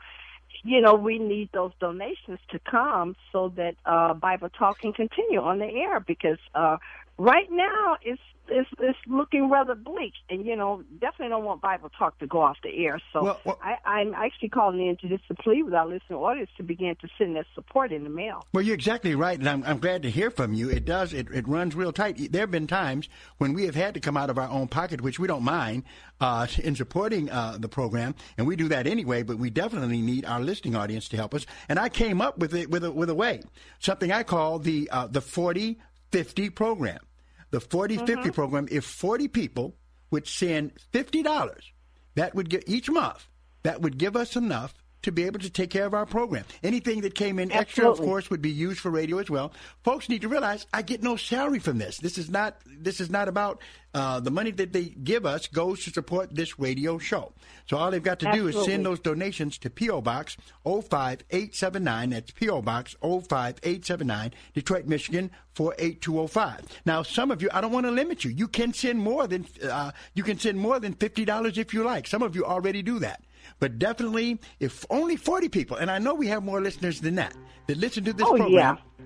you 0.63 0.81
know, 0.81 0.95
we 0.95 1.19
need 1.19 1.51
those 1.53 1.73
donations 1.81 2.39
to 2.51 2.59
come 2.61 3.17
so 3.33 3.53
that 3.57 3.75
uh, 3.85 4.15
Bible 4.15 4.49
Talk 4.49 4.81
can 4.81 4.93
continue 4.93 5.41
on 5.41 5.59
the 5.59 5.67
air 5.67 6.01
because 6.01 6.39
uh, 6.55 6.79
right 7.21 7.51
now 7.51 7.97
it's 8.03 8.21
it's 8.49 8.69
it's 8.81 8.99
looking 9.07 9.49
rather 9.49 9.75
bleak, 9.75 10.15
and 10.29 10.45
you 10.45 10.57
know, 10.57 10.83
definitely 10.99 11.29
don't 11.29 11.45
want 11.45 11.61
Bible 11.61 11.89
talk 11.97 12.19
to 12.19 12.27
go 12.27 12.41
off 12.41 12.57
the 12.65 12.85
air. 12.85 13.01
So 13.13 13.23
well, 13.23 13.41
well, 13.45 13.61
I, 13.63 13.77
I'm 13.85 14.13
actually 14.15 14.49
calling 14.49 14.85
in 14.85 14.97
to 14.97 15.09
just 15.09 15.29
to 15.29 15.35
plead 15.35 15.63
with 15.63 15.75
our 15.75 15.87
listening 15.87 16.19
audience 16.19 16.51
to 16.57 16.65
begin 16.65 16.97
to 17.01 17.09
send 17.17 17.37
their 17.37 17.47
support 17.55 17.93
in 17.93 18.03
the 18.03 18.11
mail. 18.11 18.45
Well, 18.53 18.65
you're 18.65 18.75
exactly 18.75 19.15
right, 19.15 19.39
and 19.39 19.49
I'm, 19.49 19.63
I'm 19.65 19.79
glad 19.79 20.03
to 20.03 20.11
hear 20.11 20.31
from 20.31 20.53
you. 20.53 20.69
It 20.69 20.85
does 20.85 21.13
it, 21.13 21.29
it 21.33 21.47
runs 21.47 21.77
real 21.77 21.93
tight. 21.93 22.33
There 22.33 22.41
have 22.41 22.51
been 22.51 22.67
times 22.67 23.09
when 23.39 23.53
we 23.53 23.67
have 23.67 23.77
had 23.77 23.95
to 23.95 24.01
come 24.01 24.17
out 24.17 24.31
of 24.31 24.39
our 24.39 24.49
own 24.49 24.67
pocket, 24.67 25.01
which 25.01 25.21
we 25.21 25.29
don't 25.29 25.45
mind, 25.45 25.85
uh, 26.21 26.49
in 26.59 26.75
supporting 26.75 27.31
uh, 27.31 27.57
the 27.59 27.69
program, 27.69 28.17
and 28.37 28.47
we 28.47 28.57
do 28.57 28.69
that 28.69 28.89
anyway. 28.89 29.23
But 29.23 29.39
we 29.39 29.51
definitely 29.51 30.03
need 30.03 30.25
our 30.25 30.41
listening 30.41 30.75
audience 30.75 31.09
to 31.11 31.17
help 31.17 31.35
us. 31.35 31.47
And 31.69 31.79
I 31.79 31.89
came 31.89 32.21
up 32.21 32.39
with 32.39 32.55
it 32.55 32.69
with 32.69 32.83
a, 32.83 32.91
with 32.91 33.11
a 33.11 33.15
way, 33.15 33.43
something 33.79 34.11
I 34.11 34.25
call 34.25 34.59
the 34.59 34.89
uh, 34.91 35.07
the 35.07 35.21
40 35.21 35.79
50 36.11 36.51
program. 36.51 36.99
The 37.51 37.61
40 37.61 37.99
50 37.99 38.13
mm-hmm. 38.13 38.31
program, 38.31 38.69
if 38.71 38.85
40 38.85 39.29
people 39.29 39.77
would 40.11 40.27
send 40.27 40.73
$50, 40.93 41.55
that 42.15 42.35
would 42.35 42.49
get 42.49 42.69
each 42.69 42.91
month, 42.91 43.27
that 43.63 43.81
would 43.81 43.99
give 43.99 44.17
us 44.17 44.37
enough 44.37 44.75
to 45.03 45.13
be 45.13 45.25
able 45.25 45.41
to 45.41 45.51
take 45.51 45.71
care 45.71 45.87
of 45.87 45.95
our 45.95 46.07
program. 46.07 46.45
Anything 46.63 47.01
that 47.03 47.15
came 47.15 47.39
in 47.39 47.51
Absolutely. 47.53 47.61
extra, 47.61 47.91
of 47.91 47.99
course, 47.99 48.31
would 48.31 48.43
be 48.43 48.51
used 48.51 48.81
for 48.81 48.91
radio 48.91 49.19
as 49.19 49.31
well. 49.31 49.53
Folks 49.83 50.09
need 50.09 50.23
to 50.23 50.29
realize 50.29 50.67
I 50.73 50.83
get 50.83 51.03
no 51.03 51.17
salary 51.17 51.59
from 51.59 51.79
this. 51.79 51.99
This 51.99 52.19
is 52.19 52.31
not 52.31 52.57
this 52.67 53.01
is 53.01 53.11
not 53.11 53.29
about 53.29 53.61
uh, 53.93 54.21
the 54.21 54.31
money 54.31 54.51
that 54.53 54.73
they 54.73 54.85
give 54.85 55.27
us 55.27 55.47
goes 55.49 55.85
to 55.85 55.91
support 55.91 56.35
this 56.35 56.59
radio 56.59 56.99
show. 56.99 57.33
So 57.67 57.77
all 57.77 57.91
they've 57.91 58.03
got 58.03 58.21
to 58.21 58.29
Absolutely. 58.29 58.53
do 58.53 58.59
is 58.59 58.65
send 58.65 58.87
those 58.87 59.01
donations 59.01 59.59
to 59.59 59.71
PO 59.71 60.01
Box 60.03 60.37
05879. 60.65 62.11
That's 62.11 62.31
PO 62.31 62.63
Box 62.63 62.95
05879, 63.03 64.33
Detroit, 64.55 64.87
Michigan 64.87 65.31
48205. 65.55 66.81
Now, 66.85 67.03
some 67.03 67.31
of 67.31 67.43
you, 67.43 67.49
I 67.53 67.61
don't 67.61 67.73
want 67.73 67.87
to 67.87 67.93
limit 67.93 68.25
you. 68.25 68.31
You 68.31 68.49
can 68.49 68.73
send 68.73 68.99
more 68.99 69.27
than 69.27 69.47
uh, 69.63 69.93
you 70.15 70.23
can 70.23 70.39
send 70.39 70.59
more 70.59 70.79
than 70.79 70.95
fifty 70.95 71.25
dollars 71.25 71.59
if 71.59 71.75
you 71.75 71.83
like. 71.85 72.07
Some 72.07 72.23
of 72.23 72.37
you 72.37 72.45
already 72.45 72.83
do 72.83 72.99
that. 73.01 73.23
But 73.59 73.79
definitely, 73.79 74.39
if 74.59 74.85
only 74.91 75.17
40 75.17 75.49
people, 75.49 75.77
and 75.77 75.91
I 75.91 75.99
know 75.99 76.15
we 76.15 76.29
have 76.29 76.43
more 76.43 76.61
listeners 76.61 77.01
than 77.01 77.17
that, 77.17 77.35
that 77.67 77.77
listen 77.77 78.05
to 78.05 78.13
this 78.13 78.27
oh, 78.27 78.37
program, 78.37 78.79
yeah. 78.79 79.05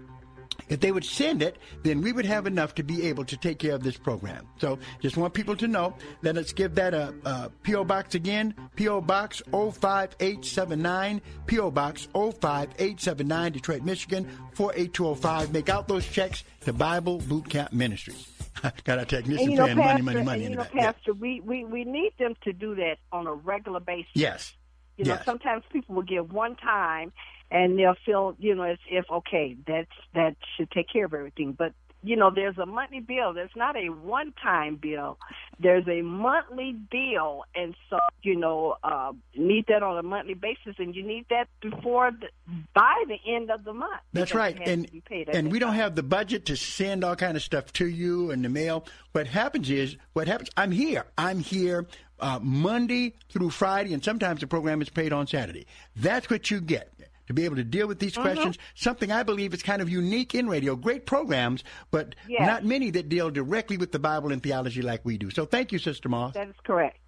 if 0.69 0.81
they 0.81 0.93
would 0.93 1.05
send 1.05 1.43
it, 1.43 1.57
then 1.83 2.01
we 2.01 2.13
would 2.13 2.25
have 2.25 2.47
enough 2.47 2.75
to 2.77 2.83
be 2.83 3.07
able 3.09 3.25
to 3.25 3.37
take 3.37 3.59
care 3.59 3.75
of 3.75 3.83
this 3.83 3.97
program. 3.97 4.47
So 4.59 4.79
just 5.01 5.17
want 5.17 5.35
people 5.35 5.57
to 5.57 5.67
know 5.67 5.95
that 6.23 6.37
let's 6.37 6.53
give 6.53 6.75
that 6.77 6.95
a, 6.95 7.15
a 7.25 7.51
P.O. 7.63 7.85
Box 7.85 8.15
again, 8.15 8.55
P.O. 8.77 9.01
Box 9.01 9.43
05879, 9.51 11.21
P.O. 11.47 11.71
Box 11.71 12.09
05879, 12.13 13.53
Detroit, 13.53 13.83
Michigan 13.83 14.29
48205. 14.53 15.53
Make 15.53 15.69
out 15.69 15.89
those 15.89 16.07
checks 16.07 16.45
to 16.61 16.73
Bible 16.73 17.19
Boot 17.19 17.49
Camp 17.49 17.73
Ministries. 17.73 18.34
Got 18.85 18.99
our 18.99 19.05
technician 19.05 19.45
and, 19.45 19.53
you 19.53 19.59
know, 19.59 19.67
saying 19.67 19.79
Pastor, 19.79 20.03
money, 20.03 20.03
money, 20.03 20.25
money. 20.25 20.45
And, 20.45 20.55
you 20.55 20.59
know, 20.59 20.67
yeah. 20.75 20.93
Pastor, 20.93 21.15
we, 21.15 21.41
we, 21.41 21.65
we 21.65 21.85
need 21.85 22.13
them 22.19 22.35
to 22.45 22.53
do 22.53 22.75
that 22.77 22.97
on 23.13 23.27
a 23.27 23.33
regular 23.35 23.81
basis. 23.81 24.11
Yes. 24.15 24.55
You 24.97 25.05
know, 25.07 25.19
sometimes 25.25 25.65
people 25.73 25.97
will 25.97 26.03
give 26.03 26.33
one 26.33 26.55
time 26.55 27.13
and 27.51 27.79
they'll 27.79 27.97
feel, 28.07 28.37
you 28.39 28.55
know, 28.55 28.63
as 28.63 28.79
if 28.89 29.05
okay, 29.11 29.57
that's 29.67 29.91
that 30.15 30.37
should 30.57 30.71
take 30.71 30.89
care 30.89 31.05
of 31.05 31.15
everything. 31.15 31.53
But 31.53 31.73
you 32.05 32.17
know, 32.17 32.31
there's 32.35 32.59
a 32.59 32.67
monthly 32.67 33.01
bill. 33.01 33.33
There's 33.33 33.57
not 33.57 33.77
a 33.77 33.89
one-time 33.89 34.77
bill. 34.77 35.19
There's 35.59 35.89
a 35.89 36.03
monthly 36.03 36.73
bill, 36.91 37.45
and 37.55 37.75
so 37.89 37.99
you 38.23 38.37
know, 38.37 38.77
uh, 38.85 39.13
need 39.35 39.65
that 39.69 39.83
on 39.83 39.99
a 39.99 40.03
monthly 40.03 40.35
basis, 40.35 40.77
and 40.79 40.95
you 40.95 41.03
need 41.03 41.27
that 41.31 41.49
before 41.61 42.11
the, 42.11 42.29
by 42.75 43.05
the 43.09 43.19
end 43.27 43.51
of 43.51 43.65
the 43.65 43.73
month. 43.73 44.01
That's 44.13 44.35
right, 44.35 44.57
and 44.65 44.91
and 45.11 45.51
we 45.51 45.59
time. 45.59 45.69
don't 45.71 45.75
have 45.75 45.95
the 45.95 46.03
budget 46.03 46.47
to 46.47 46.57
send 46.57 47.05
all 47.05 47.17
kind 47.17 47.37
of 47.37 47.43
stuff 47.43 47.73
to 47.75 47.87
you 47.87 48.31
in 48.31 48.43
the 48.43 48.49
mail. 48.49 48.87
What 49.13 49.27
happens 49.27 49.71
is, 49.71 49.97
what 50.13 50.29
happens? 50.29 50.51
I'm 50.57 50.73
here. 50.73 51.07
I'm 51.17 51.41
here. 51.41 51.87
uh, 52.21 52.39
Monday 52.41 53.15
through 53.29 53.51
Friday, 53.51 53.93
and 53.93 54.03
sometimes 54.05 54.41
the 54.41 54.47
program 54.47 54.81
is 54.81 54.89
paid 54.89 55.13
on 55.13 55.27
Saturday. 55.27 55.67
That's 55.97 56.31
what 56.31 56.51
you 56.51 56.61
get 56.61 56.93
to 57.27 57.35
be 57.35 57.45
able 57.45 57.57
to 57.57 57.65
deal 57.65 57.87
with 57.87 57.99
these 57.99 58.15
Mhm. 58.15 58.23
questions. 58.23 58.59
Something 58.75 59.13
I 59.13 59.23
believe 59.23 59.55
is 59.55 59.63
kind 59.63 59.83
of 59.83 59.89
unique 59.89 60.35
in 60.35 60.49
radio. 60.49 60.77
Great 60.77 61.07
programs, 61.07 61.65
but 61.91 62.15
Yes. 62.29 62.47
not 62.47 62.65
many 62.65 62.91
that 62.91 63.09
deal 63.09 63.31
directly 63.31 63.77
with 63.77 63.93
the 63.93 63.99
Bible 63.99 64.33
and 64.33 64.43
theology 64.43 64.83
like 64.83 65.05
we 65.05 65.19
do. 65.19 65.31
So 65.31 65.47
thank 65.47 65.73
you, 65.73 65.79
Sister 65.79 66.09
Moss. 66.09 66.35
That 66.35 66.49
is 66.49 66.55
correct. 66.65 66.99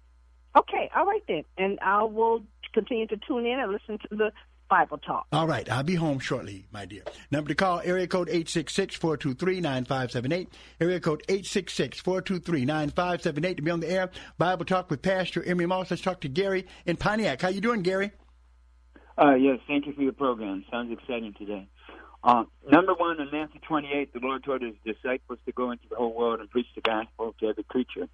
Okay, 0.55 0.89
all 0.95 1.05
right 1.05 1.23
then. 1.27 1.43
And 1.57 1.79
I 1.81 2.03
will 2.03 2.43
continue 2.73 3.07
to 3.07 3.17
tune 3.17 3.45
in 3.45 3.59
and 3.59 3.71
listen 3.71 3.99
to 4.09 4.15
the 4.15 4.31
Bible 4.69 4.97
talk. 4.97 5.25
All 5.31 5.47
right, 5.47 5.69
I'll 5.71 5.83
be 5.83 5.95
home 5.95 6.19
shortly, 6.19 6.65
my 6.73 6.85
dear. 6.85 7.03
Number 7.31 7.47
to 7.47 7.55
call, 7.55 7.79
area 7.85 8.05
code 8.05 8.27
866-423-9578. 8.27 10.49
Area 10.81 10.99
code 10.99 11.23
866-423-9578 11.29 13.57
to 13.57 13.63
be 13.63 13.71
on 13.71 13.79
the 13.79 13.89
air. 13.89 14.09
Bible 14.37 14.65
Talk 14.65 14.89
with 14.89 15.01
Pastor 15.01 15.41
Emery 15.43 15.67
Moss. 15.67 15.89
Let's 15.91 16.01
talk 16.01 16.19
to 16.21 16.27
Gary 16.27 16.65
in 16.85 16.97
Pontiac. 16.97 17.41
How 17.41 17.47
you 17.47 17.61
doing, 17.61 17.81
Gary? 17.81 18.11
Uh, 19.17 19.33
yes, 19.33 19.59
thank 19.67 19.87
you 19.87 19.93
for 19.93 20.01
your 20.01 20.13
program. 20.13 20.63
Sounds 20.69 20.91
exciting 20.91 21.33
today. 21.33 21.67
Uh, 22.23 22.43
number 22.69 22.93
one, 22.93 23.19
in 23.19 23.29
Matthew 23.31 23.59
28, 23.67 24.13
the 24.13 24.19
Lord 24.19 24.43
told 24.43 24.61
his 24.61 24.75
disciples 24.85 25.39
to 25.45 25.51
go 25.51 25.71
into 25.71 25.85
the 25.89 25.95
whole 25.95 26.13
world 26.13 26.39
and 26.39 26.49
preach 26.49 26.67
the 26.75 26.81
gospel 26.81 27.33
to 27.39 27.47
every 27.47 27.63
creature. 27.63 28.07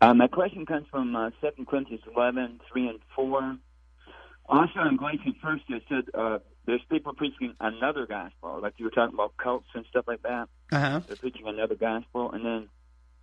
Uh, 0.00 0.14
my 0.14 0.26
question 0.26 0.66
comes 0.66 0.86
from 0.90 1.14
uh, 1.14 1.30
2 1.40 1.64
Corinthians 1.66 2.02
11, 2.14 2.60
3 2.70 2.88
and 2.88 2.98
4. 3.14 3.56
Also 4.46 4.80
in 4.80 4.96
Galatians 4.96 5.36
1st, 5.42 5.60
it 5.68 5.82
said 5.88 6.04
uh, 6.14 6.38
there's 6.66 6.80
people 6.90 7.12
preaching 7.14 7.54
another 7.60 8.06
gospel, 8.06 8.58
like 8.60 8.74
you 8.78 8.86
were 8.86 8.90
talking 8.90 9.14
about 9.14 9.36
cults 9.36 9.68
and 9.74 9.84
stuff 9.88 10.06
like 10.08 10.22
that. 10.22 10.48
Uh-huh. 10.72 11.00
They're 11.06 11.16
preaching 11.16 11.46
another 11.46 11.76
gospel. 11.76 12.32
And 12.32 12.44
then 12.44 12.68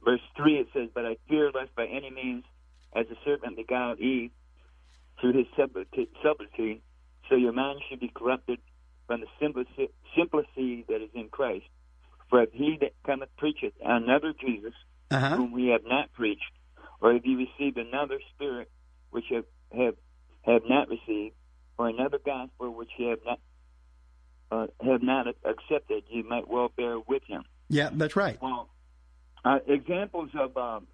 verse 0.05 0.21
3, 0.37 0.57
it 0.57 0.67
says, 0.73 0.89
But 0.93 1.05
I 1.05 1.17
fear 1.27 1.51
lest 1.51 1.75
by 1.75 1.85
any 1.85 2.09
means, 2.11 2.45
as 2.95 3.07
the 3.07 3.17
serpent 3.25 3.57
beguiled 3.57 3.99
Eve 3.99 4.31
through 5.19 5.33
his 5.33 5.47
subtlety, 5.57 6.81
so 7.29 7.35
your 7.35 7.53
mind 7.53 7.81
should 7.89 7.99
be 7.99 8.11
corrupted 8.13 8.59
from 9.07 9.21
the 9.21 9.27
simplicity, 9.41 9.89
simplicity 10.17 10.85
that 10.87 11.01
is 11.01 11.09
in 11.13 11.29
Christ. 11.29 11.65
For 12.29 12.43
if 12.43 12.51
he 12.51 12.77
that 12.81 12.91
cometh 13.05 13.29
preacheth 13.37 13.73
another 13.83 14.33
Jesus, 14.39 14.73
Uh-huh. 15.09 15.37
whom 15.37 15.51
we 15.53 15.67
have 15.67 15.85
not 15.85 16.11
preached, 16.13 16.51
or 16.99 17.13
if 17.13 17.25
you 17.25 17.37
received 17.37 17.77
another 17.77 18.19
spirit 18.35 18.69
which 19.11 19.25
have, 19.31 19.45
have 19.71 19.95
have 20.43 20.63
not 20.67 20.89
received, 20.89 21.35
or 21.77 21.87
another 21.87 22.19
gospel 22.19 22.73
which 22.73 22.89
you 22.97 23.07
have 23.09 23.19
not 23.25 23.39
uh, 24.51 24.67
have 24.83 25.01
not 25.01 25.27
accepted, 25.45 26.03
you 26.09 26.23
might 26.27 26.47
well 26.47 26.69
bear 26.75 26.99
with 26.99 27.23
him. 27.23 27.43
Yeah, 27.69 27.89
that's 27.93 28.15
right. 28.15 28.41
Well, 28.41 28.69
uh, 29.45 29.59
examples 29.67 30.29
of 30.37 30.55
um, 30.57 30.87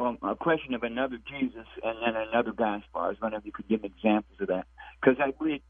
well, 0.00 0.16
a 0.22 0.34
question 0.34 0.72
of 0.74 0.82
another 0.82 1.18
Jesus 1.28 1.66
and 1.84 1.96
then 2.04 2.16
another 2.16 2.52
gospel. 2.52 3.00
I 3.00 3.08
was 3.08 3.16
wondering 3.20 3.40
if 3.40 3.46
you 3.46 3.52
could 3.52 3.68
give 3.68 3.84
examples 3.84 4.40
of 4.40 4.48
that, 4.48 4.66
because 5.00 5.20
I 5.20 5.32
believe 5.32 5.60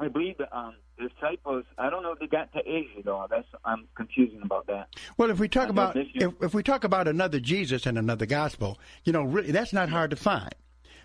I 0.00 0.08
believe 0.08 0.38
the 0.38 0.56
um, 0.56 0.74
disciples. 0.98 1.64
I 1.78 1.90
don't 1.90 2.02
know 2.02 2.12
if 2.12 2.18
they 2.18 2.26
got 2.26 2.52
to 2.54 2.60
Asia 2.66 3.02
though. 3.04 3.26
That's 3.28 3.46
I'm 3.64 3.86
confusing 3.94 4.40
about 4.42 4.66
that. 4.68 4.88
Well, 5.18 5.30
if 5.30 5.38
we 5.38 5.48
talk 5.48 5.68
about 5.68 5.96
if, 5.96 6.32
if 6.40 6.54
we 6.54 6.62
talk 6.62 6.84
about 6.84 7.06
another 7.08 7.40
Jesus 7.40 7.86
and 7.86 7.98
another 7.98 8.26
gospel, 8.26 8.78
you 9.04 9.12
know, 9.12 9.22
really, 9.22 9.52
that's 9.52 9.72
not 9.72 9.90
hard 9.90 10.10
to 10.10 10.16
find, 10.16 10.54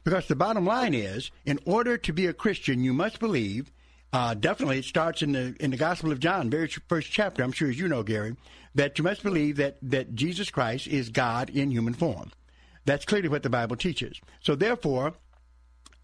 because 0.04 0.28
the 0.28 0.36
bottom 0.36 0.66
line 0.66 0.94
is, 0.94 1.32
in 1.46 1.60
order 1.66 1.98
to 1.98 2.14
be 2.14 2.28
a 2.28 2.34
Christian, 2.34 2.84
you 2.84 2.94
must 2.94 3.20
believe. 3.20 3.72
Uh, 4.12 4.34
definitely, 4.34 4.80
it 4.80 4.86
starts 4.86 5.22
in 5.22 5.34
the 5.34 5.56
in 5.60 5.70
the 5.70 5.78
Gospel 5.78 6.12
of 6.12 6.20
John, 6.20 6.50
very 6.50 6.68
first 6.88 7.12
chapter. 7.12 7.44
I'm 7.44 7.52
sure 7.52 7.70
as 7.70 7.78
you 7.78 7.88
know, 7.88 8.02
Gary, 8.02 8.36
that 8.74 8.98
you 8.98 9.04
must 9.04 9.22
believe 9.22 9.58
that 9.58 9.78
that 9.84 10.16
Jesus 10.16 10.50
Christ 10.50 10.88
is 10.88 11.10
God 11.10 11.52
in 11.52 11.70
human 11.70 11.94
form. 11.94 12.32
That's 12.90 13.06
clearly 13.06 13.30
what 13.30 13.44
the 13.44 13.52
Bible 13.52 13.76
teaches. 13.76 14.20
So, 14.42 14.56
therefore, 14.56 15.14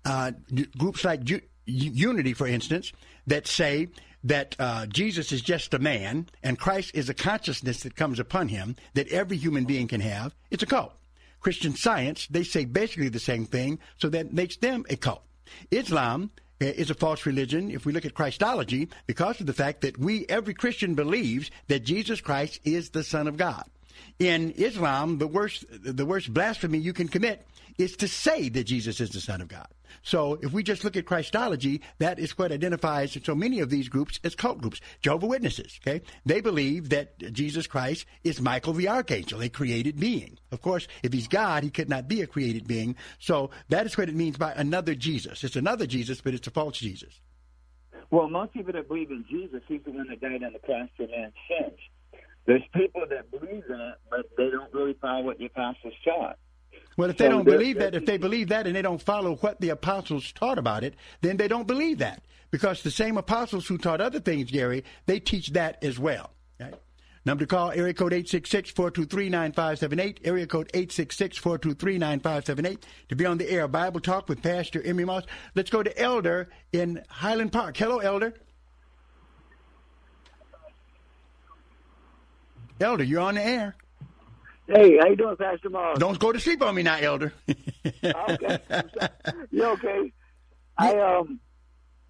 uh, 0.06 0.34
groups 0.78 1.04
like 1.04 1.22
Unity, 1.66 2.34
for 2.34 2.46
instance, 2.46 2.92
that 3.26 3.48
say 3.48 3.88
that 4.24 4.56
uh, 4.60 4.86
Jesus 4.86 5.32
is 5.32 5.42
just 5.42 5.74
a 5.74 5.80
man 5.80 6.28
and 6.44 6.60
Christ 6.60 6.92
is 6.94 7.10
a 7.10 7.16
consciousness 7.16 7.82
that 7.82 7.96
comes 7.96 8.20
upon 8.20 8.50
him 8.50 8.76
that 8.94 9.08
every 9.08 9.36
human 9.36 9.66
being 9.66 9.88
can 9.88 10.00
have, 10.02 10.36
it's 10.52 10.62
a 10.62 10.68
cult. 10.68 10.94
Christian 11.40 11.76
Science, 11.76 12.28
they 12.28 12.44
say 12.44 12.66
basically 12.66 13.10
the 13.10 13.18
same 13.18 13.48
thing, 13.48 13.80
so 13.98 14.08
that 14.10 14.32
makes 14.32 14.58
them 14.58 14.86
a 14.88 14.96
cult. 14.96 15.24
Islam 15.72 16.30
uh, 16.62 16.66
is 16.66 16.92
a 16.92 16.94
false 16.94 17.26
religion 17.26 17.72
if 17.72 17.88
we 17.88 17.94
look 17.94 18.06
at 18.06 18.14
Christology 18.14 18.90
because 19.08 19.40
of 19.40 19.48
the 19.48 19.54
fact 19.54 19.82
that 19.82 19.98
we, 19.98 20.28
every 20.28 20.54
Christian 20.54 20.94
believes 20.94 21.50
that 21.68 21.84
Jesus 21.84 22.22
Christ 22.22 22.60
is 22.64 22.92
the 22.92 23.04
Son 23.04 23.28
of 23.28 23.38
God. 23.38 23.66
In 24.20 24.52
Islam, 24.52 25.18
the 25.18 25.28
worst, 25.28 25.66
the 25.70 26.06
worst 26.06 26.34
blasphemy 26.34 26.78
you 26.78 26.94
can 26.94 27.08
commit 27.08 27.46
is 27.78 27.98
to 27.98 28.08
say 28.08 28.50
that 28.50 28.64
Jesus 28.64 29.02
is 29.02 29.10
the 29.10 29.20
Son 29.20 29.42
of 29.42 29.50
God. 29.50 29.68
So 30.04 30.38
if 30.42 30.54
we 30.54 30.64
just 30.64 30.84
look 30.84 30.96
at 30.96 31.06
Christology, 31.06 31.82
that 31.98 32.20
is 32.20 32.38
what 32.38 32.52
identifies 32.52 33.18
so 33.24 33.36
many 33.36 33.60
of 33.60 33.70
these 33.70 33.90
groups 33.90 34.20
as 34.24 34.36
cult 34.36 34.62
groups. 34.62 34.80
Jehovah 35.02 35.28
Witnesses, 35.28 35.80
okay? 35.86 36.02
They 36.26 36.42
believe 36.42 36.90
that 36.90 37.18
Jesus 37.34 37.68
Christ 37.68 38.06
is 38.24 38.40
Michael 38.40 38.74
the 38.74 38.88
Archangel, 38.88 39.42
a 39.42 39.50
created 39.50 40.00
being. 40.00 40.38
Of 40.52 40.62
course, 40.62 40.88
if 41.04 41.12
he's 41.12 41.28
God, 41.28 41.64
he 41.64 41.70
could 41.70 41.90
not 41.90 42.08
be 42.08 42.22
a 42.22 42.28
created 42.28 42.68
being. 42.68 42.96
So 43.20 43.50
that 43.70 43.86
is 43.86 43.98
what 43.98 44.10
it 44.10 44.16
means 44.16 44.38
by 44.38 44.54
another 44.54 44.96
Jesus. 44.96 45.44
It's 45.44 45.56
another 45.56 45.88
Jesus, 45.88 46.22
but 46.22 46.34
it's 46.34 46.48
a 46.48 46.52
false 46.52 46.78
Jesus. 46.78 47.20
Well, 48.12 48.30
most 48.30 48.54
people 48.54 48.74
that 48.74 48.88
believe 48.88 49.10
in 49.10 49.26
Jesus, 49.30 49.62
he's 49.68 49.82
the 49.84 49.92
one 49.92 50.08
that 50.10 50.22
died 50.22 50.44
on 50.44 50.54
the 50.54 50.60
cross 50.60 50.88
for 50.96 51.08
man's 51.08 51.34
sins. 51.50 51.80
There's 52.46 52.62
people 52.74 53.06
that 53.10 53.32
believe 53.32 53.64
that, 53.68 53.96
but 54.10 54.26
they 54.38 54.50
don't 54.50 54.74
really 54.74 54.96
follow 55.02 55.24
what 55.24 55.40
the 55.40 55.46
apostles 55.46 55.94
taught. 56.04 56.38
Well, 56.98 57.10
if 57.10 57.18
they 57.18 57.26
So 57.26 57.32
don't 57.32 57.44
believe 57.44 57.80
that, 57.80 57.96
if 57.96 58.06
they 58.06 58.18
believe 58.18 58.50
that 58.50 58.68
and 58.68 58.76
they 58.76 58.82
don't 58.82 59.02
follow 59.02 59.36
what 59.38 59.60
the 59.60 59.70
apostles 59.70 60.32
taught 60.32 60.58
about 60.58 60.84
it, 60.84 60.96
then 61.22 61.38
they 61.38 61.48
don't 61.48 61.68
believe 61.68 62.00
that. 62.00 62.24
Because 62.52 62.84
the 62.84 62.92
same 62.92 63.18
apostles 63.18 63.68
who 63.68 63.78
taught 63.78 64.00
other 64.00 64.20
things, 64.20 64.52
Gary, 64.52 64.84
they 65.06 65.20
teach 65.20 65.54
that 65.54 65.84
as 65.84 66.00
well. 66.00 66.32
Okay? 66.62 66.74
Number 67.26 67.44
to 67.44 67.48
call, 67.48 67.72
area 67.72 67.94
code 67.94 68.14
866-423-9578, 68.14 70.20
area 70.24 70.48
code 70.48 70.72
866-423-9578 70.74 72.84
to 73.10 73.16
be 73.16 73.26
on 73.26 73.40
the 73.40 73.50
air. 73.50 73.68
Bible 73.68 74.00
Talk 74.00 74.30
with 74.30 74.44
Pastor 74.44 74.82
Emery 74.82 75.06
Moss. 75.06 75.24
Let's 75.56 75.72
go 75.72 75.84
to 75.84 76.00
Elder 76.00 76.50
in 76.72 77.04
Highland 77.10 77.52
Park. 77.52 77.76
Hello, 77.76 77.98
Elder. 77.98 78.36
Elder, 82.80 83.04
you're 83.04 83.22
on 83.22 83.36
the 83.36 83.46
air. 83.46 83.76
Hey, 84.68 84.98
how 84.98 85.08
you 85.08 85.16
doing, 85.16 85.36
Pastor 85.38 85.70
Moss? 85.70 86.00
Don't 86.00 86.18
go 86.20 86.32
to 86.32 86.40
sleep 86.40 86.62
on 86.62 86.74
me 86.74 86.84
now, 86.84 86.98
Elder. 86.98 87.34
okay, 88.04 88.60
you 89.52 89.64
okay? 89.64 90.12
I 90.78 90.98
um, 91.00 91.40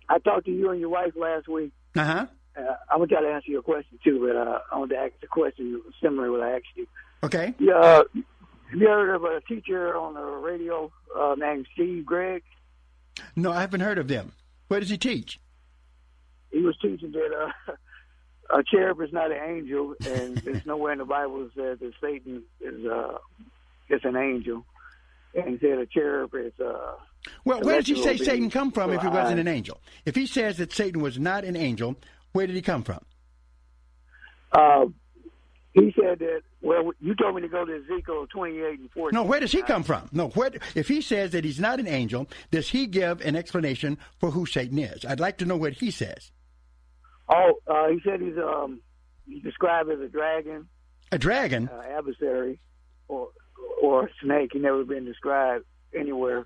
I 0.08 0.20
talked 0.20 0.46
to 0.46 0.52
you 0.52 0.70
and 0.72 0.80
your 0.80 0.90
wife 0.90 1.14
last 1.16 1.48
week. 1.48 1.74
Uh-huh. 1.96 2.26
Uh, 2.58 2.62
I'm 2.90 3.00
gonna 3.00 3.08
try 3.08 3.22
to 3.22 3.28
answer 3.28 3.52
your 3.52 3.62
question 3.62 4.00
too, 4.04 4.26
but 4.26 4.38
uh, 4.38 4.60
I 4.72 4.78
want 4.78 4.92
to 4.92 4.98
ask 4.98 5.12
a 5.22 5.28
question 5.28 5.82
similar 6.02 6.28
to 6.28 6.32
what 6.32 6.42
I 6.42 6.56
asked 6.56 6.66
you. 6.76 6.88
Okay. 7.24 7.54
Yeah, 7.60 7.74
uh, 7.74 8.04
have 8.14 8.80
you 8.80 8.88
heard 8.88 9.14
of 9.14 9.24
a 9.26 9.42
teacher 9.42 9.96
on 9.98 10.14
the 10.14 10.22
radio 10.22 10.92
uh, 11.18 11.36
named 11.38 11.68
Steve 11.74 12.06
Gregg? 12.06 12.44
No, 13.36 13.52
I 13.52 13.62
haven't 13.62 13.82
heard 13.82 13.98
of 13.98 14.08
them. 14.08 14.32
Where 14.70 14.80
does 14.80 14.90
he 14.90 14.98
teach? 14.98 15.40
He 16.52 16.62
was 16.62 16.78
teaching 16.82 17.12
that 17.12 17.52
uh, 17.68 17.74
a 18.50 18.64
cherub 18.64 19.02
is 19.02 19.12
not 19.12 19.32
an 19.32 19.40
angel, 19.44 19.96
and 20.08 20.38
there's 20.38 20.66
nowhere 20.66 20.94
in 20.94 21.00
the 21.00 21.06
Bible 21.06 21.44
that 21.44 21.54
says 21.56 21.80
that 21.80 21.94
Satan 22.02 22.44
is 22.62 22.86
uh, 22.86 23.18
is 23.90 24.02
an 24.04 24.16
angel. 24.16 24.66
And 25.34 25.50
he 25.50 25.58
said 25.60 25.80
a 25.80 25.86
cherub 25.86 26.34
is 26.36 26.54
uh, 26.60 26.96
Well, 27.44 27.62
where 27.62 27.78
does 27.78 27.88
he 27.88 28.02
say 28.02 28.18
Satan 28.18 28.50
come 28.50 28.72
from 28.72 28.92
if 28.92 29.02
he 29.02 29.08
wasn't 29.08 29.40
an 29.40 29.48
angel? 29.48 29.82
If 30.06 30.16
he 30.16 30.28
says 30.28 30.58
that 30.58 30.72
Satan 30.72 31.02
was 31.02 31.20
not 31.20 31.44
an 31.44 31.56
angel, 31.56 31.96
where 32.32 32.48
did 32.48 32.56
he 32.56 32.62
come 32.62 32.84
from? 32.84 33.04
Uh, 34.52 34.86
he 35.74 35.94
said 36.00 36.20
that. 36.20 36.42
Well, 36.62 36.94
you 37.00 37.14
told 37.14 37.36
me 37.36 37.42
to 37.42 37.48
go 37.48 37.64
to 37.64 37.76
Ezekiel 37.76 38.26
28 38.28 38.80
and 38.80 38.92
14. 38.92 39.14
No, 39.14 39.24
where 39.24 39.40
does 39.40 39.52
he 39.52 39.62
come 39.62 39.84
from? 39.84 40.10
No, 40.12 40.30
where, 40.30 40.50
if 40.74 40.88
he 40.88 41.02
says 41.02 41.32
that 41.32 41.46
he's 41.46 41.60
not 41.60 41.80
an 41.80 41.88
angel, 41.88 42.28
does 42.50 42.70
he 42.70 42.88
give 42.88 43.22
an 43.22 43.36
explanation 43.36 44.00
for 44.20 44.32
who 44.32 44.48
Satan 44.48 44.80
is? 44.80 45.06
I'd 45.06 45.20
like 45.20 45.38
to 45.40 45.46
know 45.46 45.58
what 45.58 45.74
he 45.74 45.92
says. 45.92 46.32
Oh, 47.28 47.54
uh, 47.68 47.88
he 47.90 48.00
said 48.04 48.22
he's 48.22 48.38
um 48.38 48.82
he's 49.28 49.44
described 49.44 49.90
as 49.90 50.00
a 50.00 50.08
dragon, 50.08 50.68
A 51.12 51.18
dragon? 51.18 51.70
uh, 51.72 51.82
adversary, 51.98 52.60
or 53.08 53.30
or 53.82 54.06
a 54.06 54.10
snake. 54.22 54.52
He 54.54 54.60
never 54.60 54.84
been 54.84 55.06
described 55.06 55.66
anywhere 55.98 56.46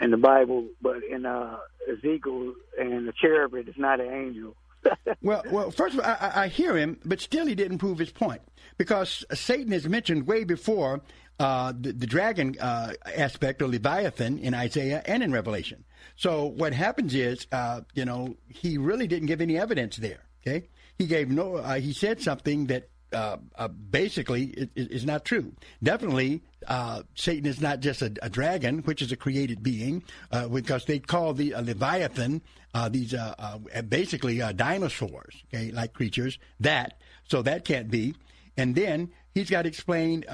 in 0.00 0.10
the 0.10 0.16
Bible, 0.16 0.68
but 0.80 1.02
in 1.04 1.26
uh, 1.26 1.58
Ezekiel 1.90 2.54
and 2.78 3.06
the 3.08 3.12
cherub, 3.12 3.54
it 3.54 3.68
is 3.68 3.74
not 3.76 4.00
an 4.00 4.12
angel. 4.12 4.56
well, 5.22 5.42
well, 5.50 5.70
first 5.70 5.94
of 5.94 6.00
all, 6.00 6.06
I, 6.06 6.16
I- 6.20 6.42
I 6.44 6.48
hear 6.48 6.76
him, 6.76 6.98
but 7.04 7.20
still 7.20 7.46
he 7.46 7.54
didn't 7.54 7.78
prove 7.78 7.98
his 7.98 8.10
point 8.10 8.42
because 8.78 9.24
Satan 9.32 9.72
is 9.72 9.88
mentioned 9.88 10.26
way 10.26 10.42
before 10.44 11.02
uh, 11.38 11.72
the, 11.78 11.92
the 11.92 12.06
dragon 12.06 12.56
uh, 12.60 12.94
aspect 13.14 13.62
or 13.62 13.68
Leviathan 13.68 14.38
in 14.38 14.54
Isaiah 14.54 15.02
and 15.06 15.22
in 15.22 15.30
Revelation. 15.32 15.84
So 16.16 16.46
what 16.46 16.72
happens 16.72 17.14
is, 17.14 17.46
uh, 17.52 17.82
you 17.94 18.04
know, 18.04 18.36
he 18.48 18.78
really 18.78 19.06
didn't 19.06 19.26
give 19.26 19.40
any 19.40 19.58
evidence 19.58 19.96
there. 19.96 20.20
Okay, 20.40 20.68
he 20.98 21.06
gave 21.06 21.30
no. 21.30 21.56
Uh, 21.56 21.74
he 21.74 21.92
said 21.92 22.20
something 22.20 22.66
that 22.66 22.88
uh, 23.12 23.36
uh, 23.56 23.68
basically 23.68 24.44
is, 24.74 24.88
is 24.88 25.04
not 25.04 25.24
true. 25.24 25.52
Definitely, 25.82 26.42
uh, 26.66 27.02
Satan 27.14 27.46
is 27.46 27.60
not 27.60 27.80
just 27.80 28.00
a, 28.00 28.12
a, 28.22 28.30
dragon, 28.30 28.78
which 28.78 29.02
is 29.02 29.12
a 29.12 29.16
created 29.16 29.62
being, 29.62 30.02
uh, 30.30 30.48
because 30.48 30.86
they 30.86 30.98
call 30.98 31.34
the 31.34 31.54
Leviathan 31.54 32.40
uh, 32.74 32.88
these 32.88 33.12
uh, 33.12 33.58
basically 33.88 34.38
dinosaurs, 34.56 35.42
okay, 35.52 35.70
like 35.72 35.92
creatures. 35.92 36.38
That 36.60 36.98
so 37.28 37.42
that 37.42 37.66
can't 37.66 37.90
be. 37.90 38.14
And 38.56 38.74
then 38.74 39.10
he's 39.34 39.50
got 39.50 39.62
to 39.62 39.68
explain 39.68 40.24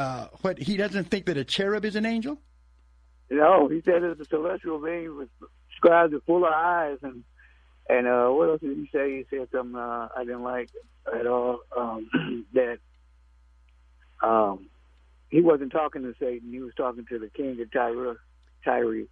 what 0.43 0.59
he 0.59 0.77
doesn't 0.77 1.11
think 1.11 1.27
that 1.27 1.37
a 1.37 1.45
cherub 1.45 1.85
is 1.85 1.97
an 1.97 2.07
angel. 2.07 2.41
No, 3.31 3.69
he 3.69 3.83
said 3.83 4.03
it's 4.05 4.21
a 4.21 4.25
celestial 4.25 4.79
being 4.81 5.17
with 5.17 5.29
scribes 5.79 6.13
with 6.13 6.25
full 6.25 6.45
of 6.45 6.53
eyes 6.53 6.99
and 7.03 7.25
and 7.89 8.07
uh, 8.07 8.29
what 8.29 8.51
else 8.51 8.61
did 8.61 8.77
he 8.77 8.91
say? 8.93 9.17
He 9.17 9.27
said 9.31 9.49
something 9.51 9.75
uh, 9.75 10.09
I 10.15 10.25
didn't 10.25 10.43
like 10.43 10.69
at 11.13 11.27
all. 11.27 11.61
Um, 11.75 12.47
that 12.53 12.79
um, 14.23 14.69
he 15.31 15.41
wasn't 15.41 15.73
talking 15.73 16.03
to 16.03 16.15
Satan; 16.21 16.53
he 16.53 16.61
was 16.61 16.75
talking 16.77 17.07
to 17.09 17.19
the 17.19 17.31
king 17.31 17.59
of 17.61 17.73
Tyre. 17.73 18.17
Tyre. 18.63 19.05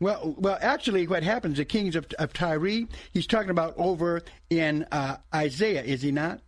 Well, 0.00 0.34
well, 0.38 0.58
actually, 0.60 1.06
what 1.06 1.22
happens? 1.22 1.56
The 1.56 1.64
kings 1.64 1.96
of, 1.96 2.06
of 2.18 2.32
Tyre. 2.34 2.86
He's 3.12 3.26
talking 3.26 3.50
about 3.50 3.74
over 3.78 4.22
in 4.50 4.86
uh, 4.92 5.16
Isaiah, 5.34 5.82
is 5.82 6.02
he 6.02 6.10
not? 6.10 6.40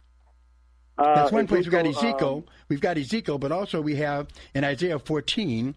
Uh, 0.98 1.14
That's 1.14 1.32
one 1.32 1.46
place 1.46 1.64
we've 1.64 1.72
got 1.72 1.86
Ezekiel. 1.86 2.44
Um, 2.46 2.54
we've 2.68 2.80
got 2.80 2.98
Ezekiel, 2.98 3.38
but 3.38 3.52
also 3.52 3.80
we 3.80 3.96
have 3.96 4.28
in 4.54 4.64
Isaiah 4.64 4.98
14 4.98 5.74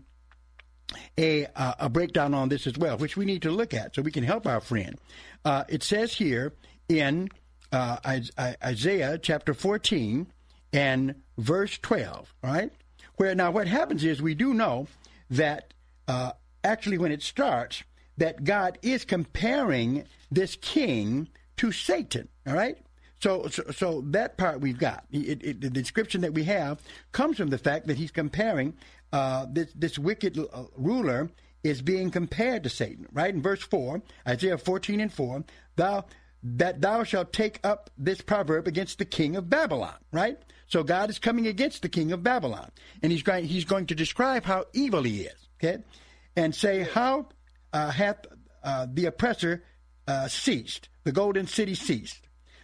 a, 1.18 1.46
uh, 1.56 1.74
a 1.80 1.90
breakdown 1.90 2.34
on 2.34 2.50
this 2.50 2.68
as 2.68 2.78
well, 2.78 2.98
which 2.98 3.18
we 3.18 3.26
need 3.26 3.42
to 3.42 3.52
look 3.52 3.74
at 3.74 3.96
so 3.96 4.02
we 4.02 4.12
can 4.12 4.24
help 4.24 4.46
our 4.46 4.62
friend. 4.62 5.00
Uh, 5.44 5.64
it 5.68 5.84
says 5.84 6.14
here 6.14 6.54
in 6.90 7.30
uh, 7.72 7.98
Isaiah 8.64 9.18
chapter 9.18 9.54
14 9.54 10.28
and 10.74 11.16
verse 11.38 11.78
12, 11.80 12.34
right? 12.44 12.72
Where 13.16 13.34
now 13.36 13.52
what 13.52 13.68
happens 13.68 14.04
is 14.04 14.22
we 14.22 14.36
do 14.36 14.54
know 14.54 14.88
that 15.30 15.74
uh, 16.08 16.32
actually 16.64 16.98
when 16.98 17.12
it 17.12 17.24
starts, 17.24 17.84
that 18.18 18.44
God 18.44 18.78
is 18.82 19.06
comparing 19.06 20.06
this 20.32 20.56
king 20.56 21.30
to 21.58 21.72
Satan, 21.72 22.30
all 22.48 22.54
right? 22.54 22.78
So, 23.22 23.48
so, 23.48 23.64
so 23.72 24.02
that 24.08 24.38
part 24.38 24.62
we've 24.62 24.78
got. 24.78 25.06
It, 25.12 25.44
it, 25.44 25.62
the 25.62 25.70
description 25.70 26.22
that 26.22 26.34
we 26.34 26.44
have 26.44 26.82
comes 27.12 27.38
from 27.38 27.50
the 27.50 27.58
fact 27.58 27.88
that 27.88 27.98
he's 27.98 28.12
comparing 28.12 28.76
uh, 29.14 29.48
this 29.52 29.72
this 29.74 29.98
wicked 29.98 30.38
uh, 30.38 30.66
ruler 30.76 31.30
is 31.64 31.82
being 31.82 32.12
compared 32.12 32.64
to 32.64 32.70
Satan. 32.70 33.08
Right 33.12 33.34
in 33.34 33.42
verse 33.42 33.64
four, 33.64 34.02
Isaiah 34.28 34.58
fourteen 34.58 35.00
and 35.00 35.12
four, 35.12 35.44
thou 35.76 36.06
that 36.44 36.82
thou 36.82 37.04
shalt 37.04 37.34
take 37.34 37.60
up 37.64 37.90
this 37.98 38.22
proverb 38.22 38.68
against 38.68 39.00
the 39.00 39.06
king 39.06 39.36
of 39.36 39.50
Babylon. 39.50 39.96
Right. 40.12 40.38
So 40.68 40.84
God 40.84 41.10
is 41.10 41.18
coming 41.18 41.48
against 41.48 41.82
the 41.82 41.90
king 41.90 42.12
of 42.12 42.22
Babylon, 42.22 42.70
and 43.02 43.12
he's 43.12 43.24
going 43.24 43.46
he's 43.46 43.66
going 43.66 43.88
to 43.88 43.96
describe 43.96 44.44
how 44.44 44.66
evil 44.74 45.04
he 45.04 45.22
is. 45.22 45.48
Okay, 45.58 45.82
and 46.36 46.54
say 46.54 46.84
how 46.84 47.30
uh, 47.72 47.92
hath 47.92 48.26
uh, 48.64 48.88
the 48.92 49.06
oppressor 49.06 49.64
uh, 50.08 50.28
ceased, 50.28 50.90
the 51.04 51.12
golden 51.12 51.48
city 51.48 51.76
ceased. 51.76 52.20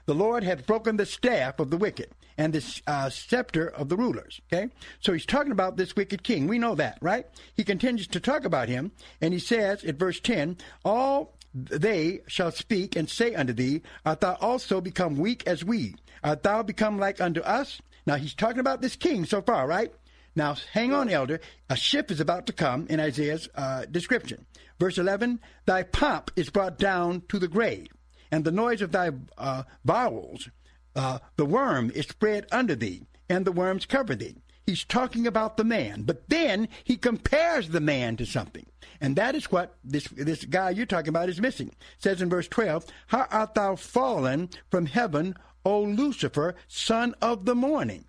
The 0.05 0.15
Lord 0.15 0.43
hath 0.43 0.65
broken 0.65 0.97
the 0.97 1.05
staff 1.05 1.59
of 1.59 1.69
the 1.69 1.77
wicked 1.77 2.11
and 2.37 2.53
the 2.53 2.81
uh, 2.87 3.09
scepter 3.09 3.67
of 3.67 3.89
the 3.89 3.97
rulers. 3.97 4.41
Okay? 4.51 4.69
So 4.99 5.13
he's 5.13 5.25
talking 5.25 5.51
about 5.51 5.77
this 5.77 5.95
wicked 5.95 6.23
king. 6.23 6.47
We 6.47 6.59
know 6.59 6.75
that, 6.75 6.97
right? 7.01 7.25
He 7.55 7.63
continues 7.63 8.07
to 8.07 8.19
talk 8.19 8.45
about 8.45 8.69
him, 8.69 8.91
and 9.21 9.33
he 9.33 9.39
says 9.39 9.83
at 9.83 9.95
verse 9.95 10.19
10 10.19 10.57
All 10.83 11.37
they 11.53 12.21
shall 12.27 12.51
speak 12.51 12.95
and 12.95 13.09
say 13.09 13.35
unto 13.35 13.53
thee, 13.53 13.81
Art 14.05 14.21
thou 14.21 14.37
also 14.41 14.81
become 14.81 15.17
weak 15.17 15.43
as 15.45 15.63
we? 15.63 15.95
Art 16.23 16.43
thou 16.43 16.63
become 16.63 16.97
like 16.97 17.19
unto 17.19 17.41
us? 17.41 17.81
Now 18.05 18.15
he's 18.15 18.33
talking 18.33 18.59
about 18.59 18.81
this 18.81 18.95
king 18.95 19.25
so 19.25 19.41
far, 19.41 19.67
right? 19.67 19.93
Now, 20.35 20.55
hang 20.71 20.93
on, 20.93 21.09
elder. 21.09 21.41
A 21.69 21.75
ship 21.75 22.09
is 22.09 22.21
about 22.21 22.47
to 22.47 22.53
come 22.53 22.87
in 22.89 22.99
Isaiah's 22.99 23.49
uh, 23.53 23.85
description. 23.85 24.45
Verse 24.79 24.97
11 24.97 25.39
Thy 25.65 25.83
pomp 25.83 26.31
is 26.35 26.49
brought 26.49 26.77
down 26.77 27.23
to 27.29 27.37
the 27.37 27.47
grave, 27.47 27.87
and 28.31 28.43
the 28.43 28.51
noise 28.51 28.81
of 28.81 28.91
thy 28.91 29.11
uh, 29.37 29.63
bowels 29.83 30.49
uh, 30.95 31.19
the 31.37 31.45
worm 31.45 31.91
is 31.91 32.07
spread 32.07 32.45
under 32.51 32.75
thee, 32.75 33.03
and 33.29 33.45
the 33.45 33.51
worms 33.51 33.85
cover 33.85 34.15
thee. 34.15 34.35
He's 34.65 34.83
talking 34.83 35.25
about 35.25 35.57
the 35.57 35.63
man, 35.63 36.03
but 36.03 36.29
then 36.29 36.67
he 36.83 36.95
compares 36.95 37.69
the 37.69 37.79
man 37.79 38.15
to 38.17 38.25
something. 38.25 38.65
And 38.99 39.15
that 39.15 39.35
is 39.35 39.51
what 39.51 39.75
this, 39.83 40.07
this 40.09 40.45
guy 40.45 40.69
you're 40.69 40.85
talking 40.85 41.09
about 41.09 41.29
is 41.29 41.41
missing. 41.41 41.69
It 41.69 42.03
says 42.03 42.21
in 42.21 42.29
verse 42.29 42.47
12, 42.47 42.85
How 43.07 43.27
art 43.31 43.55
thou 43.55 43.75
fallen 43.75 44.49
from 44.69 44.85
heaven, 44.85 45.35
O 45.65 45.81
Lucifer, 45.81 46.55
son 46.67 47.15
of 47.21 47.45
the 47.45 47.55
morning? 47.55 48.05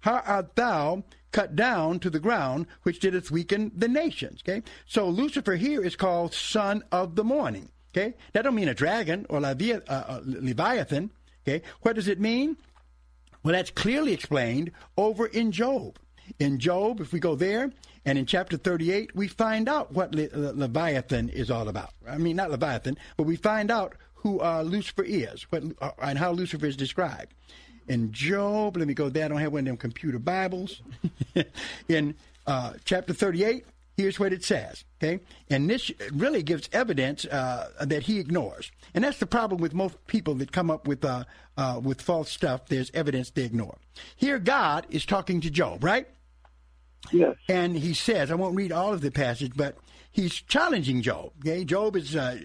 How 0.00 0.22
art 0.26 0.56
thou 0.56 1.04
cut 1.30 1.54
down 1.54 2.00
to 2.00 2.10
the 2.10 2.20
ground, 2.20 2.66
which 2.82 2.98
didst 2.98 3.30
weaken 3.30 3.70
the 3.74 3.88
nations? 3.88 4.42
Okay? 4.42 4.62
So 4.86 5.08
Lucifer 5.08 5.54
here 5.54 5.82
is 5.82 5.96
called 5.96 6.34
son 6.34 6.82
of 6.90 7.14
the 7.14 7.24
morning. 7.24 7.70
Okay? 7.94 8.14
That 8.32 8.42
don't 8.42 8.54
mean 8.54 8.68
a 8.68 8.74
dragon 8.74 9.26
or 9.28 9.44
uh, 9.44 9.54
uh, 9.88 10.20
Leviathan. 10.24 11.10
Okay, 11.46 11.62
what 11.82 11.96
does 11.96 12.08
it 12.08 12.20
mean? 12.20 12.56
Well, 13.42 13.52
that's 13.52 13.70
clearly 13.70 14.12
explained 14.12 14.70
over 14.96 15.26
in 15.26 15.50
Job. 15.50 15.98
In 16.38 16.58
Job, 16.58 17.00
if 17.00 17.12
we 17.12 17.18
go 17.18 17.34
there, 17.34 17.72
and 18.04 18.16
in 18.16 18.26
chapter 18.26 18.56
38, 18.56 19.14
we 19.14 19.28
find 19.28 19.68
out 19.68 19.92
what 19.92 20.14
Le- 20.14 20.28
Le- 20.32 20.52
Leviathan 20.52 21.28
is 21.28 21.50
all 21.50 21.68
about. 21.68 21.90
I 22.08 22.18
mean, 22.18 22.36
not 22.36 22.50
Leviathan, 22.50 22.96
but 23.16 23.24
we 23.24 23.36
find 23.36 23.70
out 23.70 23.94
who 24.14 24.40
uh, 24.40 24.62
Lucifer 24.62 25.02
is 25.02 25.42
what, 25.50 25.64
uh, 25.80 25.90
and 26.00 26.18
how 26.18 26.30
Lucifer 26.30 26.66
is 26.66 26.76
described. 26.76 27.34
In 27.88 28.12
Job, 28.12 28.76
let 28.76 28.86
me 28.86 28.94
go 28.94 29.08
there. 29.08 29.24
I 29.24 29.28
don't 29.28 29.38
have 29.38 29.52
one 29.52 29.60
of 29.60 29.66
them 29.66 29.76
computer 29.76 30.20
Bibles. 30.20 30.80
in 31.88 32.14
uh, 32.46 32.74
chapter 32.84 33.12
38, 33.12 33.64
here's 33.96 34.18
what 34.18 34.32
it 34.32 34.44
says. 34.44 34.84
Okay, 35.02 35.20
and 35.50 35.68
this 35.68 35.90
really 36.12 36.42
gives 36.42 36.68
evidence 36.72 37.24
uh, 37.26 37.68
that 37.80 38.04
he 38.04 38.18
ignores, 38.18 38.70
and 38.94 39.04
that's 39.04 39.18
the 39.18 39.26
problem 39.26 39.60
with 39.60 39.74
most 39.74 40.06
people 40.06 40.34
that 40.36 40.52
come 40.52 40.70
up 40.70 40.86
with 40.86 41.04
uh, 41.04 41.24
uh, 41.56 41.80
with 41.82 42.00
false 42.00 42.30
stuff. 42.30 42.66
There's 42.66 42.90
evidence 42.94 43.30
they 43.30 43.44
ignore. 43.44 43.78
Here, 44.16 44.38
God 44.38 44.86
is 44.90 45.04
talking 45.04 45.40
to 45.42 45.50
Job, 45.50 45.84
right? 45.84 46.06
Yes. 47.10 47.36
And 47.48 47.76
he 47.76 47.94
says, 47.94 48.30
I 48.30 48.34
won't 48.34 48.56
read 48.56 48.72
all 48.72 48.92
of 48.92 49.00
the 49.00 49.10
passage, 49.10 49.52
but 49.56 49.76
he's 50.10 50.34
challenging 50.34 51.02
Job. 51.02 51.32
Okay, 51.40 51.64
Job 51.64 51.96
is 51.96 52.14
uh, 52.14 52.38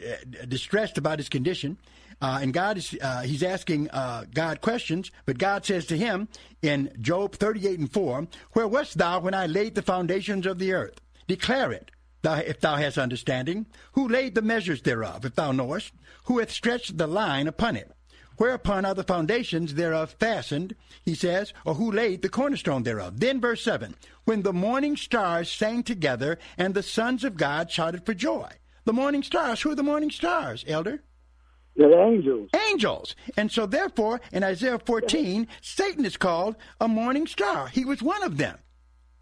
distressed 0.47 0.97
about 0.97 1.19
his 1.19 1.29
condition. 1.29 1.77
Uh, 2.19 2.39
and 2.41 2.51
God 2.51 2.77
is 2.77 2.97
uh, 2.99 3.21
he's 3.21 3.43
asking 3.43 3.89
uh, 3.91 4.25
God 4.33 4.61
questions, 4.61 5.11
but 5.25 5.37
God 5.37 5.65
says 5.65 5.85
to 5.87 5.97
him 5.97 6.27
in 6.63 6.91
Job 6.99 7.35
38 7.35 7.79
and 7.79 7.91
4, 7.91 8.27
Where 8.53 8.67
wast 8.67 8.97
thou 8.97 9.19
when 9.19 9.35
I 9.35 9.45
laid 9.45 9.75
the 9.75 9.83
foundations 9.83 10.47
of 10.47 10.57
the 10.57 10.73
earth? 10.73 10.99
Declare 11.27 11.73
it, 11.73 11.91
thou, 12.21 12.35
if 12.35 12.59
thou 12.59 12.75
hast 12.75 12.97
understanding. 12.97 13.65
Who 13.93 14.07
laid 14.07 14.35
the 14.35 14.41
measures 14.41 14.81
thereof, 14.81 15.25
if 15.25 15.35
thou 15.35 15.51
knowest? 15.51 15.93
Who 16.25 16.39
hath 16.39 16.51
stretched 16.51 16.97
the 16.97 17.07
line 17.07 17.47
upon 17.47 17.75
it? 17.75 17.91
Whereupon 18.37 18.85
are 18.85 18.93
the 18.93 19.03
foundations 19.03 19.73
thereof 19.73 20.15
fastened, 20.19 20.75
he 21.03 21.15
says, 21.15 21.53
or 21.65 21.73
who 21.73 21.91
laid 21.91 22.21
the 22.21 22.29
cornerstone 22.29 22.83
thereof? 22.83 23.19
Then 23.19 23.41
verse 23.41 23.63
7 23.63 23.95
When 24.25 24.43
the 24.43 24.53
morning 24.53 24.95
stars 24.95 25.51
sang 25.51 25.83
together, 25.83 26.37
and 26.57 26.73
the 26.73 26.83
sons 26.83 27.23
of 27.23 27.35
God 27.35 27.71
shouted 27.71 28.05
for 28.05 28.13
joy. 28.13 28.49
The 28.85 28.93
morning 28.93 29.23
stars, 29.23 29.61
who 29.61 29.71
are 29.71 29.75
the 29.75 29.83
morning 29.83 30.11
stars, 30.11 30.63
Elder? 30.67 31.01
The 31.75 31.93
angels. 31.99 32.49
Angels. 32.69 33.15
And 33.35 33.51
so, 33.51 33.65
therefore, 33.65 34.21
in 34.31 34.43
Isaiah 34.43 34.79
14, 34.79 35.47
Satan 35.61 36.05
is 36.05 36.17
called 36.17 36.55
a 36.79 36.87
morning 36.87 37.27
star. 37.27 37.67
He 37.67 37.85
was 37.85 38.01
one 38.01 38.23
of 38.23 38.37
them 38.37 38.57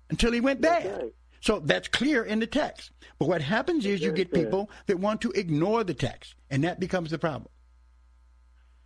until 0.10 0.32
he 0.32 0.40
went 0.40 0.62
bad. 0.62 0.86
Right. 0.86 1.14
So 1.46 1.60
that's 1.60 1.88
clear 1.88 2.24
in 2.24 2.40
the 2.40 2.48
text. 2.48 2.90
But 3.20 3.28
what 3.28 3.44
happens 3.44 3.86
is 3.86 4.02
you 4.02 4.12
get 4.12 4.34
people 4.34 4.72
that 4.88 5.00
want 5.00 5.22
to 5.22 5.32
ignore 5.32 5.84
the 5.84 5.94
text, 5.94 6.34
and 6.50 6.64
that 6.64 6.80
becomes 6.80 7.12
the 7.12 7.20
problem. 7.20 7.52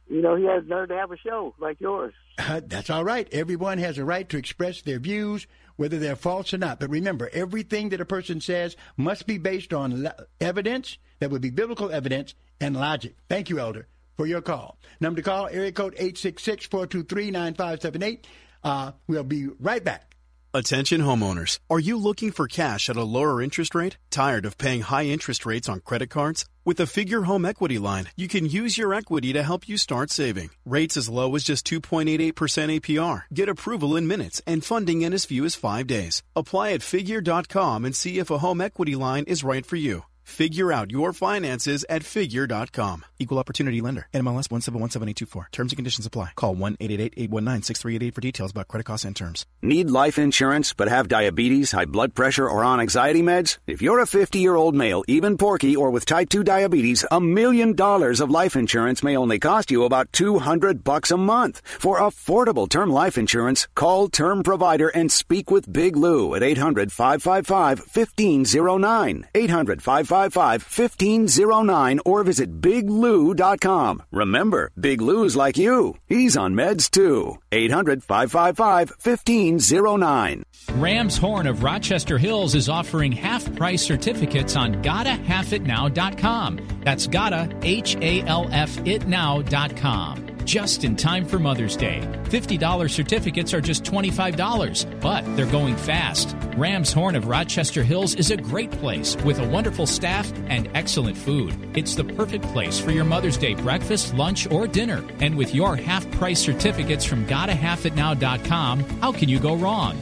You 0.10 0.22
know, 0.22 0.36
he 0.36 0.44
has 0.44 0.66
nerve 0.68 0.90
to 0.90 0.96
have 0.96 1.10
a 1.12 1.18
show 1.18 1.56
like 1.58 1.80
yours. 1.80 2.14
Uh, 2.38 2.60
that's 2.66 2.90
all 2.90 3.06
right. 3.06 3.30
Everyone 3.32 3.78
has 3.78 3.98
a 3.98 4.04
right 4.04 4.28
to 4.28 4.38
express 4.38 4.82
their 4.82 5.00
views, 5.00 5.48
whether 5.78 6.00
they're 6.00 6.18
false 6.18 6.54
or 6.54 6.58
not. 6.58 6.82
But 6.82 6.90
remember, 6.90 7.30
everything 7.32 7.90
that 7.90 8.02
a 8.02 8.06
person 8.06 8.42
says 8.42 8.76
must 8.98 9.26
be 9.26 9.38
based 9.38 9.74
on 9.74 10.10
evidence 10.42 10.98
that 11.20 11.32
would 11.32 11.42
be 11.42 11.52
biblical 11.52 11.92
evidence 11.92 12.34
and 12.60 12.76
logic. 12.76 13.16
Thank 13.30 13.50
you, 13.50 13.60
Elder, 13.60 13.88
for 14.18 14.28
your 14.28 14.42
call. 14.42 14.78
Number 15.00 15.22
to 15.22 15.24
call, 15.24 15.48
area 15.48 15.72
code 15.72 15.94
866 15.94 16.66
423 16.66 17.32
9578. 17.32 18.28
Uh, 18.66 18.92
we'll 19.08 19.24
be 19.24 19.48
right 19.60 19.84
back. 19.84 20.09
Attention 20.52 21.02
homeowners. 21.02 21.60
Are 21.70 21.80
you 21.80 21.96
looking 21.96 22.32
for 22.32 22.48
cash 22.48 22.90
at 22.90 22.98
a 22.98 23.04
lower 23.04 23.40
interest 23.40 23.76
rate? 23.76 23.98
Tired 24.10 24.46
of 24.46 24.58
paying 24.58 24.82
high 24.82 25.06
interest 25.06 25.46
rates 25.46 25.70
on 25.70 25.82
credit 25.82 26.10
cards? 26.10 26.44
With 26.66 26.78
the 26.78 26.88
Figure 26.88 27.22
Home 27.22 27.46
Equity 27.46 27.78
Line, 27.78 28.10
you 28.16 28.28
can 28.28 28.50
use 28.50 28.76
your 28.76 28.92
equity 28.92 29.32
to 29.34 29.44
help 29.44 29.70
you 29.70 29.78
start 29.78 30.10
saving. 30.10 30.50
Rates 30.66 30.98
as 30.98 31.08
low 31.08 31.36
as 31.36 31.44
just 31.44 31.68
2.88% 31.68 32.34
APR. 32.80 33.26
Get 33.32 33.48
approval 33.48 33.96
in 33.96 34.08
minutes 34.08 34.42
and 34.48 34.66
funding 34.66 35.04
in 35.04 35.14
as 35.14 35.24
few 35.24 35.46
as 35.46 35.54
five 35.54 35.86
days. 35.86 36.24
Apply 36.36 36.72
at 36.72 36.82
figure.com 36.82 37.86
and 37.86 37.96
see 37.96 38.18
if 38.18 38.32
a 38.32 38.40
home 38.40 38.60
equity 38.60 38.96
line 38.96 39.26
is 39.26 39.44
right 39.44 39.64
for 39.66 39.76
you. 39.76 40.06
Figure 40.30 40.72
out 40.72 40.92
your 40.92 41.12
finances 41.12 41.84
at 41.90 42.04
figure.com. 42.04 43.04
Equal 43.18 43.40
opportunity 43.40 43.82
lender. 43.82 44.08
NMLS 44.14 44.48
1717824. 44.48 45.52
Terms 45.52 45.72
and 45.74 45.78
conditions 45.78 46.06
apply. 46.06 46.32
Call 46.36 46.56
1 46.56 46.78
819 46.80 47.64
6388 47.64 48.16
for 48.16 48.22
details 48.22 48.52
about 48.52 48.68
credit 48.70 48.86
costs 48.86 49.06
and 49.06 49.16
terms. 49.16 49.46
Need 49.62 49.90
life 49.90 50.18
insurance 50.18 50.72
but 50.72 50.88
have 50.88 51.10
diabetes, 51.10 51.72
high 51.72 51.86
blood 51.86 52.14
pressure, 52.14 52.48
or 52.48 52.64
on 52.64 52.80
anxiety 52.80 53.22
meds? 53.22 53.58
If 53.68 53.82
you're 53.82 54.00
a 54.00 54.06
50 54.06 54.40
year 54.40 54.56
old 54.56 54.76
male, 54.76 55.04
even 55.08 55.36
porky, 55.36 55.76
or 55.76 55.90
with 55.90 56.06
type 56.06 56.30
2 56.30 56.44
diabetes, 56.44 57.04
a 57.12 57.20
million 57.20 57.74
dollars 57.74 58.22
of 58.22 58.30
life 58.30 58.56
insurance 58.56 59.04
may 59.04 59.18
only 59.18 59.40
cost 59.40 59.72
you 59.72 59.84
about 59.84 60.14
200 60.14 60.84
bucks 60.84 61.12
a 61.12 61.18
month. 61.18 61.62
For 61.66 62.00
affordable 62.00 62.70
term 62.70 62.92
life 62.92 63.18
insurance, 63.18 63.68
call 63.76 64.08
Term 64.08 64.44
Provider 64.44 64.90
and 64.90 65.12
speak 65.12 65.52
with 65.52 65.74
Big 65.74 65.98
Lou 65.98 66.36
at 66.36 66.44
800 66.44 66.92
555 66.92 67.80
1509. 67.80 69.28
800 69.34 69.82
555 69.82 70.19
1509 70.28 72.00
or 72.06 72.24
visit 72.24 72.62
biglou.com. 72.62 74.04
Remember, 74.12 74.72
Big 74.80 75.02
Lou's 75.02 75.36
like 75.36 75.58
you. 75.58 75.96
He's 76.08 76.36
on 76.38 76.54
meds 76.54 76.90
too. 76.92 77.38
800 77.52 78.04
555 78.04 78.92
1509. 79.02 80.44
Ram's 80.76 81.18
Horn 81.18 81.48
of 81.48 81.64
Rochester 81.64 82.18
Hills 82.18 82.56
is 82.56 82.70
offering 82.70 83.12
half 83.12 83.54
price 83.56 83.82
certificates 83.82 84.56
on 84.56 84.82
gottahalfitnow.com. 84.84 86.60
That's 86.84 87.08
gotta, 87.08 87.50
H 87.64 87.96
A 87.98 88.22
L 88.24 88.48
F 88.52 88.78
it 88.86 89.08
now.com. 89.08 90.39
Just 90.50 90.84
in 90.84 90.96
time 90.96 91.26
for 91.26 91.38
Mother's 91.38 91.78
Day. 91.78 92.02
$50 92.24 92.90
certificates 92.90 93.54
are 93.54 93.62
just 93.62 93.84
$25, 93.84 95.00
but 95.00 95.24
they're 95.36 95.46
going 95.46 95.76
fast. 95.76 96.36
Ram's 96.58 96.92
Horn 96.92 97.16
of 97.16 97.28
Rochester 97.28 97.84
Hills 97.84 98.16
is 98.16 98.32
a 98.32 98.38
great 98.38 98.72
place 98.72 99.16
with 99.18 99.38
a 99.38 99.48
wonderful 99.48 99.86
staff 99.86 100.34
and 100.48 100.68
excellent 100.74 101.16
food. 101.16 101.54
It's 101.78 101.94
the 101.94 102.04
perfect 102.04 102.46
place 102.46 102.80
for 102.80 102.90
your 102.90 103.06
Mother's 103.06 103.38
Day 103.38 103.54
breakfast, 103.54 104.16
lunch, 104.16 104.50
or 104.50 104.66
dinner. 104.66 105.04
And 105.20 105.38
with 105.38 105.54
your 105.54 105.76
half 105.76 106.10
price 106.14 106.40
certificates 106.42 107.06
from 107.06 107.28
gottahalfitnow.com, 107.28 108.80
how 109.02 109.12
can 109.12 109.30
you 109.30 109.40
go 109.40 109.56
wrong? 109.56 110.02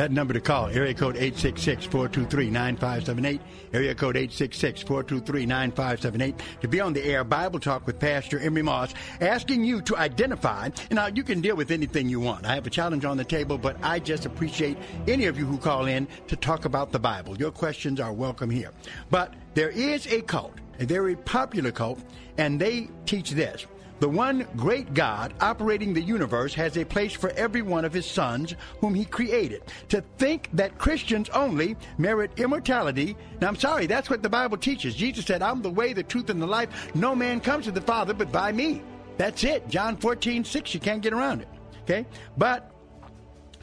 That 0.00 0.12
number 0.12 0.32
to 0.32 0.40
call, 0.40 0.68
area 0.68 0.94
code 0.94 1.16
866-423-9578, 1.16 3.40
area 3.74 3.94
code 3.94 4.16
866-423-9578, 4.16 6.40
to 6.62 6.68
be 6.68 6.80
on 6.80 6.94
the 6.94 7.04
air 7.04 7.22
Bible 7.22 7.60
Talk 7.60 7.86
with 7.86 8.00
Pastor 8.00 8.38
Emery 8.38 8.62
Moss, 8.62 8.94
asking 9.20 9.62
you 9.62 9.82
to 9.82 9.98
identify, 9.98 10.70
now 10.90 11.08
you 11.08 11.22
can 11.22 11.42
deal 11.42 11.54
with 11.54 11.70
anything 11.70 12.08
you 12.08 12.18
want. 12.18 12.46
I 12.46 12.54
have 12.54 12.66
a 12.66 12.70
challenge 12.70 13.04
on 13.04 13.18
the 13.18 13.24
table, 13.24 13.58
but 13.58 13.76
I 13.82 13.98
just 13.98 14.24
appreciate 14.24 14.78
any 15.06 15.26
of 15.26 15.38
you 15.38 15.44
who 15.44 15.58
call 15.58 15.84
in 15.84 16.08
to 16.28 16.36
talk 16.36 16.64
about 16.64 16.92
the 16.92 16.98
Bible. 16.98 17.36
Your 17.36 17.50
questions 17.50 18.00
are 18.00 18.14
welcome 18.14 18.48
here. 18.48 18.70
But 19.10 19.34
there 19.52 19.68
is 19.68 20.10
a 20.10 20.22
cult, 20.22 20.54
a 20.78 20.86
very 20.86 21.14
popular 21.14 21.72
cult, 21.72 22.00
and 22.38 22.58
they 22.58 22.88
teach 23.04 23.32
this. 23.32 23.66
The 24.00 24.08
one 24.08 24.46
great 24.56 24.94
God 24.94 25.34
operating 25.40 25.92
the 25.92 26.00
universe 26.00 26.54
has 26.54 26.78
a 26.78 26.86
place 26.86 27.12
for 27.12 27.30
every 27.30 27.60
one 27.60 27.84
of 27.84 27.92
his 27.92 28.06
sons 28.06 28.54
whom 28.80 28.94
he 28.94 29.04
created. 29.04 29.62
To 29.90 30.02
think 30.16 30.48
that 30.54 30.78
Christians 30.78 31.28
only 31.30 31.76
merit 31.98 32.30
immortality, 32.38 33.14
now 33.42 33.48
I'm 33.48 33.56
sorry, 33.56 33.86
that's 33.86 34.08
what 34.08 34.22
the 34.22 34.28
Bible 34.30 34.56
teaches. 34.56 34.94
Jesus 34.94 35.26
said, 35.26 35.42
I'm 35.42 35.60
the 35.60 35.70
way, 35.70 35.92
the 35.92 36.02
truth, 36.02 36.30
and 36.30 36.40
the 36.40 36.46
life. 36.46 36.94
No 36.94 37.14
man 37.14 37.40
comes 37.40 37.66
to 37.66 37.72
the 37.72 37.82
Father 37.82 38.14
but 38.14 38.32
by 38.32 38.52
me. 38.52 38.82
That's 39.18 39.44
it. 39.44 39.68
John 39.68 39.98
14, 39.98 40.44
6, 40.44 40.72
you 40.72 40.80
can't 40.80 41.02
get 41.02 41.12
around 41.12 41.42
it. 41.42 41.48
Okay? 41.82 42.06
But 42.38 42.72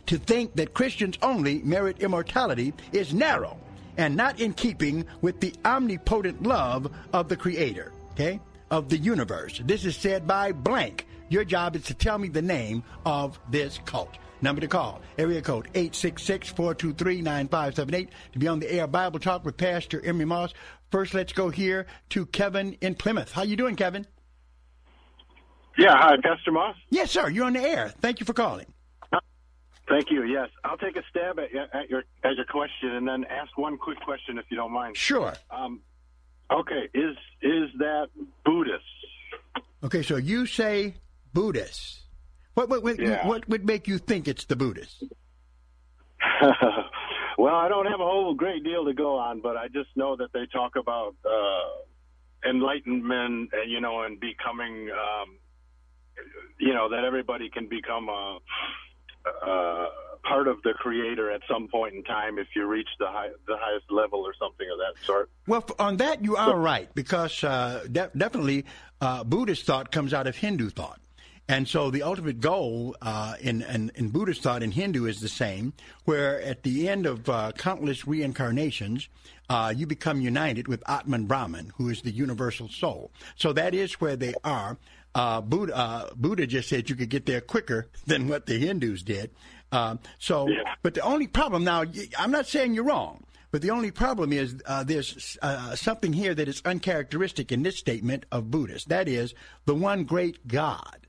to 0.06 0.20
think 0.20 0.56
that 0.56 0.76
Christians 0.76 1.18
only 1.24 1.64
merit 1.64 2.04
immortality 2.04 2.76
is 2.92 3.12
narrow 3.12 3.58
and 3.98 4.16
not 4.16 4.40
in 4.40 4.54
keeping 4.54 5.04
with 5.22 5.40
the 5.40 5.56
omnipotent 5.66 6.44
love 6.44 6.94
of 7.12 7.28
the 7.28 7.36
Creator. 7.36 7.92
Okay? 8.12 8.40
Of 8.72 8.90
the 8.90 8.98
universe. 8.98 9.62
This 9.64 9.86
is 9.86 9.96
said 9.96 10.26
by 10.28 10.52
blank. 10.52 11.06
Your 11.30 11.44
job 11.44 11.76
is 11.76 11.84
to 11.86 11.94
tell 11.94 12.18
me 12.18 12.30
the 12.30 12.42
name 12.42 12.84
of 13.06 13.40
this 13.50 13.80
cult. 13.86 14.18
Number 14.42 14.62
to 14.62 14.68
call, 14.68 15.02
area 15.18 15.42
code 15.42 15.68
866-423-9578 15.74 18.10
to 18.34 18.40
be 18.40 18.48
on 18.48 18.60
the 18.60 18.72
air 18.72 18.86
Bible 18.86 19.20
Talk 19.20 19.44
with 19.44 19.58
Pastor 19.58 20.00
Emery 20.06 20.26
Moss. 20.26 20.54
First, 20.92 21.16
let's 21.16 21.34
go 21.34 21.50
here 21.50 21.88
to 22.10 22.28
Kevin 22.28 22.78
in 22.82 22.94
Plymouth. 22.96 23.32
How 23.32 23.42
you 23.44 23.56
doing, 23.56 23.76
Kevin? 23.76 24.06
Yeah, 25.78 25.96
hi, 25.98 26.16
Pastor 26.24 26.52
Moss. 26.52 26.76
Yes, 26.90 27.12
sir. 27.12 27.30
You're 27.30 27.46
on 27.46 27.54
the 27.54 27.62
air. 27.62 27.94
Thank 28.00 28.20
you 28.20 28.26
for 28.26 28.34
calling. 28.34 28.66
Thank 29.90 30.12
you. 30.12 30.24
Yes, 30.24 30.50
I'll 30.66 30.78
take 30.78 30.98
a 30.98 31.04
stab 31.10 31.40
at, 31.40 31.48
at 31.74 31.90
your 31.90 32.04
at 32.24 32.36
your 32.36 32.46
question 32.46 32.96
and 32.96 33.08
then 33.08 33.24
ask 33.30 33.58
one 33.58 33.78
quick 33.78 33.98
question 34.02 34.38
if 34.38 34.44
you 34.50 34.58
don't 34.58 34.74
mind. 34.74 34.98
Sure. 34.98 35.34
Um, 35.50 35.80
Okay, 36.52 36.88
is 36.94 37.16
is 37.42 37.70
that 37.80 38.08
Buddhist? 38.46 38.84
Okay, 39.84 40.02
so 40.02 40.16
you 40.18 40.46
say 40.46 40.96
Buddhist. 41.34 42.02
What 42.54 42.70
what 42.70 42.84
what, 42.84 43.00
Yeah. 43.00 43.28
what 43.28 43.48
would 43.50 43.66
make 43.66 43.88
you 43.88 43.98
think 43.98 44.28
it's 44.28 44.46
the 44.46 44.56
Buddhist? 44.56 45.04
well, 47.38 47.56
I 47.56 47.68
don't 47.68 47.86
have 47.86 48.00
a 48.00 48.06
whole 48.06 48.34
great 48.34 48.64
deal 48.64 48.86
to 48.86 48.94
go 48.94 49.18
on, 49.18 49.42
but 49.42 49.58
I 49.58 49.68
just 49.68 49.90
know 49.96 50.16
that 50.16 50.32
they 50.34 50.46
talk 50.52 50.76
about 50.76 51.16
uh, 51.26 52.50
enlightenment, 52.50 53.50
and 53.54 53.70
you 53.72 53.82
know, 53.82 54.04
and 54.04 54.20
becoming, 54.20 54.90
um, 54.92 55.38
you 56.60 56.74
know, 56.74 56.90
that 56.90 57.04
everybody 57.04 57.50
can 57.50 57.68
become 57.68 58.10
a, 58.10 58.40
a 59.46 59.88
part 60.24 60.48
of 60.48 60.62
the 60.64 60.74
Creator 60.74 61.32
at 61.32 61.42
some 61.50 61.68
point 61.68 61.96
in 61.96 62.04
time 62.04 62.38
if 62.38 62.48
you 62.56 62.66
reach 62.66 62.90
the 63.00 63.08
high, 63.08 63.30
the 63.48 63.56
highest 63.58 63.90
level 63.92 64.20
or 64.20 64.34
something 64.38 64.68
of 64.70 64.78
that 64.78 65.06
sort. 65.06 65.30
Well, 65.48 65.66
on 65.80 65.98
that 65.98 66.24
you 66.24 66.36
are 66.36 66.58
right 66.58 66.94
because 66.94 67.44
uh, 67.44 67.86
de- 67.92 68.12
definitely 68.16 68.66
uh, 69.00 69.24
Buddhist 69.24 69.66
thought 69.66 69.92
comes 69.92 70.14
out 70.14 70.28
of 70.28 70.36
Hindu 70.36 70.70
thought, 70.70 71.00
And 71.50 71.68
so 71.68 71.90
the 71.92 72.04
ultimate 72.04 72.42
goal 72.42 72.96
uh, 73.02 73.36
in, 73.40 73.62
in, 73.62 73.92
in 73.96 74.10
Buddhist 74.10 74.42
thought 74.42 74.64
and 74.64 74.74
Hindu 74.74 75.06
is 75.06 75.22
the 75.22 75.30
same, 75.30 75.74
where 76.04 76.42
at 76.42 76.64
the 76.64 76.90
end 76.90 77.06
of 77.06 77.30
uh, 77.30 77.54
countless 77.58 78.06
reincarnations, 78.06 79.08
uh, 79.50 79.74
you 79.76 79.88
become 79.88 80.20
united 80.20 80.68
with 80.68 80.84
Atman 80.90 81.26
Brahman, 81.26 81.72
who 81.78 81.88
is 81.88 82.02
the 82.02 82.12
universal 82.12 82.68
soul. 82.68 83.12
So 83.38 83.54
that 83.54 83.74
is 83.74 83.94
where 84.02 84.18
they 84.18 84.34
are. 84.44 84.78
Uh, 85.18 85.42
Buddha, 85.42 85.76
uh, 85.76 86.10
Buddha 86.16 86.46
just 86.46 86.70
said 86.70 86.92
you 86.92 86.96
could 86.96 87.10
get 87.10 87.26
there 87.26 87.42
quicker 87.42 87.88
than 88.06 88.28
what 88.28 88.46
the 88.46 88.60
Hindus 88.60 89.02
did. 89.02 89.32
Uh, 89.72 89.98
so, 90.20 90.48
yeah. 90.48 90.76
but 90.84 90.94
the 90.94 91.02
only 91.02 91.26
problem 91.26 91.64
now, 91.64 91.84
I'm 92.20 92.30
not 92.30 92.46
saying 92.46 92.76
you're 92.76 92.84
wrong. 92.84 93.24
But 93.50 93.62
the 93.64 93.72
only 93.72 93.90
problem 93.92 94.32
is 94.32 94.62
uh, 94.66 94.84
there's 94.84 95.38
uh, 95.42 95.76
something 95.76 96.14
here 96.14 96.36
that 96.36 96.48
is 96.48 96.62
uncharacteristic 96.66 97.52
in 97.52 97.64
this 97.64 97.78
statement 97.78 98.26
of 98.32 98.52
Buddhists. 98.52 98.90
That 98.90 99.08
is 99.08 99.34
the 99.66 99.74
one 99.74 100.04
great 100.04 100.48
God. 100.48 101.08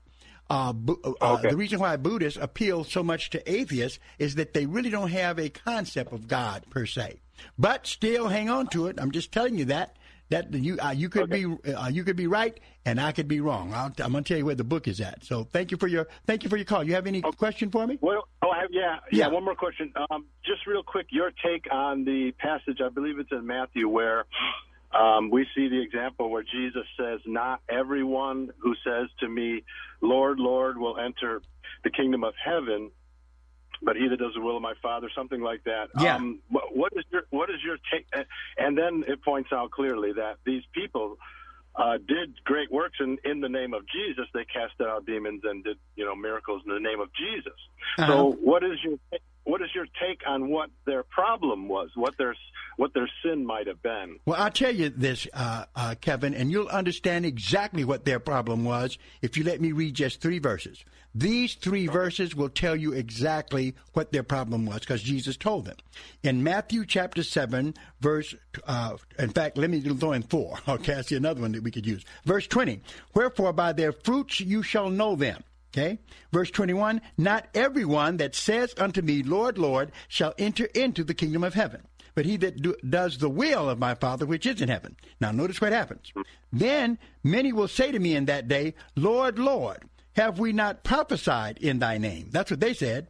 Uh, 0.49 0.73
uh, 0.87 1.13
okay. 1.21 1.49
The 1.49 1.57
reason 1.57 1.79
why 1.79 1.95
Buddhists 1.97 2.39
appeal 2.41 2.85
so 2.85 3.03
much 3.03 3.29
to 3.31 3.51
atheists 3.51 3.99
is 4.17 4.35
that 4.35 4.55
they 4.55 4.65
really 4.65 4.89
don't 4.89 5.11
have 5.11 5.37
a 5.37 5.49
concept 5.49 6.11
of 6.13 6.27
God 6.27 6.63
per 6.71 6.87
se. 6.87 7.19
But 7.59 7.85
still, 7.85 8.29
hang 8.29 8.49
on 8.49 8.67
to 8.67 8.87
it. 8.87 8.99
I'm 8.99 9.11
just 9.11 9.31
telling 9.31 9.59
you 9.59 9.65
that 9.65 9.95
that 10.29 10.53
you 10.53 10.77
uh, 10.79 10.91
you 10.91 11.09
could 11.09 11.23
okay. 11.23 11.45
be 11.45 11.73
uh, 11.73 11.87
you 11.87 12.03
could 12.03 12.15
be 12.15 12.27
right 12.27 12.59
and 12.85 12.99
I 12.99 13.11
could 13.11 13.27
be 13.27 13.39
wrong. 13.39 13.73
i 13.73 13.85
am 13.85 14.11
going 14.11 14.23
to 14.23 14.27
tell 14.27 14.37
you 14.37 14.45
where 14.45 14.55
the 14.55 14.63
book 14.63 14.87
is 14.87 15.01
at. 15.01 15.23
So 15.23 15.43
thank 15.43 15.71
you 15.71 15.77
for 15.77 15.87
your 15.87 16.07
thank 16.25 16.43
you 16.43 16.49
for 16.49 16.57
your 16.57 16.65
call. 16.65 16.83
You 16.83 16.93
have 16.93 17.07
any 17.07 17.23
okay. 17.23 17.35
question 17.35 17.69
for 17.71 17.85
me? 17.85 17.97
Well, 18.01 18.27
oh, 18.41 18.49
I 18.49 18.61
have, 18.61 18.69
yeah, 18.71 18.97
yeah, 19.11 19.25
yeah, 19.25 19.27
One 19.27 19.43
more 19.43 19.55
question. 19.55 19.91
Um, 20.09 20.25
just 20.45 20.65
real 20.67 20.83
quick, 20.83 21.07
your 21.09 21.31
take 21.43 21.71
on 21.71 22.05
the 22.05 22.31
passage. 22.37 22.79
I 22.83 22.89
believe 22.89 23.19
it's 23.19 23.31
in 23.31 23.45
Matthew 23.45 23.87
where 23.89 24.25
um, 24.91 25.29
we 25.29 25.45
see 25.55 25.67
the 25.67 25.81
example 25.81 26.29
where 26.29 26.43
Jesus 26.43 26.85
says, 26.97 27.19
"Not 27.25 27.61
everyone 27.69 28.51
who 28.59 28.75
says 28.83 29.09
to 29.19 29.27
me, 29.27 29.63
Lord, 30.01 30.39
Lord, 30.39 30.77
will 30.77 30.97
enter 30.99 31.41
the 31.83 31.89
kingdom 31.89 32.23
of 32.23 32.33
heaven." 32.43 32.91
But 33.81 33.95
he 33.95 34.07
that 34.07 34.17
does 34.17 34.33
the 34.33 34.41
will 34.41 34.55
of 34.55 34.61
my 34.61 34.73
Father, 34.81 35.09
something 35.15 35.41
like 35.41 35.63
that. 35.63 35.89
Yeah. 35.99 36.15
Um, 36.15 36.39
what 36.49 36.93
is 36.95 37.03
your 37.11 37.23
what 37.29 37.49
is 37.49 37.57
your 37.63 37.77
take? 37.91 38.05
And 38.57 38.77
then 38.77 39.03
it 39.07 39.23
points 39.23 39.51
out 39.51 39.71
clearly 39.71 40.13
that 40.13 40.37
these 40.45 40.63
people 40.73 41.17
uh, 41.75 41.97
did 41.97 42.43
great 42.43 42.71
works 42.71 42.97
in 42.99 43.17
in 43.23 43.39
the 43.39 43.49
name 43.49 43.73
of 43.73 43.83
Jesus. 43.87 44.25
They 44.33 44.45
cast 44.45 44.79
out 44.81 45.05
demons 45.05 45.41
and 45.43 45.63
did 45.63 45.77
you 45.95 46.05
know 46.05 46.15
miracles 46.15 46.61
in 46.65 46.73
the 46.73 46.79
name 46.79 46.99
of 46.99 47.09
Jesus. 47.13 47.59
Uh-huh. 47.97 48.07
So 48.07 48.31
what 48.41 48.63
is 48.63 48.83
your 48.83 48.97
what 49.49 49.61
is 49.61 49.69
your 49.73 49.87
take 50.01 50.21
on 50.27 50.49
what 50.49 50.69
their 50.85 51.03
problem 51.03 51.67
was, 51.67 51.89
what 51.95 52.17
their 52.17 52.35
what 52.77 52.93
their 52.93 53.09
sin 53.23 53.45
might 53.45 53.67
have 53.67 53.81
been? 53.83 54.19
Well, 54.25 54.41
I'll 54.41 54.51
tell 54.51 54.73
you 54.73 54.89
this, 54.89 55.27
uh, 55.33 55.65
uh, 55.75 55.95
Kevin, 55.99 56.33
and 56.33 56.49
you'll 56.49 56.69
understand 56.69 57.25
exactly 57.25 57.83
what 57.83 58.05
their 58.05 58.19
problem 58.19 58.63
was 58.63 58.97
if 59.21 59.35
you 59.35 59.43
let 59.43 59.59
me 59.59 59.73
read 59.73 59.95
just 59.95 60.21
three 60.21 60.39
verses. 60.39 60.85
These 61.13 61.55
three 61.55 61.87
verses 61.87 62.35
will 62.35 62.49
tell 62.49 62.75
you 62.75 62.93
exactly 62.93 63.75
what 63.93 64.11
their 64.11 64.23
problem 64.23 64.65
was 64.65 64.79
because 64.79 65.01
Jesus 65.01 65.35
told 65.35 65.65
them. 65.65 65.75
In 66.23 66.43
Matthew 66.43 66.85
chapter 66.85 67.23
7, 67.23 67.73
verse, 67.99 68.35
uh, 68.65 68.95
in 69.17 69.29
fact, 69.29 69.57
let 69.57 69.69
me 69.69 69.81
throw 69.81 70.13
in 70.13 70.23
four. 70.23 70.57
Okay, 70.69 70.93
I 70.93 71.01
see 71.01 71.15
another 71.15 71.41
one 71.41 71.51
that 71.53 71.63
we 71.63 71.71
could 71.71 71.85
use. 71.85 72.05
Verse 72.23 72.47
20, 72.47 72.79
Wherefore 73.15 73.51
by 73.51 73.73
their 73.73 73.91
fruits 73.91 74.39
you 74.39 74.61
shall 74.63 74.89
know 74.89 75.15
them. 75.15 75.43
Okay? 75.73 75.99
Verse 76.31 76.51
21 76.51 77.01
Not 77.17 77.47
everyone 77.53 78.17
that 78.17 78.35
says 78.35 78.73
unto 78.77 79.01
me, 79.01 79.23
Lord, 79.23 79.57
Lord, 79.57 79.91
shall 80.07 80.33
enter 80.37 80.65
into 80.65 81.03
the 81.03 81.13
kingdom 81.13 81.43
of 81.43 81.53
heaven, 81.53 81.81
but 82.15 82.25
he 82.25 82.37
that 82.37 82.61
do, 82.61 82.75
does 82.87 83.17
the 83.17 83.29
will 83.29 83.69
of 83.69 83.79
my 83.79 83.95
Father 83.95 84.25
which 84.25 84.45
is 84.45 84.61
in 84.61 84.69
heaven. 84.69 84.95
Now, 85.21 85.31
notice 85.31 85.61
what 85.61 85.71
happens. 85.71 86.11
Then 86.51 86.97
many 87.23 87.53
will 87.53 87.67
say 87.67 87.91
to 87.91 87.99
me 87.99 88.15
in 88.15 88.25
that 88.25 88.47
day, 88.47 88.73
Lord, 88.95 89.37
Lord, 89.39 89.83
have 90.15 90.39
we 90.39 90.51
not 90.51 90.83
prophesied 90.83 91.57
in 91.59 91.79
thy 91.79 91.97
name? 91.97 92.29
That's 92.31 92.51
what 92.51 92.59
they 92.59 92.73
said. 92.73 93.07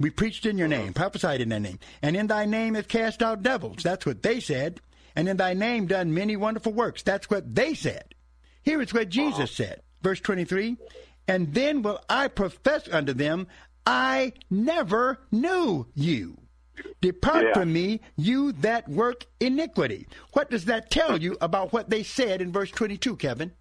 We 0.00 0.10
preached 0.10 0.46
in 0.46 0.58
your 0.58 0.68
name, 0.68 0.92
prophesied 0.92 1.40
in 1.40 1.48
thy 1.48 1.58
name. 1.58 1.78
And 2.02 2.16
in 2.16 2.28
thy 2.28 2.46
name 2.46 2.74
have 2.74 2.88
cast 2.88 3.22
out 3.22 3.42
devils. 3.42 3.82
That's 3.82 4.06
what 4.06 4.22
they 4.22 4.40
said. 4.40 4.80
And 5.16 5.28
in 5.28 5.36
thy 5.36 5.54
name 5.54 5.86
done 5.86 6.14
many 6.14 6.36
wonderful 6.36 6.72
works. 6.72 7.02
That's 7.02 7.28
what 7.28 7.54
they 7.54 7.74
said. 7.74 8.14
Here 8.62 8.80
is 8.80 8.94
what 8.94 9.08
Jesus 9.08 9.50
said. 9.50 9.82
Verse 10.02 10.20
23 10.20 10.76
and 11.28 11.54
then 11.54 11.82
will 11.82 12.00
I 12.08 12.28
profess 12.28 12.88
unto 12.90 13.12
them, 13.12 13.46
I 13.86 14.32
never 14.50 15.20
knew 15.30 15.86
you. 15.94 16.38
Depart 17.00 17.46
yeah. 17.46 17.52
from 17.54 17.72
me, 17.72 18.00
you 18.16 18.52
that 18.52 18.88
work 18.88 19.26
iniquity. 19.40 20.06
What 20.32 20.50
does 20.50 20.64
that 20.66 20.90
tell 20.90 21.20
you 21.20 21.36
about 21.40 21.72
what 21.72 21.90
they 21.90 22.02
said 22.02 22.40
in 22.40 22.52
verse 22.52 22.70
22, 22.70 23.16
Kevin? 23.16 23.52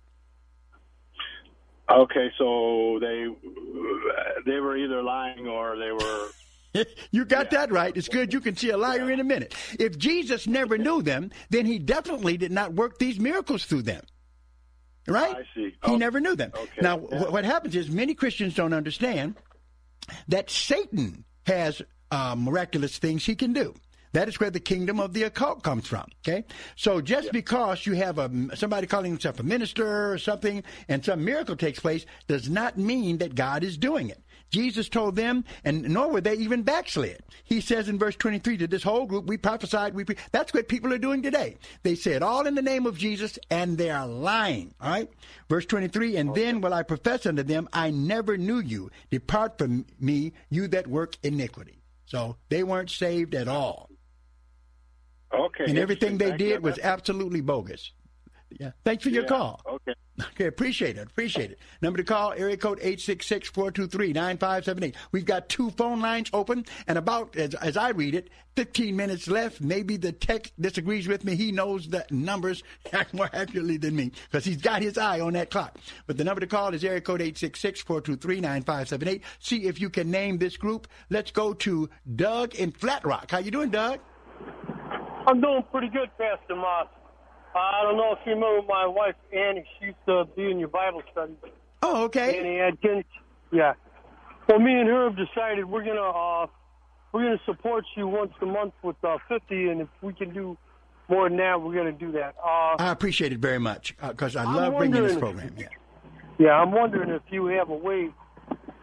Okay, 1.89 2.31
so 2.37 2.99
they 2.99 3.27
they 4.45 4.59
were 4.59 4.75
either 4.75 5.01
lying 5.01 5.47
or 5.47 5.77
they 5.77 5.91
were 5.91 6.27
you 7.11 7.25
got 7.25 7.51
yeah. 7.51 7.59
that 7.59 7.71
right. 7.71 7.95
It's 7.95 8.09
good 8.09 8.33
you 8.33 8.41
can 8.41 8.55
see 8.55 8.69
a 8.71 8.77
liar 8.77 9.09
in 9.09 9.19
a 9.19 9.23
minute. 9.23 9.55
If 9.79 9.97
Jesus 9.97 10.47
never 10.47 10.77
knew 10.77 11.01
them, 11.01 11.31
then 11.49 11.65
he 11.65 11.79
definitely 11.79 12.37
did 12.37 12.51
not 12.51 12.73
work 12.73 12.99
these 12.99 13.19
miracles 13.19 13.63
through 13.65 13.83
them. 13.83 14.03
Right? 15.07 15.37
I 15.37 15.43
see. 15.55 15.75
He 15.85 15.91
oh, 15.91 15.95
never 15.95 16.19
knew 16.19 16.35
them. 16.35 16.51
Okay. 16.53 16.81
Now, 16.81 17.07
yeah. 17.11 17.29
what 17.29 17.45
happens 17.45 17.75
is 17.75 17.89
many 17.89 18.13
Christians 18.13 18.55
don't 18.55 18.73
understand 18.73 19.35
that 20.27 20.49
Satan 20.49 21.23
has 21.45 21.81
uh, 22.11 22.35
miraculous 22.37 22.97
things 22.97 23.25
he 23.25 23.35
can 23.35 23.53
do. 23.53 23.73
That 24.13 24.27
is 24.27 24.39
where 24.39 24.49
the 24.49 24.59
kingdom 24.59 24.99
of 24.99 25.13
the 25.13 25.23
occult 25.23 25.63
comes 25.63 25.87
from. 25.87 26.05
Okay, 26.27 26.45
so 26.75 27.01
just 27.01 27.25
yeah. 27.25 27.31
because 27.33 27.85
you 27.85 27.93
have 27.93 28.17
a 28.17 28.31
somebody 28.55 28.87
calling 28.87 29.11
himself 29.11 29.39
a 29.39 29.43
minister 29.43 30.11
or 30.11 30.17
something, 30.17 30.63
and 30.87 31.03
some 31.03 31.23
miracle 31.23 31.55
takes 31.55 31.79
place, 31.79 32.05
does 32.27 32.49
not 32.49 32.77
mean 32.77 33.19
that 33.19 33.35
God 33.35 33.63
is 33.63 33.77
doing 33.77 34.09
it. 34.09 34.23
Jesus 34.49 34.89
told 34.89 35.15
them, 35.15 35.43
and 35.63 35.83
nor 35.89 36.09
were 36.09 36.21
they 36.21 36.35
even 36.35 36.63
backslid. 36.63 37.21
He 37.43 37.61
says 37.61 37.89
in 37.89 37.99
verse 37.99 38.15
23 38.15 38.57
to 38.57 38.67
this 38.67 38.83
whole 38.83 39.05
group, 39.05 39.25
we 39.25 39.37
prophesied, 39.37 39.93
we 39.93 40.03
pre-. 40.05 40.15
that's 40.31 40.53
what 40.53 40.67
people 40.67 40.93
are 40.93 40.97
doing 40.97 41.21
today. 41.21 41.57
They 41.83 41.95
say 41.95 42.13
it 42.13 42.23
all 42.23 42.47
in 42.47 42.55
the 42.55 42.61
name 42.61 42.85
of 42.85 42.97
Jesus, 42.97 43.37
and 43.49 43.77
they 43.77 43.89
are 43.89 44.07
lying. 44.07 44.73
All 44.81 44.89
right? 44.89 45.09
Verse 45.49 45.65
23, 45.65 46.17
and 46.17 46.29
okay. 46.29 46.45
then 46.45 46.61
will 46.61 46.73
I 46.73 46.83
profess 46.83 47.25
unto 47.25 47.43
them, 47.43 47.67
I 47.73 47.91
never 47.91 48.37
knew 48.37 48.59
you. 48.59 48.89
Depart 49.09 49.57
from 49.57 49.85
me, 49.99 50.33
you 50.49 50.67
that 50.69 50.87
work 50.87 51.17
iniquity. 51.23 51.81
So 52.05 52.37
they 52.49 52.63
weren't 52.63 52.89
saved 52.89 53.35
at 53.35 53.47
all. 53.47 53.89
Okay. 55.33 55.65
And 55.67 55.77
everything 55.77 56.17
they 56.17 56.37
did 56.37 56.63
was 56.63 56.79
absolutely 56.79 57.41
bogus. 57.41 57.91
Yeah. 58.59 58.71
Thanks 58.85 59.03
for 59.03 59.09
your 59.09 59.23
yeah. 59.23 59.29
call. 59.29 59.61
Okay. 59.69 59.93
Okay, 60.19 60.45
appreciate 60.45 60.97
it. 60.97 61.07
Appreciate 61.07 61.51
it. 61.51 61.59
Number 61.81 61.97
to 61.97 62.03
call, 62.03 62.33
area 62.33 62.57
code 62.57 62.79
866-423-9578. 62.79 64.95
We've 65.11 65.25
got 65.25 65.47
two 65.47 65.69
phone 65.71 66.01
lines 66.01 66.29
open, 66.33 66.65
and 66.87 66.97
about, 66.97 67.35
as, 67.35 67.53
as 67.55 67.75
I 67.77 67.89
read 67.89 68.15
it, 68.15 68.29
15 68.55 68.95
minutes 68.95 69.27
left. 69.27 69.61
Maybe 69.61 69.97
the 69.97 70.11
tech 70.11 70.51
disagrees 70.59 71.07
with 71.07 71.23
me. 71.23 71.35
He 71.35 71.51
knows 71.51 71.87
the 71.87 72.03
numbers 72.09 72.63
more 73.13 73.29
accurately 73.31 73.77
than 73.77 73.95
me 73.95 74.11
because 74.31 74.43
he's 74.43 74.57
got 74.57 74.81
his 74.81 74.97
eye 74.97 75.19
on 75.19 75.33
that 75.33 75.51
clock. 75.51 75.77
But 76.07 76.17
the 76.17 76.23
number 76.23 76.41
to 76.41 76.47
call 76.47 76.73
is 76.73 76.83
area 76.83 77.01
code 77.01 77.21
866-423-9578. 77.21 79.21
See 79.37 79.65
if 79.65 79.79
you 79.79 79.91
can 79.91 80.09
name 80.09 80.39
this 80.39 80.57
group. 80.57 80.87
Let's 81.11 81.29
go 81.29 81.53
to 81.53 81.87
Doug 82.15 82.55
in 82.55 82.71
Flat 82.71 83.05
Rock. 83.05 83.29
How 83.29 83.37
you 83.37 83.51
doing, 83.51 83.69
Doug? 83.69 83.99
I'm 85.27 85.39
doing 85.41 85.63
pretty 85.71 85.89
good, 85.89 86.09
Pastor 86.17 86.55
Moss. 86.55 86.87
I 87.55 87.83
don't 87.83 87.97
know 87.97 88.13
if 88.13 88.19
you 88.25 88.33
remember 88.33 88.65
my 88.67 88.85
wife 88.85 89.15
Annie. 89.33 89.65
She 89.79 89.87
used 89.87 89.97
to 90.07 90.25
be 90.35 90.51
in 90.51 90.59
your 90.59 90.69
Bible 90.69 91.01
study. 91.11 91.33
Oh, 91.81 92.03
okay. 92.05 92.39
Annie 92.39 92.59
Adkins. 92.59 93.05
Yeah. 93.51 93.73
Well, 94.47 94.59
me 94.59 94.79
and 94.79 94.87
her 94.87 95.09
have 95.09 95.17
decided 95.17 95.65
we're 95.65 95.83
gonna 95.83 96.01
uh, 96.01 96.47
we're 97.11 97.23
gonna 97.23 97.41
support 97.45 97.85
you 97.95 98.07
once 98.07 98.33
a 98.41 98.45
month 98.45 98.73
with 98.83 98.95
uh, 99.03 99.17
fifty, 99.27 99.69
and 99.69 99.81
if 99.81 99.87
we 100.01 100.13
can 100.13 100.33
do 100.33 100.57
more 101.09 101.29
than 101.29 101.37
that, 101.37 101.61
we're 101.61 101.75
gonna 101.75 101.91
do 101.91 102.11
that. 102.13 102.35
Uh, 102.43 102.75
I 102.79 102.91
appreciate 102.91 103.33
it 103.33 103.39
very 103.39 103.59
much 103.59 103.95
because 104.07 104.35
uh, 104.35 104.41
I 104.41 104.53
love 104.53 104.77
bringing 104.77 105.03
this 105.03 105.17
program. 105.17 105.53
Yeah. 105.57 105.67
Yeah, 106.39 106.51
I'm 106.51 106.71
wondering 106.71 107.09
if 107.09 107.23
you 107.29 107.47
have 107.47 107.69
a 107.69 107.75
way 107.75 108.09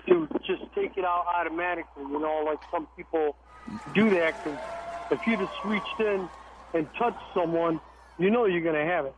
to 0.08 0.28
just 0.46 0.62
take 0.74 0.96
it 0.96 1.04
out 1.04 1.24
automatically. 1.38 2.02
You 2.02 2.18
know, 2.18 2.42
like 2.44 2.58
some 2.70 2.88
people 2.96 3.36
do 3.94 4.10
that 4.10 4.34
because 4.42 4.58
if 5.10 5.20
you 5.26 5.36
just 5.36 5.52
reached 5.64 6.00
in 6.00 6.28
and 6.74 6.88
touched 6.98 7.22
someone 7.32 7.80
you 8.18 8.30
know 8.30 8.46
you're 8.46 8.62
going 8.62 8.74
to 8.74 8.84
have 8.84 9.06
it. 9.06 9.14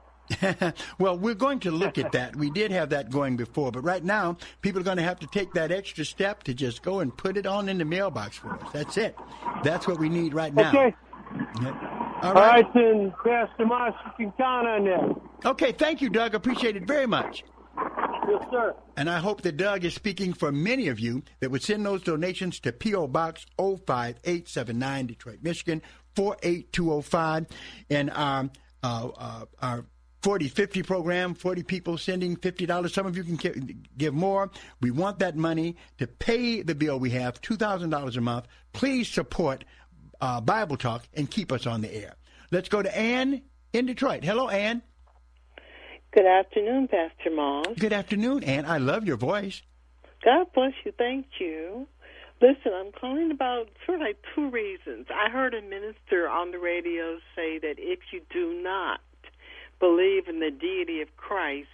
well, 0.99 1.17
we're 1.17 1.35
going 1.35 1.61
to 1.61 1.71
look 1.71 1.99
at 1.99 2.13
that. 2.13 2.35
We 2.35 2.51
did 2.51 2.71
have 2.73 2.91
that 2.91 3.11
going 3.11 3.37
before, 3.37 3.71
but 3.71 3.83
right 3.83 4.03
now, 4.03 4.37
people 4.61 4.81
are 4.81 4.85
going 4.85 4.97
to 4.97 5.03
have 5.03 5.21
to 5.21 5.27
take 5.29 5.53
that 5.55 5.71
extra 5.71 6.05
step 6.05 6.43
to 6.45 6.55
just 6.55 6.83
go 6.83 7.01
and 7.01 7.17
put 7.17 7.37
it 7.37 7.47
on 7.47 7.69
in 7.69 7.79
the 7.79 7.85
mailbox 7.85 8.37
for 8.37 8.55
us. 8.55 8.73
That's 8.73 8.97
it. 8.97 9.17
That's 9.63 9.87
what 9.87 9.99
we 9.99 10.09
need 10.09 10.35
right 10.35 10.53
now. 10.53 10.71
Okay. 10.71 10.95
All, 11.33 11.63
right. 11.63 12.25
All 12.25 12.35
right, 12.35 12.75
then, 12.75 13.13
Pastor 13.25 13.67
Moss, 13.67 13.95
you 14.19 14.27
can 14.27 14.33
count 14.33 14.67
on 14.67 14.85
that. 14.85 15.49
Okay, 15.51 15.73
thank 15.73 16.01
you, 16.01 16.09
Doug. 16.09 16.35
Appreciate 16.35 16.77
it 16.77 16.87
very 16.87 17.07
much. 17.07 17.45
Yes, 18.29 18.43
sir. 18.51 18.75
And 18.97 19.11
I 19.11 19.19
hope 19.19 19.43
that 19.43 19.57
Doug 19.57 19.85
is 19.85 19.95
speaking 19.95 20.33
for 20.33 20.51
many 20.51 20.89
of 20.89 20.99
you 20.99 21.23
that 21.41 21.51
would 21.51 21.63
send 21.63 21.85
those 21.85 22.03
donations 22.03 22.59
to 22.61 22.73
P.O. 22.73 23.09
Box 23.09 23.45
05879, 23.59 25.07
Detroit, 25.07 25.39
Michigan, 25.43 25.83
48205. 26.17 27.47
And 27.91 28.11
um, 28.11 28.51
uh, 28.83 29.09
uh, 29.17 29.45
our 29.61 29.85
40 30.23 30.49
50 30.49 30.83
program, 30.83 31.35
40 31.35 31.63
people 31.63 31.99
sending 31.99 32.37
$50. 32.37 32.91
Some 32.91 33.07
of 33.07 33.17
you 33.17 33.23
can 33.23 33.85
give 33.97 34.15
more. 34.15 34.51
We 34.81 34.91
want 34.91 35.21
that 35.21 35.37
money 35.37 35.77
to 35.99 36.07
pay 36.07 36.63
the 36.63 36.75
bill 36.75 36.99
we 36.99 37.11
have, 37.11 37.41
$2,000 37.41 38.17
a 38.17 38.21
month. 38.21 38.47
Please 38.73 39.09
support 39.09 39.65
uh, 40.21 40.41
Bible 40.41 40.77
Talk 40.77 41.05
and 41.15 41.31
keep 41.31 41.53
us 41.53 41.67
on 41.67 41.81
the 41.81 41.95
air. 41.95 42.15
Let's 42.51 42.69
go 42.69 42.83
to 42.83 42.99
Ann 42.99 43.43
in 43.73 43.87
Detroit. 43.87 44.25
Hello, 44.25 44.49
Ann. 44.49 44.83
Good 46.13 46.27
afternoon, 46.27 46.89
Pastor 46.89 47.31
Moss. 47.31 47.67
Good 47.79 47.93
afternoon, 47.93 48.43
Ann. 48.45 48.65
I 48.65 48.79
love 48.79 49.05
your 49.05 49.19
voice. 49.19 49.63
God 50.25 50.47
bless 50.55 50.73
you. 50.85 50.93
Thank 50.97 51.27
you. 51.39 51.87
Listen, 52.41 52.73
I'm 52.75 52.93
calling 52.93 53.31
about 53.31 53.69
sort 53.87 54.01
of 54.01 54.07
like 54.07 54.19
two 54.35 54.51
reasons. 54.51 55.07
I 55.11 55.31
heard 55.31 55.55
a 55.55 55.63
minister 55.63 56.29
on 56.29 56.51
the 56.51 56.59
radio 56.59 57.17
say 57.35 57.59
that 57.59 57.77
if 57.79 58.01
you 58.13 58.21
do 58.31 58.53
not 58.63 59.01
believe 59.81 60.29
in 60.29 60.41
the 60.41 60.51
deity 60.51 61.01
of 61.01 61.17
Christ, 61.17 61.69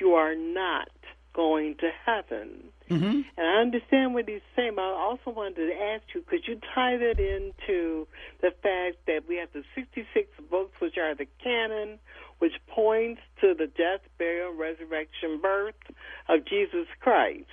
you 0.00 0.12
are 0.12 0.34
not 0.34 0.88
going 1.34 1.76
to 1.76 1.90
heaven. 2.06 2.64
Mm-hmm. 2.90 3.20
And 3.36 3.46
I 3.46 3.60
understand 3.60 4.14
what 4.14 4.28
he's 4.28 4.40
saying, 4.56 4.72
but 4.76 4.82
I 4.82 4.92
also 4.92 5.30
wanted 5.30 5.66
to 5.66 5.74
ask 5.74 6.02
you 6.14 6.22
could 6.22 6.48
you 6.48 6.58
tie 6.74 6.96
that 6.96 7.20
into 7.20 8.06
the 8.40 8.50
fact 8.62 9.04
that 9.06 9.28
we 9.28 9.36
have 9.36 9.50
the 9.52 9.62
66 9.74 10.28
books, 10.50 10.80
which 10.80 10.96
are 10.96 11.14
the 11.14 11.26
canon, 11.42 11.98
which 12.38 12.54
points 12.66 13.20
to 13.42 13.54
the 13.54 13.66
death, 13.66 14.00
burial, 14.18 14.54
resurrection, 14.54 15.38
birth 15.40 15.74
of 16.28 16.46
Jesus 16.46 16.86
Christ? 17.00 17.46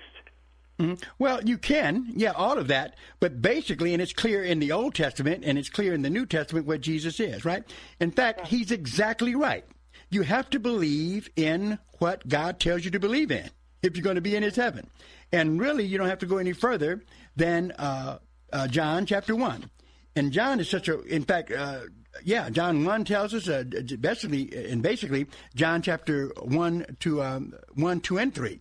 Mm-hmm. 0.79 1.03
Well, 1.19 1.43
you 1.43 1.57
can, 1.57 2.11
yeah, 2.15 2.31
all 2.31 2.57
of 2.57 2.67
that, 2.67 2.95
but 3.19 3.41
basically, 3.41 3.93
and 3.93 4.01
it's 4.01 4.13
clear 4.13 4.43
in 4.43 4.59
the 4.59 4.71
Old 4.71 4.93
Testament 4.93 5.43
and 5.45 5.57
it's 5.57 5.69
clear 5.69 5.93
in 5.93 6.01
the 6.01 6.09
New 6.09 6.25
Testament 6.25 6.67
what 6.67 6.81
Jesus 6.81 7.19
is, 7.19 7.45
right? 7.45 7.63
In 7.99 8.11
fact, 8.11 8.39
right. 8.39 8.47
he's 8.47 8.71
exactly 8.71 9.35
right. 9.35 9.63
You 10.09 10.23
have 10.23 10.49
to 10.49 10.59
believe 10.59 11.29
in 11.35 11.79
what 11.99 12.27
God 12.27 12.59
tells 12.59 12.83
you 12.83 12.91
to 12.91 12.99
believe 12.99 13.31
in 13.31 13.49
if 13.81 13.95
you're 13.95 14.03
going 14.03 14.15
to 14.15 14.21
be 14.21 14.35
in 14.35 14.43
his 14.43 14.55
heaven. 14.55 14.89
And 15.31 15.59
really, 15.59 15.85
you 15.85 15.97
don't 15.97 16.09
have 16.09 16.19
to 16.19 16.25
go 16.25 16.37
any 16.37 16.53
further 16.53 17.03
than 17.35 17.71
uh, 17.71 18.19
uh, 18.51 18.67
John 18.67 19.05
chapter 19.05 19.35
1. 19.35 19.69
And 20.17 20.31
John 20.31 20.59
is 20.59 20.69
such 20.69 20.89
a, 20.89 21.01
in 21.03 21.23
fact, 21.23 21.51
uh, 21.51 21.81
yeah, 22.23 22.49
John 22.49 22.85
1 22.85 23.05
tells 23.05 23.33
us, 23.33 23.47
uh, 23.47 23.63
basically, 23.99 24.69
and 24.69 24.81
basically, 24.81 25.27
John 25.55 25.81
chapter 25.81 26.31
1 26.41 26.97
to 27.01 27.23
um, 27.23 27.53
1, 27.75 28.01
2, 28.01 28.17
and 28.17 28.33
3 28.33 28.59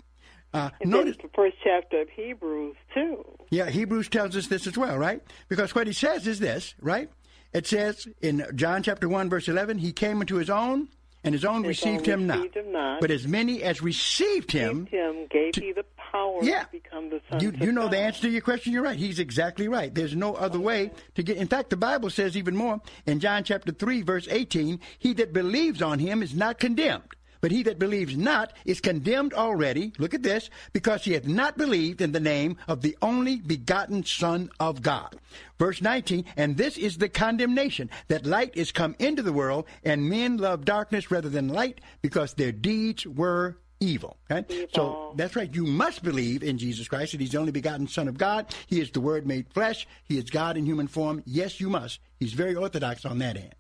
uh, 0.55 0.71
and 0.81 0.91
notice 0.91 1.17
the 1.21 1.29
first 1.35 1.57
chapter 1.63 2.01
of 2.01 2.09
Hebrews 2.09 2.77
too. 2.95 3.25
Yeah, 3.51 3.69
Hebrews 3.69 4.09
tells 4.09 4.37
us 4.37 4.47
this 4.47 4.67
as 4.67 4.79
well, 4.79 4.97
right? 4.97 5.23
Because 5.49 5.75
what 5.75 5.87
he 5.87 5.93
says 5.93 6.27
is 6.27 6.39
this, 6.39 6.75
right? 6.81 7.11
It 7.53 7.67
says 7.67 8.09
in 8.23 8.47
John 8.55 8.83
chapter 8.83 9.09
one 9.09 9.29
verse 9.29 9.49
eleven, 9.49 9.79
he 9.79 9.93
came 9.93 10.21
into 10.21 10.37
his 10.37 10.51
own, 10.51 10.89
and 11.23 11.35
his 11.35 11.45
own 11.45 11.63
his 11.63 11.69
received, 11.69 12.09
own 12.09 12.29
him, 12.29 12.29
received 12.29 12.57
not. 12.57 12.65
him, 12.65 12.73
not. 12.73 13.01
But 13.01 13.11
as 13.11 13.29
many 13.29 13.63
as 13.63 13.81
received 13.83 14.51
him, 14.51 14.87
him 14.87 15.27
gave 15.31 15.53
to, 15.55 15.61
he 15.61 15.73
the 15.73 15.85
power 15.97 16.43
yeah, 16.43 16.65
to 16.65 16.71
become 16.73 17.11
the 17.11 17.21
son. 17.31 17.41
You, 17.41 17.53
you 17.61 17.73
know 17.73 17.83
God. 17.83 17.93
the 17.93 17.99
answer 17.99 18.23
to 18.23 18.31
your 18.31 18.41
question. 18.41 18.73
You're 18.73 18.83
right. 18.83 18.99
He's 18.99 19.19
exactly 19.19 19.69
right. 19.69 19.95
There's 19.95 20.17
no 20.17 20.35
other 20.35 20.59
way 20.59 20.91
to 21.15 21.23
get. 21.23 21.37
In 21.37 21.49
fact, 21.49 21.71
the 21.71 21.77
Bible 21.77 22.11
says 22.11 22.37
even 22.37 22.57
more 22.57 22.81
in 23.07 23.21
John 23.21 23.45
chapter 23.45 23.73
three 23.73 24.03
verse 24.03 24.27
eighteen, 24.31 24.81
he 24.99 25.13
that 25.15 25.33
believes 25.33 25.81
on 25.81 25.99
him 25.99 26.23
is 26.23 26.35
not 26.35 26.59
condemned. 26.59 27.05
But 27.45 27.53
he 27.53 27.62
that 27.64 27.78
believes 27.78 28.16
not 28.16 28.55
is 28.64 28.80
condemned 28.80 29.34
already, 29.34 29.92
look 29.99 30.14
at 30.14 30.22
this, 30.22 30.49
because 30.72 31.05
he 31.05 31.12
hath 31.12 31.26
not 31.26 31.59
believed 31.59 32.01
in 32.01 32.12
the 32.12 32.18
name 32.18 32.57
of 32.66 32.80
the 32.80 32.97
only 33.03 33.36
begotten 33.36 34.03
Son 34.03 34.49
of 34.59 34.80
God. 34.80 35.14
Verse 35.59 35.82
19, 35.82 36.24
and 36.38 36.57
this 36.57 36.78
is 36.78 36.97
the 36.97 37.11
condemnation, 37.11 37.90
that 38.09 38.24
light 38.24 38.53
is 38.55 38.72
come 38.72 38.97
into 38.99 39.20
the 39.20 39.30
world, 39.30 39.66
and 39.84 40.09
men 40.09 40.38
love 40.38 40.64
darkness 40.64 41.11
rather 41.11 41.28
than 41.28 41.49
light, 41.49 41.82
because 42.01 42.32
their 42.32 42.51
deeds 42.51 43.07
were 43.07 43.59
evil. 43.78 44.16
Okay? 44.30 44.47
Evil. 44.49 44.68
So 44.72 45.12
that's 45.14 45.36
right. 45.36 45.55
You 45.55 45.66
must 45.66 46.03
believe 46.03 46.42
in 46.42 46.57
Jesus 46.57 46.88
Christ, 46.88 47.12
that 47.12 47.20
he's 47.20 47.32
the 47.32 47.40
only 47.40 47.53
begotten 47.53 47.88
Son 47.88 48.09
of 48.09 48.16
God. 48.16 48.55
He 48.68 48.80
is 48.80 48.90
the 48.90 49.03
Word 49.03 49.26
made 49.26 49.53
flesh. 49.53 49.86
He 50.05 50.16
is 50.16 50.30
God 50.30 50.57
in 50.57 50.64
human 50.64 50.88
form. 50.88 51.22
Yes, 51.26 51.61
you 51.61 51.68
must. 51.68 52.01
He's 52.18 52.32
very 52.32 52.55
orthodox 52.55 53.05
on 53.05 53.18
that 53.18 53.36
end. 53.36 53.55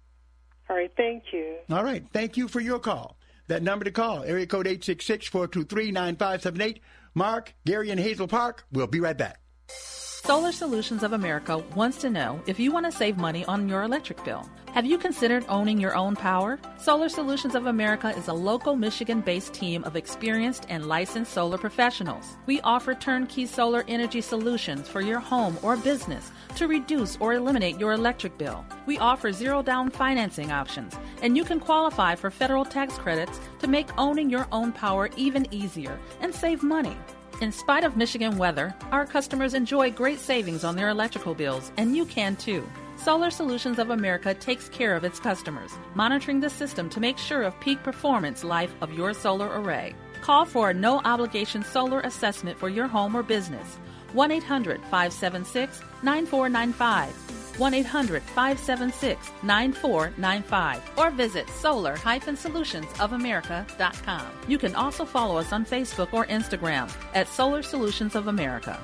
All 0.70 0.76
right, 0.76 0.90
thank 0.96 1.24
you. 1.34 1.56
All 1.68 1.84
right, 1.84 2.02
thank 2.14 2.38
you 2.38 2.48
for 2.48 2.60
your 2.60 2.78
call. 2.78 3.18
That 3.48 3.62
number 3.62 3.84
to 3.84 3.90
call, 3.90 4.22
area 4.22 4.46
code 4.46 4.64
866-423-9578. 4.66 6.80
Mark, 7.14 7.54
Gary, 7.64 7.90
and 7.90 8.00
Hazel 8.00 8.26
Park. 8.26 8.64
We'll 8.72 8.86
be 8.86 9.00
right 9.00 9.16
back. 9.16 9.40
Solar 9.68 10.52
Solutions 10.52 11.02
of 11.02 11.12
America 11.12 11.58
wants 11.76 11.98
to 11.98 12.08
know 12.08 12.40
if 12.46 12.58
you 12.58 12.72
want 12.72 12.86
to 12.86 12.92
save 12.92 13.18
money 13.18 13.44
on 13.44 13.68
your 13.68 13.82
electric 13.82 14.24
bill. 14.24 14.48
Have 14.72 14.86
you 14.86 14.96
considered 14.96 15.44
owning 15.50 15.78
your 15.78 15.94
own 15.94 16.16
power? 16.16 16.58
Solar 16.78 17.10
Solutions 17.10 17.54
of 17.54 17.66
America 17.66 18.08
is 18.16 18.28
a 18.28 18.32
local 18.32 18.74
Michigan 18.74 19.20
based 19.20 19.52
team 19.52 19.84
of 19.84 19.96
experienced 19.96 20.64
and 20.70 20.86
licensed 20.86 21.34
solar 21.34 21.58
professionals. 21.58 22.38
We 22.46 22.62
offer 22.62 22.94
turnkey 22.94 23.44
solar 23.44 23.84
energy 23.86 24.22
solutions 24.22 24.88
for 24.88 25.02
your 25.02 25.20
home 25.20 25.58
or 25.62 25.76
business 25.76 26.30
to 26.56 26.68
reduce 26.68 27.16
or 27.20 27.34
eliminate 27.34 27.78
your 27.78 27.92
electric 27.92 28.38
bill. 28.38 28.64
We 28.86 28.98
offer 28.98 29.32
zero 29.32 29.62
down 29.62 29.90
financing 29.90 30.52
options, 30.52 30.94
and 31.22 31.36
you 31.36 31.44
can 31.44 31.60
qualify 31.60 32.14
for 32.14 32.30
federal 32.30 32.64
tax 32.64 32.96
credits 32.98 33.40
to 33.60 33.66
make 33.66 33.88
owning 33.98 34.30
your 34.30 34.46
own 34.52 34.72
power 34.72 35.10
even 35.16 35.46
easier 35.52 35.98
and 36.20 36.34
save 36.34 36.62
money. 36.62 36.96
In 37.40 37.50
spite 37.50 37.84
of 37.84 37.96
Michigan 37.96 38.38
weather, 38.38 38.74
our 38.92 39.04
customers 39.04 39.54
enjoy 39.54 39.90
great 39.90 40.20
savings 40.20 40.64
on 40.64 40.76
their 40.76 40.88
electrical 40.88 41.34
bills, 41.34 41.72
and 41.76 41.96
you 41.96 42.04
can 42.04 42.36
too. 42.36 42.64
Solar 42.96 43.30
Solutions 43.30 43.78
of 43.80 43.90
America 43.90 44.34
takes 44.34 44.68
care 44.68 44.94
of 44.94 45.04
its 45.04 45.18
customers, 45.18 45.72
monitoring 45.94 46.40
the 46.40 46.48
system 46.48 46.88
to 46.90 47.00
make 47.00 47.18
sure 47.18 47.42
of 47.42 47.58
peak 47.58 47.82
performance 47.82 48.44
life 48.44 48.72
of 48.80 48.92
your 48.92 49.12
solar 49.12 49.60
array. 49.60 49.94
Call 50.20 50.46
for 50.46 50.70
a 50.70 50.74
no 50.74 51.00
obligation 51.04 51.64
solar 51.64 52.00
assessment 52.00 52.58
for 52.58 52.68
your 52.68 52.86
home 52.86 53.16
or 53.16 53.22
business. 53.22 53.78
1 54.14 54.30
800 54.30 54.80
576 54.82 55.82
9495. 56.02 57.24
1 57.58 57.74
800 57.74 58.22
576 58.22 59.30
9495 59.42 60.98
or 60.98 61.10
visit 61.10 61.48
solar 61.50 61.96
solutionsofamerica.com. 62.36 64.26
You 64.48 64.58
can 64.58 64.74
also 64.74 65.04
follow 65.04 65.36
us 65.36 65.52
on 65.52 65.64
Facebook 65.64 66.12
or 66.12 66.26
Instagram 66.26 66.92
at 67.14 67.28
Solar 67.28 67.62
Solutions 67.62 68.16
of 68.16 68.26
America. 68.26 68.82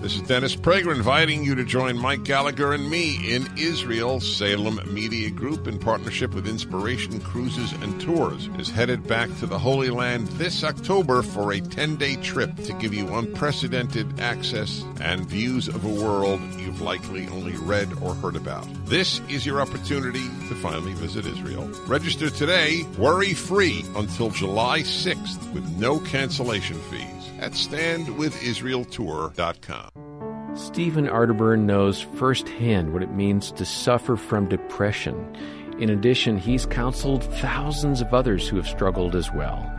This 0.00 0.14
is 0.14 0.22
Dennis 0.22 0.54
Prager 0.54 0.94
inviting 0.94 1.42
you 1.42 1.56
to 1.56 1.64
join 1.64 1.98
Mike 1.98 2.22
Gallagher 2.22 2.72
and 2.72 2.88
me 2.88 3.34
in 3.34 3.48
Israel. 3.58 4.20
Salem 4.20 4.80
Media 4.94 5.28
Group, 5.28 5.66
in 5.66 5.76
partnership 5.76 6.34
with 6.34 6.46
Inspiration 6.46 7.20
Cruises 7.20 7.72
and 7.72 8.00
Tours, 8.00 8.48
is 8.60 8.70
headed 8.70 9.08
back 9.08 9.28
to 9.40 9.46
the 9.46 9.58
Holy 9.58 9.90
Land 9.90 10.28
this 10.28 10.62
October 10.62 11.22
for 11.22 11.52
a 11.52 11.60
10 11.60 11.96
day 11.96 12.14
trip 12.14 12.54
to 12.58 12.72
give 12.74 12.94
you 12.94 13.12
unprecedented 13.16 14.20
access 14.20 14.84
and 15.00 15.26
views 15.26 15.66
of 15.66 15.84
a 15.84 16.04
world 16.04 16.40
you've 16.56 16.80
likely 16.80 17.26
only 17.30 17.56
read 17.56 17.92
or 18.00 18.14
heard 18.14 18.36
about. 18.36 18.68
This 18.86 19.20
is 19.28 19.44
your 19.44 19.60
opportunity 19.60 20.28
to 20.48 20.54
finally 20.54 20.94
visit 20.94 21.26
Israel. 21.26 21.68
Register 21.88 22.30
today, 22.30 22.84
worry 22.98 23.34
free 23.34 23.84
until 23.96 24.30
July 24.30 24.82
6th 24.82 25.52
with 25.52 25.68
no 25.76 25.98
cancellation 25.98 26.78
fees 26.82 27.17
at 27.38 27.52
standwithisraeltour.com. 27.52 30.08
Stephen 30.54 31.06
Arterburn 31.06 31.60
knows 31.60 32.00
firsthand 32.00 32.92
what 32.92 33.02
it 33.02 33.12
means 33.12 33.52
to 33.52 33.64
suffer 33.64 34.16
from 34.16 34.48
depression. 34.48 35.36
In 35.78 35.90
addition, 35.90 36.38
he's 36.38 36.66
counseled 36.66 37.22
thousands 37.22 38.00
of 38.00 38.12
others 38.12 38.48
who 38.48 38.56
have 38.56 38.66
struggled 38.66 39.14
as 39.14 39.30
well. 39.32 39.72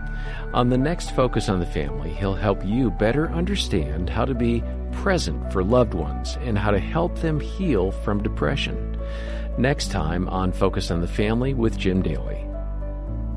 On 0.53 0.69
the 0.69 0.77
next 0.77 1.15
Focus 1.15 1.49
on 1.49 1.59
the 1.59 1.65
Family, 1.65 2.11
he'll 2.11 2.35
help 2.35 2.65
you 2.65 2.91
better 2.91 3.29
understand 3.29 4.09
how 4.09 4.25
to 4.25 4.33
be 4.33 4.63
present 4.91 5.51
for 5.51 5.63
loved 5.63 5.93
ones 5.93 6.37
and 6.41 6.57
how 6.57 6.71
to 6.71 6.79
help 6.79 7.17
them 7.19 7.39
heal 7.39 7.91
from 7.91 8.23
depression. 8.23 8.97
Next 9.57 9.91
time 9.91 10.27
on 10.29 10.51
Focus 10.51 10.91
on 10.91 11.01
the 11.01 11.07
Family 11.07 11.53
with 11.53 11.77
Jim 11.77 12.01
Daly. 12.01 12.48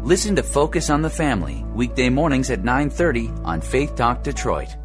Listen 0.04 0.34
to 0.34 0.42
Focus 0.42 0.90
on 0.90 1.00
the 1.00 1.08
Family 1.08 1.64
weekday 1.76 2.08
mornings 2.08 2.50
at 2.50 2.64
9:30 2.64 3.30
on 3.44 3.60
Faith 3.60 3.94
Talk 3.94 4.24
Detroit. 4.24 4.81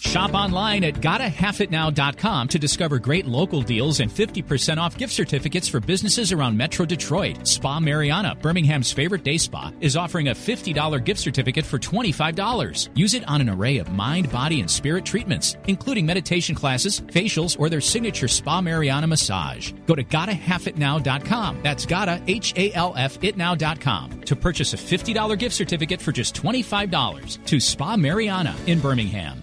Shop 0.00 0.32
online 0.32 0.84
at 0.84 0.94
gottahalfitnow.com 0.94 2.48
to 2.48 2.58
discover 2.58 3.00
great 3.00 3.26
local 3.26 3.62
deals 3.62 3.98
and 3.98 4.10
50% 4.10 4.78
off 4.78 4.96
gift 4.96 5.12
certificates 5.12 5.66
for 5.66 5.80
businesses 5.80 6.30
around 6.30 6.56
Metro 6.56 6.86
Detroit. 6.86 7.46
Spa 7.46 7.80
Mariana, 7.80 8.36
Birmingham's 8.36 8.92
favorite 8.92 9.24
day 9.24 9.38
spa, 9.38 9.72
is 9.80 9.96
offering 9.96 10.28
a 10.28 10.34
$50 10.34 11.04
gift 11.04 11.20
certificate 11.20 11.66
for 11.66 11.80
$25. 11.80 12.90
Use 12.94 13.14
it 13.14 13.26
on 13.26 13.40
an 13.40 13.50
array 13.50 13.78
of 13.78 13.92
mind, 13.92 14.30
body, 14.30 14.60
and 14.60 14.70
spirit 14.70 15.04
treatments, 15.04 15.56
including 15.66 16.06
meditation 16.06 16.54
classes, 16.54 17.00
facials, 17.00 17.58
or 17.58 17.68
their 17.68 17.80
signature 17.80 18.28
Spa 18.28 18.60
Mariana 18.60 19.08
massage. 19.08 19.72
Go 19.86 19.96
to 19.96 20.04
gottahalfitnow.com. 20.04 21.58
That's 21.64 21.86
gotta, 21.86 22.22
H-A-L-F, 22.28 23.18
itnow.com 23.20 24.20
to 24.20 24.36
purchase 24.36 24.74
a 24.74 24.76
$50 24.76 25.38
gift 25.38 25.56
certificate 25.56 26.00
for 26.00 26.12
just 26.12 26.36
$25 26.36 27.44
to 27.46 27.58
Spa 27.58 27.96
Mariana 27.96 28.54
in 28.66 28.78
Birmingham. 28.78 29.42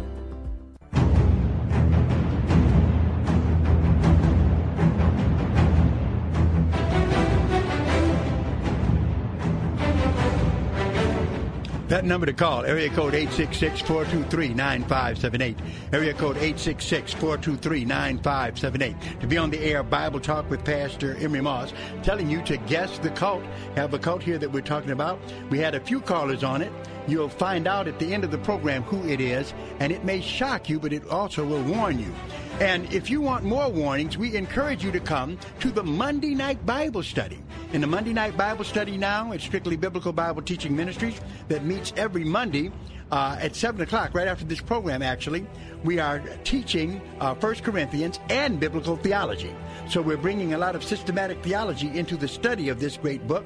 That 11.91 12.05
number 12.05 12.25
to 12.25 12.31
call, 12.31 12.63
area 12.63 12.89
code 12.89 13.13
866-423-9578. 13.15 15.57
Area 15.91 16.13
code 16.13 16.37
866-423-9578. 16.37 19.19
To 19.19 19.27
be 19.27 19.37
on 19.37 19.49
the 19.49 19.59
air, 19.59 19.83
Bible 19.83 20.21
Talk 20.21 20.49
with 20.49 20.63
Pastor 20.63 21.17
Emery 21.17 21.41
Moss, 21.41 21.73
telling 22.01 22.29
you 22.29 22.41
to 22.43 22.55
guess 22.55 22.97
the 22.99 23.09
cult. 23.09 23.43
Have 23.75 23.93
a 23.93 23.99
cult 23.99 24.23
here 24.23 24.37
that 24.37 24.49
we're 24.49 24.61
talking 24.61 24.91
about. 24.91 25.19
We 25.49 25.59
had 25.59 25.75
a 25.75 25.81
few 25.81 25.99
callers 25.99 26.45
on 26.45 26.61
it. 26.61 26.71
You'll 27.09 27.27
find 27.27 27.67
out 27.67 27.89
at 27.89 27.99
the 27.99 28.13
end 28.13 28.23
of 28.23 28.31
the 28.31 28.37
program 28.37 28.83
who 28.83 29.05
it 29.09 29.19
is, 29.19 29.53
and 29.81 29.91
it 29.91 30.05
may 30.05 30.21
shock 30.21 30.69
you, 30.69 30.79
but 30.79 30.93
it 30.93 31.05
also 31.09 31.45
will 31.45 31.63
warn 31.63 31.99
you. 31.99 32.15
And 32.61 32.93
if 32.93 33.09
you 33.09 33.21
want 33.21 33.43
more 33.43 33.69
warnings, 33.69 34.19
we 34.19 34.35
encourage 34.35 34.83
you 34.83 34.91
to 34.91 34.99
come 34.99 35.39
to 35.61 35.71
the 35.71 35.81
Monday 35.81 36.35
Night 36.35 36.63
Bible 36.63 37.01
Study. 37.01 37.41
In 37.73 37.81
the 37.81 37.87
Monday 37.87 38.13
Night 38.13 38.37
Bible 38.37 38.63
Study 38.63 38.97
now, 38.97 39.31
it's 39.31 39.43
Strictly 39.43 39.75
Biblical 39.75 40.13
Bible 40.13 40.43
Teaching 40.43 40.75
Ministries 40.75 41.19
that 41.47 41.65
meets 41.65 41.91
every 41.97 42.23
Monday 42.23 42.71
uh, 43.11 43.35
at 43.41 43.55
7 43.55 43.81
o'clock, 43.81 44.13
right 44.13 44.27
after 44.27 44.45
this 44.45 44.61
program, 44.61 45.01
actually. 45.01 45.47
We 45.83 45.97
are 45.97 46.19
teaching 46.43 47.01
uh, 47.19 47.33
1 47.33 47.55
Corinthians 47.55 48.19
and 48.29 48.59
biblical 48.59 48.95
theology. 48.95 49.55
So 49.89 49.99
we're 49.99 50.15
bringing 50.15 50.53
a 50.53 50.59
lot 50.59 50.75
of 50.75 50.83
systematic 50.83 51.41
theology 51.41 51.87
into 51.97 52.15
the 52.15 52.27
study 52.27 52.69
of 52.69 52.79
this 52.79 52.95
great 52.95 53.27
book. 53.27 53.43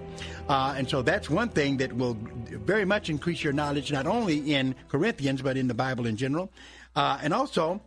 Uh, 0.50 0.76
and 0.78 0.90
so 0.90 1.02
that's 1.02 1.30
one 1.30 1.48
thing 1.48 1.78
that 1.78 1.94
will 1.94 2.18
very 2.66 2.84
much 2.84 3.10
increase 3.10 3.42
your 3.46 3.54
knowledge, 3.54 3.94
not 3.94 4.08
only 4.08 4.54
in 4.54 4.76
Corinthians, 4.90 5.42
but 5.42 5.56
in 5.56 5.70
the 5.70 5.74
Bible 5.74 6.06
in 6.06 6.18
general. 6.18 6.52
Uh, 6.98 7.18
and 7.24 7.34
also, 7.34 7.82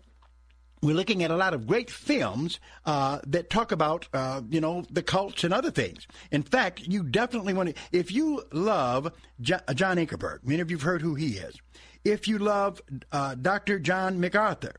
we're 0.82 0.94
looking 0.94 1.22
at 1.22 1.30
a 1.30 1.36
lot 1.36 1.54
of 1.54 1.66
great 1.66 1.90
films 1.90 2.60
uh, 2.86 3.20
that 3.26 3.50
talk 3.50 3.72
about, 3.72 4.08
uh, 4.12 4.42
you 4.48 4.60
know, 4.60 4.84
the 4.90 5.02
cults 5.02 5.44
and 5.44 5.52
other 5.52 5.70
things. 5.70 6.06
In 6.30 6.42
fact, 6.42 6.80
you 6.86 7.02
definitely 7.02 7.54
want 7.54 7.70
to, 7.70 7.74
if 7.92 8.12
you 8.12 8.42
love 8.52 9.12
John, 9.40 9.60
John 9.74 9.96
Ankerberg, 9.96 10.40
many 10.44 10.60
of 10.60 10.70
you 10.70 10.76
have 10.76 10.84
heard 10.84 11.02
who 11.02 11.14
he 11.14 11.38
is. 11.38 11.56
If 12.04 12.28
you 12.28 12.38
love 12.38 12.80
uh, 13.12 13.34
Dr. 13.34 13.78
John 13.78 14.20
MacArthur, 14.20 14.76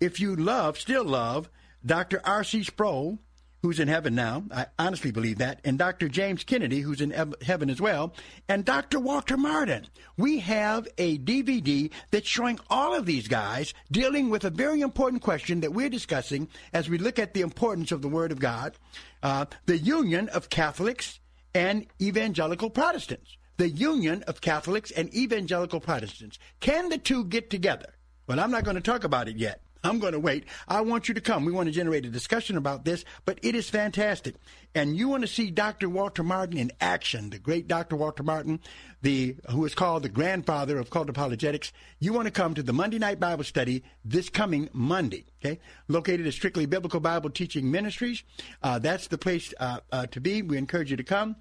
if 0.00 0.20
you 0.20 0.36
love, 0.36 0.78
still 0.78 1.04
love, 1.04 1.50
Dr. 1.84 2.20
R.C. 2.24 2.64
Sproul, 2.64 3.18
who's 3.62 3.80
in 3.80 3.88
heaven 3.88 4.14
now. 4.14 4.44
I 4.50 4.66
honestly 4.78 5.10
believe 5.10 5.38
that. 5.38 5.60
And 5.64 5.78
Dr. 5.78 6.08
James 6.08 6.44
Kennedy, 6.44 6.80
who's 6.80 7.00
in 7.00 7.34
heaven 7.42 7.70
as 7.70 7.80
well. 7.80 8.14
And 8.48 8.64
Dr. 8.64 9.00
Walter 9.00 9.36
Martin. 9.36 9.86
We 10.16 10.38
have 10.40 10.88
a 10.98 11.18
DVD 11.18 11.90
that's 12.10 12.28
showing 12.28 12.58
all 12.70 12.94
of 12.94 13.06
these 13.06 13.28
guys 13.28 13.74
dealing 13.90 14.30
with 14.30 14.44
a 14.44 14.50
very 14.50 14.80
important 14.80 15.22
question 15.22 15.60
that 15.60 15.72
we're 15.72 15.88
discussing 15.88 16.48
as 16.72 16.88
we 16.88 16.98
look 16.98 17.18
at 17.18 17.34
the 17.34 17.40
importance 17.40 17.92
of 17.92 18.02
the 18.02 18.08
Word 18.08 18.32
of 18.32 18.40
God 18.40 18.74
uh, 19.22 19.46
the 19.66 19.78
union 19.78 20.28
of 20.28 20.50
Catholics 20.50 21.20
and 21.54 21.86
evangelical 22.00 22.70
Protestants. 22.70 23.36
The 23.56 23.68
union 23.68 24.22
of 24.24 24.40
Catholics 24.40 24.90
and 24.92 25.12
evangelical 25.14 25.80
Protestants. 25.80 26.38
Can 26.60 26.88
the 26.88 26.98
two 26.98 27.24
get 27.24 27.50
together? 27.50 27.94
Well, 28.26 28.38
I'm 28.38 28.50
not 28.50 28.64
going 28.64 28.76
to 28.76 28.82
talk 28.82 29.04
about 29.04 29.28
it 29.28 29.36
yet. 29.36 29.62
I'm 29.84 29.98
going 29.98 30.12
to 30.12 30.20
wait. 30.20 30.44
I 30.66 30.80
want 30.80 31.08
you 31.08 31.14
to 31.14 31.20
come. 31.20 31.44
We 31.44 31.52
want 31.52 31.66
to 31.66 31.72
generate 31.72 32.04
a 32.04 32.10
discussion 32.10 32.56
about 32.56 32.84
this, 32.84 33.04
but 33.24 33.38
it 33.42 33.54
is 33.54 33.70
fantastic. 33.70 34.34
And 34.74 34.96
you 34.96 35.08
want 35.08 35.22
to 35.22 35.28
see 35.28 35.50
Dr. 35.50 35.88
Walter 35.88 36.22
Martin 36.22 36.58
in 36.58 36.72
action, 36.80 37.30
the 37.30 37.38
great 37.38 37.68
Dr. 37.68 37.96
Walter 37.96 38.22
Martin, 38.22 38.60
the 39.02 39.36
who 39.50 39.64
is 39.64 39.74
called 39.74 40.02
the 40.02 40.08
grandfather 40.08 40.78
of 40.78 40.90
cult 40.90 41.08
apologetics. 41.08 41.72
You 42.00 42.12
want 42.12 42.26
to 42.26 42.32
come 42.32 42.54
to 42.54 42.62
the 42.62 42.72
Monday 42.72 42.98
night 42.98 43.20
Bible 43.20 43.44
study 43.44 43.84
this 44.04 44.28
coming 44.28 44.68
Monday, 44.72 45.24
okay? 45.40 45.60
Located 45.86 46.26
at 46.26 46.32
Strictly 46.32 46.66
Biblical 46.66 47.00
Bible 47.00 47.30
Teaching 47.30 47.70
Ministries. 47.70 48.22
Uh, 48.62 48.78
that's 48.78 49.06
the 49.06 49.18
place 49.18 49.54
uh, 49.60 49.80
uh, 49.92 50.06
to 50.06 50.20
be. 50.20 50.42
We 50.42 50.58
encourage 50.58 50.90
you 50.90 50.96
to 50.96 51.04
come. 51.04 51.36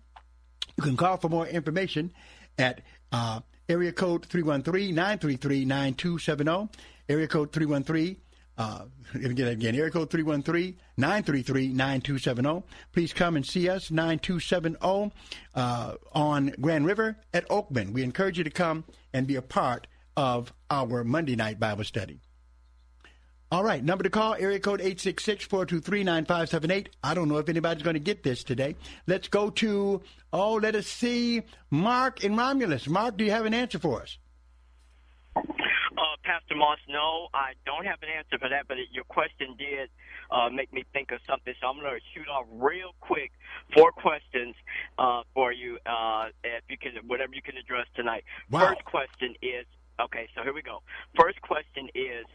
You 0.77 0.83
can 0.83 0.97
call 0.97 1.17
for 1.17 1.29
more 1.29 1.47
information 1.47 2.13
at 2.59 2.81
uh, 3.11 3.39
area 3.67 3.91
code 3.91 4.25
313 4.25 4.93
933 4.93 5.65
9270. 5.65 6.69
Area 7.09 7.27
code 7.27 7.51
313 7.51 8.17
uh, 8.57 8.85
again, 9.13 9.47
again, 9.47 9.75
area 9.75 9.91
code 9.91 10.09
313-933-9270. 10.09 12.63
Please 12.91 13.13
come 13.13 13.35
and 13.35 13.45
see 13.45 13.69
us, 13.69 13.91
9270 13.91 15.11
uh, 15.55 15.93
on 16.13 16.53
Grand 16.59 16.85
River 16.85 17.15
at 17.33 17.47
Oakman. 17.49 17.93
We 17.93 18.03
encourage 18.03 18.37
you 18.37 18.43
to 18.43 18.49
come 18.49 18.83
and 19.13 19.25
be 19.27 19.35
a 19.35 19.41
part 19.41 19.87
of 20.15 20.53
our 20.71 21.03
Monday 21.03 21.35
night 21.35 21.59
Bible 21.59 21.83
study. 21.83 22.21
All 23.49 23.63
right, 23.63 23.81
number 23.81 24.03
to 24.03 24.09
call, 24.09 24.33
area 24.33 24.59
code 24.59 24.81
866-423-9578. 24.81 26.87
I 27.01 27.13
don't 27.13 27.29
know 27.29 27.37
if 27.37 27.47
anybody's 27.47 27.81
going 27.81 27.93
to 27.93 27.99
get 27.99 28.21
this 28.21 28.43
today. 28.43 28.75
Let's 29.05 29.29
go 29.29 29.49
to, 29.51 30.01
oh, 30.33 30.55
let 30.55 30.75
us 30.75 30.87
see, 30.87 31.43
Mark 31.69 32.25
in 32.25 32.35
Romulus. 32.35 32.89
Mark, 32.89 33.15
do 33.15 33.23
you 33.23 33.31
have 33.31 33.45
an 33.45 33.53
answer 33.53 33.79
for 33.79 34.01
us? 34.01 34.17
Uh, 35.97 36.13
Pastor 36.23 36.53
Moss, 36.53 36.77
no, 36.87 37.27
I 37.33 37.53
don't 37.65 37.85
have 37.85 37.97
an 38.03 38.09
answer 38.09 38.37
for 38.37 38.49
that, 38.49 38.67
but 38.67 38.77
it, 38.77 38.89
your 38.91 39.03
question 39.05 39.55
did 39.57 39.89
uh, 40.29 40.47
make 40.47 40.71
me 40.71 40.85
think 40.93 41.11
of 41.11 41.19
something. 41.25 41.53
So 41.59 41.67
I'm 41.67 41.79
going 41.79 41.89
to 41.89 42.05
shoot 42.13 42.29
off 42.29 42.45
real 42.51 42.93
quick 43.01 43.31
four 43.73 43.91
questions 43.91 44.53
uh, 44.99 45.23
for 45.33 45.51
you, 45.51 45.79
uh, 45.87 46.29
if 46.43 46.63
you 46.69 46.77
can, 46.77 46.91
whatever 47.07 47.33
you 47.33 47.41
can 47.41 47.57
address 47.57 47.87
tonight. 47.95 48.25
Wow. 48.51 48.69
First 48.69 48.85
question 48.85 49.33
is, 49.41 49.65
okay, 49.99 50.29
so 50.35 50.43
here 50.43 50.53
we 50.53 50.61
go. 50.61 50.83
First 51.19 51.41
question 51.41 51.89
is, 51.95 52.25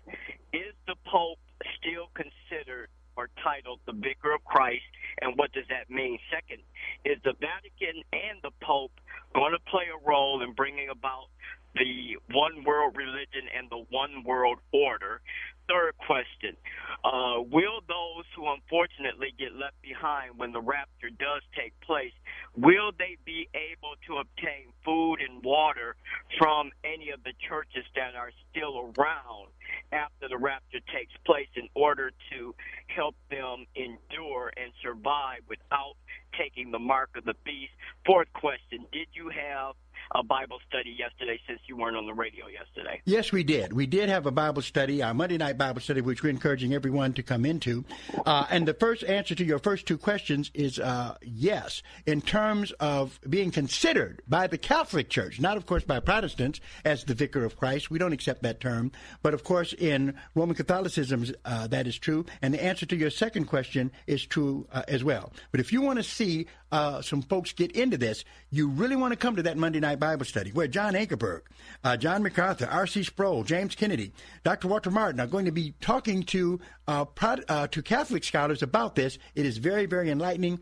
is 0.53 0.75
the 0.89 0.97
Pope 1.07 1.39
still 1.79 2.11
considered 2.19 2.89
or 3.15 3.29
titled 3.45 3.79
the 3.87 3.93
Vicar 3.93 4.35
of 4.35 4.43
Christ, 4.43 4.89
and 5.21 5.37
what 5.37 5.53
does 5.53 5.69
that 5.69 5.89
mean? 5.89 6.19
Second, 6.33 6.63
is 7.05 7.19
the 7.23 7.35
Vatican 7.39 8.03
and 8.13 8.43
the 8.43 8.51
Pope 8.61 8.93
going 9.37 9.53
to 9.53 9.61
play 9.71 9.85
a 9.87 10.09
role 10.09 10.43
in 10.43 10.53
bringing 10.55 10.89
about 10.89 11.29
the 11.75 12.17
one 12.33 12.65
world 12.65 12.97
religion 12.97 13.49
and 13.57 13.69
the 13.71 13.85
one 13.91 14.25
world 14.25 14.59
order. 14.73 15.21
Third 15.69 15.95
question 15.97 16.57
uh, 17.05 17.41
Will 17.41 17.81
those 17.89 18.27
who 18.37 18.51
unfortunately 18.53 19.33
get 19.39 19.55
left 19.55 19.81
behind 19.81 20.37
when 20.37 20.53
the 20.53 20.61
rapture 20.61 21.09
does 21.09 21.41
take 21.57 21.73
place, 21.81 22.13
will 22.57 22.93
they 22.99 23.17
be 23.25 23.49
able 23.55 23.95
to 24.07 24.19
obtain 24.19 24.75
food 24.85 25.21
and 25.23 25.43
water 25.43 25.97
from 26.37 26.71
any 26.85 27.11
of 27.11 27.23
the 27.25 27.33
churches 27.49 27.85
that 27.95 28.15
are 28.17 28.33
still 28.51 28.93
around 28.93 29.49
after 29.93 30.29
the 30.29 30.37
rapture 30.37 30.81
takes 30.93 31.15
place 31.25 31.49
in 31.57 31.69
order 31.75 32.11
to 32.33 32.55
help 32.89 33.15
them 33.31 33.65
endure 33.75 34.53
and 34.57 34.73
survive 34.83 35.41
without 35.49 35.95
taking 36.37 36.71
the 36.71 36.79
mark 36.79 37.11
of 37.17 37.25
the 37.25 37.37
beast? 37.45 37.73
Fourth 38.05 38.31
question 38.35 38.85
Did 38.93 39.09
you 39.15 39.31
have 39.31 39.75
a 40.15 40.23
Bible 40.23 40.59
study 40.69 40.95
yesterday 40.99 41.41
since 41.47 41.61
you 41.67 41.77
weren't 41.77 41.97
on 41.97 42.07
the 42.07 42.13
radio 42.13 42.47
yesterday. 42.47 43.01
Yes, 43.23 43.31
we 43.31 43.45
did. 43.45 43.73
We 43.73 43.87
did 43.87 44.09
have 44.09 44.27
a 44.27 44.33
Bible 44.33 44.63
study, 44.63 45.01
our 45.01 45.15
Monday 45.15 45.39
night 45.39 45.57
Bible 45.57 45.81
study, 45.81 46.01
which 46.01 46.25
we're 46.25 46.31
encouraging 46.31 46.75
everyone 46.75 47.13
to 47.13 47.23
come 47.23 47.45
into. 47.45 47.85
Uh, 48.27 48.47
and 48.51 48.67
the 48.67 48.75
first 48.75 49.05
answer 49.05 49.37
to 49.37 49.45
your 49.45 49.61
first 49.61 49.87
two 49.87 49.97
questions 49.97 50.51
is 50.55 50.81
uh, 50.81 51.15
yes, 51.23 51.85
in 52.05 52.21
terms 52.21 52.73
of 52.81 53.21
being 53.31 53.53
considered 53.53 54.23
by 54.27 54.49
the 54.49 54.59
Catholic 54.59 55.09
Church, 55.09 55.39
not 55.39 55.57
of 55.57 55.67
course 55.67 55.85
by 55.85 56.01
Protestants 56.01 56.59
as 56.85 57.05
the 57.05 57.15
Vicar 57.15 57.45
of 57.45 57.57
Christ. 57.57 57.93
We 57.93 57.99
don't 58.01 58.13
accept 58.13 58.43
that 58.43 58.59
term, 58.59 58.91
but 59.23 59.35
of 59.35 59.45
course 59.45 59.73
in 59.73 60.17
Roman 60.35 60.57
Catholicism 60.57 61.25
uh, 61.45 61.69
that 61.69 61.87
is 61.87 61.97
true. 61.97 62.27
And 62.43 62.53
the 62.53 62.65
answer 62.65 62.87
to 62.87 62.97
your 62.97 63.11
second 63.11 63.45
question 63.45 63.93
is 64.09 64.27
true 64.27 64.67
uh, 64.73 64.83
as 64.89 65.05
well. 65.05 65.33
But 65.53 65.61
if 65.61 65.73
you 65.73 65.81
want 65.81 66.01
to 66.01 66.03
see 66.03 66.49
uh, 66.73 67.03
some 67.03 67.21
folks 67.21 67.53
get 67.53 67.71
into 67.73 67.99
this, 67.99 68.25
you 68.51 68.67
really 68.67 68.97
want 68.97 69.13
to 69.13 69.17
come 69.17 69.37
to 69.37 69.43
that 69.43 69.59
Monday 69.59 69.79
night 69.79 70.01
Bible 70.01 70.25
study 70.25 70.51
where 70.51 70.67
John 70.67 70.95
Ankerberg, 70.95 71.43
uh, 71.85 71.99
John 71.99 72.23
MacArthur, 72.23 72.67
R.C. 72.67 73.03
Sproul, 73.05 73.45
James 73.45 73.75
Kennedy, 73.75 74.13
Dr. 74.43 74.69
Walter 74.69 74.91
Martin 74.91 75.21
are 75.21 75.27
going 75.27 75.45
to 75.45 75.53
be 75.53 75.75
talking 75.81 76.23
to 76.25 76.59
uh, 76.89 77.05
uh, 77.21 77.67
to 77.69 77.83
Catholic 77.83 78.25
scholars 78.25 78.63
about 78.63 78.95
this. 78.95 79.19
It 79.35 79.45
is 79.45 79.59
very, 79.59 79.85
very 79.87 80.11
enlightening. 80.11 80.61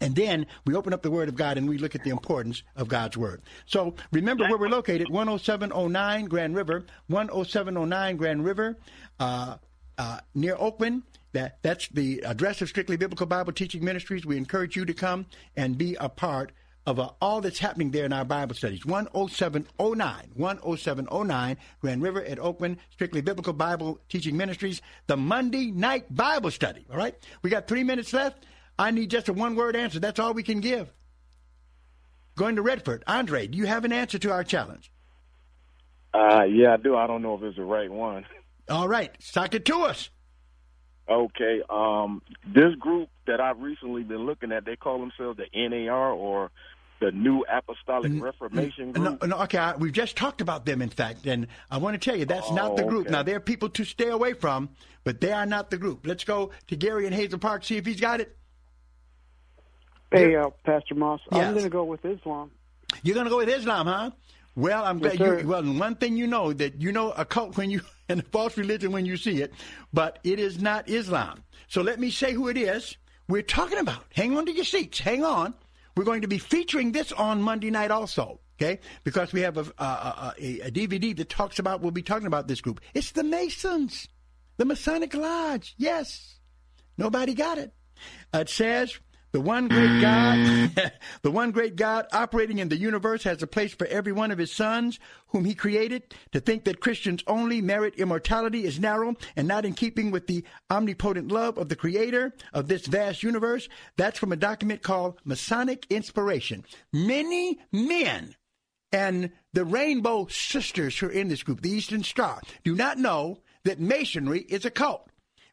And 0.00 0.16
then 0.16 0.46
we 0.64 0.74
open 0.74 0.92
up 0.92 1.02
the 1.02 1.10
Word 1.10 1.28
of 1.28 1.36
God 1.36 1.58
and 1.58 1.68
we 1.68 1.78
look 1.78 1.94
at 1.94 2.02
the 2.02 2.10
importance 2.10 2.62
of 2.74 2.88
God's 2.88 3.16
Word. 3.16 3.42
So 3.66 3.94
remember 4.12 4.44
where 4.48 4.56
we're 4.56 4.68
located 4.68 5.08
10709 5.08 6.24
Grand 6.24 6.56
River, 6.56 6.84
10709 7.08 8.16
Grand 8.16 8.44
River, 8.44 8.78
uh, 9.20 9.56
uh, 9.98 10.20
near 10.34 10.56
Oakman. 10.56 11.02
That, 11.32 11.58
that's 11.62 11.88
the 11.88 12.22
address 12.24 12.60
of 12.60 12.68
Strictly 12.68 12.96
Biblical 12.96 13.26
Bible 13.26 13.52
Teaching 13.52 13.84
Ministries. 13.84 14.26
We 14.26 14.36
encourage 14.36 14.76
you 14.76 14.84
to 14.84 14.94
come 14.94 15.26
and 15.56 15.78
be 15.78 15.96
a 16.00 16.08
part 16.08 16.52
of 16.86 16.98
uh, 16.98 17.10
all 17.20 17.40
that's 17.40 17.58
happening 17.58 17.90
there 17.90 18.04
in 18.04 18.12
our 18.12 18.24
Bible 18.24 18.54
studies. 18.54 18.80
10709, 18.80 20.30
10709 20.36 21.56
Grand 21.80 22.02
River 22.02 22.24
at 22.24 22.38
Oakman, 22.38 22.78
Strictly 22.90 23.20
Biblical 23.20 23.52
Bible 23.52 24.00
Teaching 24.08 24.36
Ministries, 24.36 24.82
the 25.06 25.16
Monday 25.16 25.70
night 25.70 26.12
Bible 26.14 26.50
study. 26.50 26.86
All 26.90 26.96
right? 26.96 27.14
We 27.42 27.50
got 27.50 27.68
three 27.68 27.84
minutes 27.84 28.12
left. 28.12 28.44
I 28.78 28.90
need 28.90 29.10
just 29.10 29.28
a 29.28 29.32
one 29.32 29.56
word 29.56 29.76
answer. 29.76 30.00
That's 30.00 30.18
all 30.18 30.34
we 30.34 30.42
can 30.42 30.60
give. 30.60 30.92
Going 32.34 32.56
to 32.56 32.62
Redford. 32.62 33.04
Andre, 33.06 33.46
do 33.46 33.58
you 33.58 33.66
have 33.66 33.84
an 33.84 33.92
answer 33.92 34.18
to 34.18 34.32
our 34.32 34.42
challenge? 34.42 34.90
Uh, 36.12 36.44
yeah, 36.44 36.74
I 36.74 36.76
do. 36.76 36.96
I 36.96 37.06
don't 37.06 37.22
know 37.22 37.34
if 37.36 37.42
it's 37.42 37.56
the 37.56 37.64
right 37.64 37.90
one. 37.90 38.24
All 38.68 38.88
right. 38.88 39.12
Sock 39.20 39.54
it 39.54 39.64
to 39.66 39.82
us. 39.82 40.08
Okay. 41.10 41.60
Um, 41.68 42.22
this 42.46 42.74
group 42.76 43.08
that 43.26 43.40
I've 43.40 43.58
recently 43.60 44.02
been 44.04 44.24
looking 44.26 44.52
at, 44.52 44.64
they 44.64 44.76
call 44.76 45.00
themselves 45.00 45.38
the 45.38 45.68
NAR 45.68 46.12
or 46.12 46.50
the 47.00 47.10
New 47.12 47.44
Apostolic 47.50 48.12
Reformation 48.22 48.92
Group. 48.92 49.20
No, 49.22 49.26
no, 49.26 49.42
okay, 49.44 49.56
I, 49.58 49.74
we've 49.74 49.92
just 49.92 50.16
talked 50.16 50.42
about 50.42 50.66
them, 50.66 50.82
in 50.82 50.90
fact, 50.90 51.26
and 51.26 51.46
I 51.70 51.78
want 51.78 52.00
to 52.00 52.10
tell 52.10 52.16
you 52.18 52.26
that's 52.26 52.48
Oh, 52.50 52.54
not 52.54 52.76
the 52.76 52.84
group. 52.84 53.06
okay. 53.06 53.12
Now, 53.12 53.22
they're 53.22 53.40
people 53.40 53.70
to 53.70 53.84
stay 53.84 54.08
away 54.08 54.34
from, 54.34 54.68
but 55.02 55.18
they 55.20 55.32
are 55.32 55.46
not 55.46 55.70
the 55.70 55.78
group. 55.78 56.06
Let's 56.06 56.24
go 56.24 56.50
to 56.68 56.76
Gary 56.76 57.06
in 57.06 57.12
Hazel 57.14 57.38
Park, 57.38 57.64
see 57.64 57.78
if 57.78 57.86
he's 57.86 58.00
got 58.00 58.20
it. 58.20 58.36
Hey, 60.12 60.36
uh, 60.36 60.50
Pastor 60.64 60.94
Moss, 60.94 61.20
Yes. 61.32 61.46
I'm 61.46 61.52
going 61.54 61.64
to 61.64 61.70
go 61.70 61.84
with 61.84 62.04
Islam. 62.04 62.50
You're 63.02 63.14
going 63.14 63.26
to 63.26 63.30
go 63.30 63.38
with 63.38 63.48
Islam, 63.48 63.86
huh? 63.86 64.10
Well, 64.60 64.84
I'm 64.84 64.98
Yes, 64.98 65.16
glad 65.16 65.40
you. 65.40 65.48
Well, 65.48 65.62
one 65.62 65.96
thing 65.96 66.16
you 66.18 66.26
know 66.26 66.52
that 66.52 66.80
you 66.82 66.92
know 66.92 67.12
a 67.12 67.24
cult 67.24 67.56
when 67.56 67.70
you 67.70 67.80
and 68.10 68.20
a 68.20 68.22
false 68.24 68.58
religion 68.58 68.92
when 68.92 69.06
you 69.06 69.16
see 69.16 69.40
it, 69.40 69.54
but 69.92 70.18
it 70.22 70.38
is 70.38 70.60
not 70.60 70.88
Islam. 70.88 71.42
So 71.68 71.80
let 71.80 71.98
me 71.98 72.10
say 72.10 72.32
who 72.32 72.48
it 72.48 72.58
is. 72.58 72.96
We're 73.26 73.42
talking 73.42 73.78
about. 73.78 74.04
Hang 74.14 74.36
on 74.36 74.44
to 74.46 74.52
your 74.52 74.64
seats. 74.64 74.98
Hang 74.98 75.24
on. 75.24 75.54
We're 75.96 76.04
going 76.04 76.22
to 76.22 76.28
be 76.28 76.38
featuring 76.38 76.92
this 76.92 77.10
on 77.12 77.40
Monday 77.40 77.70
night 77.70 77.90
also. 77.90 78.40
Okay, 78.60 78.80
because 79.04 79.32
we 79.32 79.40
have 79.40 79.56
a, 79.56 79.72
a, 79.78 80.34
a, 80.38 80.60
a 80.66 80.70
DVD 80.70 81.16
that 81.16 81.30
talks 81.30 81.58
about. 81.58 81.80
We'll 81.80 81.92
be 81.92 82.02
talking 82.02 82.26
about 82.26 82.46
this 82.46 82.60
group. 82.60 82.82
It's 82.92 83.12
the 83.12 83.24
Masons, 83.24 84.08
the 84.58 84.66
Masonic 84.66 85.14
Lodge. 85.14 85.74
Yes, 85.78 86.36
nobody 86.98 87.32
got 87.32 87.56
it. 87.56 87.72
It 88.34 88.50
says 88.50 88.98
the 89.32 89.40
one 89.40 89.68
great 89.68 90.00
God, 90.00 90.38
mm. 90.38 90.92
the 91.22 91.30
one 91.30 91.50
great 91.52 91.76
God 91.76 92.06
operating 92.12 92.58
in 92.58 92.68
the 92.68 92.76
universe 92.76 93.22
has 93.24 93.42
a 93.42 93.46
place 93.46 93.72
for 93.72 93.86
every 93.86 94.12
one 94.12 94.30
of 94.30 94.38
his 94.38 94.52
sons 94.52 94.98
whom 95.28 95.44
he 95.44 95.54
created. 95.54 96.14
To 96.32 96.40
think 96.40 96.64
that 96.64 96.80
Christians 96.80 97.22
only 97.26 97.60
merit 97.60 97.94
immortality 97.96 98.64
is 98.64 98.80
narrow 98.80 99.14
and 99.36 99.46
not 99.46 99.64
in 99.64 99.74
keeping 99.74 100.10
with 100.10 100.26
the 100.26 100.44
omnipotent 100.70 101.30
love 101.30 101.58
of 101.58 101.68
the 101.68 101.76
creator 101.76 102.34
of 102.52 102.68
this 102.68 102.86
vast 102.86 103.22
universe. 103.22 103.68
That's 103.96 104.18
from 104.18 104.32
a 104.32 104.36
document 104.36 104.82
called 104.82 105.20
Masonic 105.24 105.86
Inspiration. 105.90 106.64
Many 106.92 107.60
men 107.72 108.34
and 108.92 109.30
the 109.52 109.64
Rainbow 109.64 110.26
Sisters 110.26 110.98
who 110.98 111.06
are 111.06 111.12
in 111.12 111.28
this 111.28 111.42
group, 111.42 111.60
the 111.60 111.70
Eastern 111.70 112.02
Star, 112.02 112.40
do 112.64 112.74
not 112.74 112.98
know 112.98 113.38
that 113.64 113.80
Masonry 113.80 114.40
is 114.40 114.64
a 114.64 114.70
cult. 114.70 115.08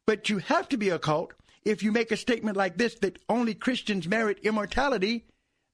But 0.05 0.30
you 0.30 0.38
have 0.39 0.69
to 0.69 0.78
be 0.78 0.89
a 0.89 0.99
cult 0.99 1.34
if 1.68 1.84
you 1.84 1.91
make 1.91 2.11
a 2.11 2.18
statement 2.18 2.55
like 2.55 2.78
this 2.78 2.95
that 2.95 3.20
only 3.28 3.53
Christians 3.53 4.07
merit 4.07 4.39
immortality. 4.43 5.26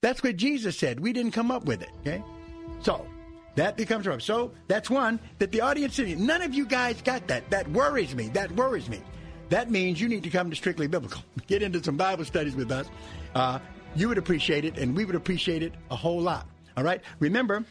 That's 0.02 0.24
what 0.24 0.36
Jesus 0.36 0.78
said. 0.78 1.00
We 1.00 1.14
didn't 1.14 1.32
come 1.32 1.52
up 1.52 1.66
with 1.66 1.82
it, 1.82 1.90
okay? 2.02 2.24
So 2.82 3.06
that 3.56 3.78
becomes 3.78 4.08
wrong. 4.08 4.20
So 4.20 4.52
that's 4.68 4.90
one 4.90 5.20
that 5.38 5.52
the 5.52 5.62
audience, 5.62 6.00
none 6.00 6.42
of 6.42 6.54
you 6.54 6.66
guys 6.66 7.02
got 7.02 7.28
that. 7.28 7.50
That 7.52 7.70
worries 7.70 8.16
me. 8.16 8.30
That 8.30 8.52
worries 8.54 8.90
me. 8.90 9.02
That 9.50 9.70
means 9.70 10.02
you 10.02 10.10
need 10.10 10.24
to 10.24 10.32
come 10.32 10.50
to 10.50 10.56
Strictly 10.56 10.88
Biblical. 10.88 11.22
Get 11.48 11.62
into 11.62 11.82
some 11.84 11.96
Bible 11.96 12.26
studies 12.26 12.56
with 12.56 12.72
us. 12.72 12.88
Uh, 13.36 13.60
you 13.96 14.08
would 14.08 14.18
appreciate 14.18 14.66
it, 14.66 14.80
and 14.80 14.96
we 14.96 15.06
would 15.06 15.16
appreciate 15.16 15.62
it 15.62 15.74
a 15.92 15.96
whole 15.96 16.20
lot. 16.20 16.48
All 16.76 16.84
right? 16.84 17.02
Remember, 17.20 17.64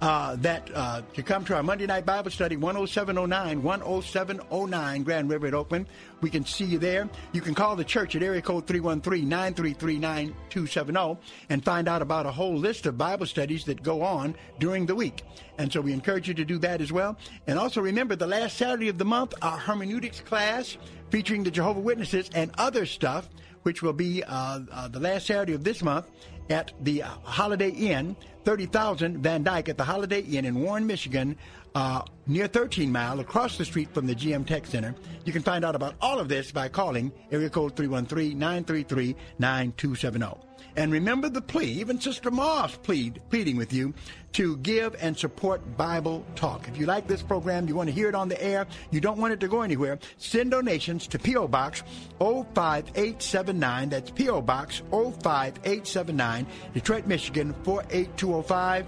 uh, 0.00 0.36
that 0.36 0.70
uh, 0.74 1.02
to 1.14 1.22
come 1.22 1.44
to 1.44 1.56
our 1.56 1.62
Monday 1.62 1.86
night 1.86 2.06
Bible 2.06 2.30
study, 2.30 2.56
10709, 2.56 3.62
10709 3.62 5.02
Grand 5.02 5.30
River 5.30 5.46
at 5.46 5.52
Oakman. 5.54 5.86
We 6.20 6.30
can 6.30 6.44
see 6.44 6.64
you 6.64 6.78
there. 6.78 7.08
You 7.32 7.40
can 7.40 7.54
call 7.54 7.76
the 7.76 7.84
church 7.84 8.16
at 8.16 8.22
area 8.22 8.42
code 8.42 8.66
313 8.66 9.28
933 9.28 9.98
9270 9.98 11.18
and 11.50 11.64
find 11.64 11.88
out 11.88 12.02
about 12.02 12.26
a 12.26 12.32
whole 12.32 12.56
list 12.56 12.86
of 12.86 12.96
Bible 12.96 13.26
studies 13.26 13.64
that 13.64 13.82
go 13.82 14.02
on 14.02 14.34
during 14.58 14.86
the 14.86 14.94
week. 14.94 15.22
And 15.58 15.72
so 15.72 15.80
we 15.80 15.92
encourage 15.92 16.28
you 16.28 16.34
to 16.34 16.44
do 16.44 16.58
that 16.58 16.80
as 16.80 16.92
well. 16.92 17.16
And 17.46 17.58
also 17.58 17.80
remember 17.80 18.16
the 18.16 18.26
last 18.26 18.56
Saturday 18.56 18.88
of 18.88 18.98
the 18.98 19.04
month, 19.04 19.34
our 19.42 19.58
hermeneutics 19.58 20.20
class 20.20 20.76
featuring 21.10 21.44
the 21.44 21.50
Jehovah 21.50 21.80
Witnesses 21.80 22.30
and 22.34 22.50
other 22.58 22.86
stuff, 22.86 23.28
which 23.62 23.82
will 23.82 23.92
be 23.92 24.22
uh, 24.24 24.60
uh, 24.70 24.88
the 24.88 25.00
last 25.00 25.26
Saturday 25.26 25.54
of 25.54 25.64
this 25.64 25.82
month 25.82 26.10
at 26.50 26.72
the 26.82 27.00
Holiday 27.22 27.70
Inn, 27.70 28.14
30,000 28.44 29.18
Van 29.18 29.42
Dyke 29.42 29.70
at 29.70 29.78
the 29.78 29.84
Holiday 29.84 30.20
Inn 30.20 30.44
in 30.44 30.60
Warren, 30.60 30.86
Michigan, 30.86 31.36
uh, 31.74 32.02
near 32.26 32.46
13 32.46 32.92
Mile, 32.92 33.20
across 33.20 33.56
the 33.58 33.64
street 33.64 33.88
from 33.92 34.06
the 34.06 34.14
GM 34.14 34.46
Tech 34.46 34.66
Center. 34.66 34.94
You 35.24 35.32
can 35.32 35.42
find 35.42 35.64
out 35.64 35.74
about 35.74 35.94
all 36.00 36.18
of 36.18 36.28
this 36.28 36.52
by 36.52 36.68
calling 36.68 37.10
area 37.32 37.50
code 37.50 37.74
313-933-9270. 37.76 40.38
And 40.76 40.90
remember 40.90 41.28
the 41.28 41.40
plea, 41.40 41.70
even 41.80 42.00
Sister 42.00 42.30
Moss 42.30 42.76
plead, 42.76 43.20
pleading 43.30 43.56
with 43.56 43.72
you 43.72 43.94
to 44.32 44.56
give 44.58 44.96
and 44.98 45.16
support 45.16 45.76
Bible 45.76 46.24
Talk. 46.34 46.66
If 46.66 46.76
you 46.76 46.86
like 46.86 47.06
this 47.06 47.22
program, 47.22 47.68
you 47.68 47.76
want 47.76 47.88
to 47.88 47.94
hear 47.94 48.08
it 48.08 48.16
on 48.16 48.28
the 48.28 48.42
air, 48.42 48.66
you 48.90 49.00
don't 49.00 49.18
want 49.18 49.32
it 49.32 49.40
to 49.40 49.48
go 49.48 49.62
anywhere, 49.62 50.00
send 50.16 50.50
donations 50.50 51.06
to 51.08 51.18
P.O. 51.18 51.46
Box 51.46 51.84
05879. 52.18 53.88
That's 53.88 54.10
P.O. 54.10 54.42
Box 54.42 54.82
05879, 54.90 56.46
Detroit, 56.74 57.06
Michigan 57.06 57.54
48205. 57.62 58.86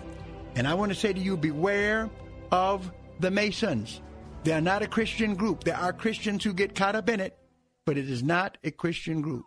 And 0.57 0.67
I 0.67 0.75
want 0.75 0.91
to 0.91 0.99
say 0.99 1.13
to 1.13 1.21
you, 1.21 1.37
beware 1.37 2.11
of 2.51 2.91
the 3.21 3.31
Masons. 3.31 4.01
They 4.43 4.53
are 4.53 4.61
not 4.61 4.83
a 4.83 4.89
Christian 4.89 5.35
group. 5.35 5.63
There 5.63 5.77
are 5.77 5.93
Christians 5.93 6.43
who 6.43 6.53
get 6.53 6.75
caught 6.75 6.97
up 6.97 7.09
in 7.09 7.21
it, 7.21 7.39
but 7.85 7.97
it 7.97 8.11
is 8.11 8.25
not 8.25 8.59
a 8.65 8.73
Christian 8.73 9.21
group. 9.21 9.45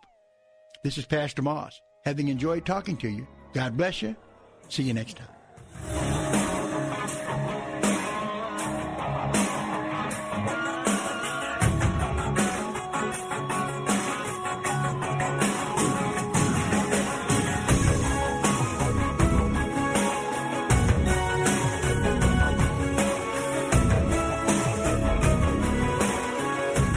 This 0.84 0.98
is 0.98 1.06
Pastor 1.06 1.42
Moss. 1.42 1.80
Having 2.06 2.30
enjoyed 2.30 2.66
talking 2.66 2.96
to 2.98 3.10
you, 3.10 3.28
God 3.54 3.76
bless 3.76 4.02
you. 4.02 4.16
See 4.70 4.84
you 4.84 4.94
next 4.94 5.18
time. 5.18 5.28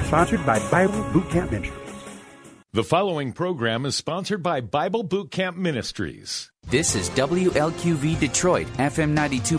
Sponsored 0.06 0.44
by 0.44 0.58
Bible 0.70 1.02
Boot 1.12 1.28
Camp 1.30 1.50
Ministry. 1.50 1.81
The 2.74 2.82
following 2.82 3.34
program 3.34 3.84
is 3.84 3.96
sponsored 3.96 4.42
by 4.42 4.62
Bible 4.62 5.02
Boot 5.02 5.30
Camp 5.30 5.58
Ministries. 5.58 6.50
This 6.70 6.94
is 6.94 7.10
WLQV 7.10 8.18
Detroit, 8.18 8.66
FM 8.78 9.10
92. 9.10 9.58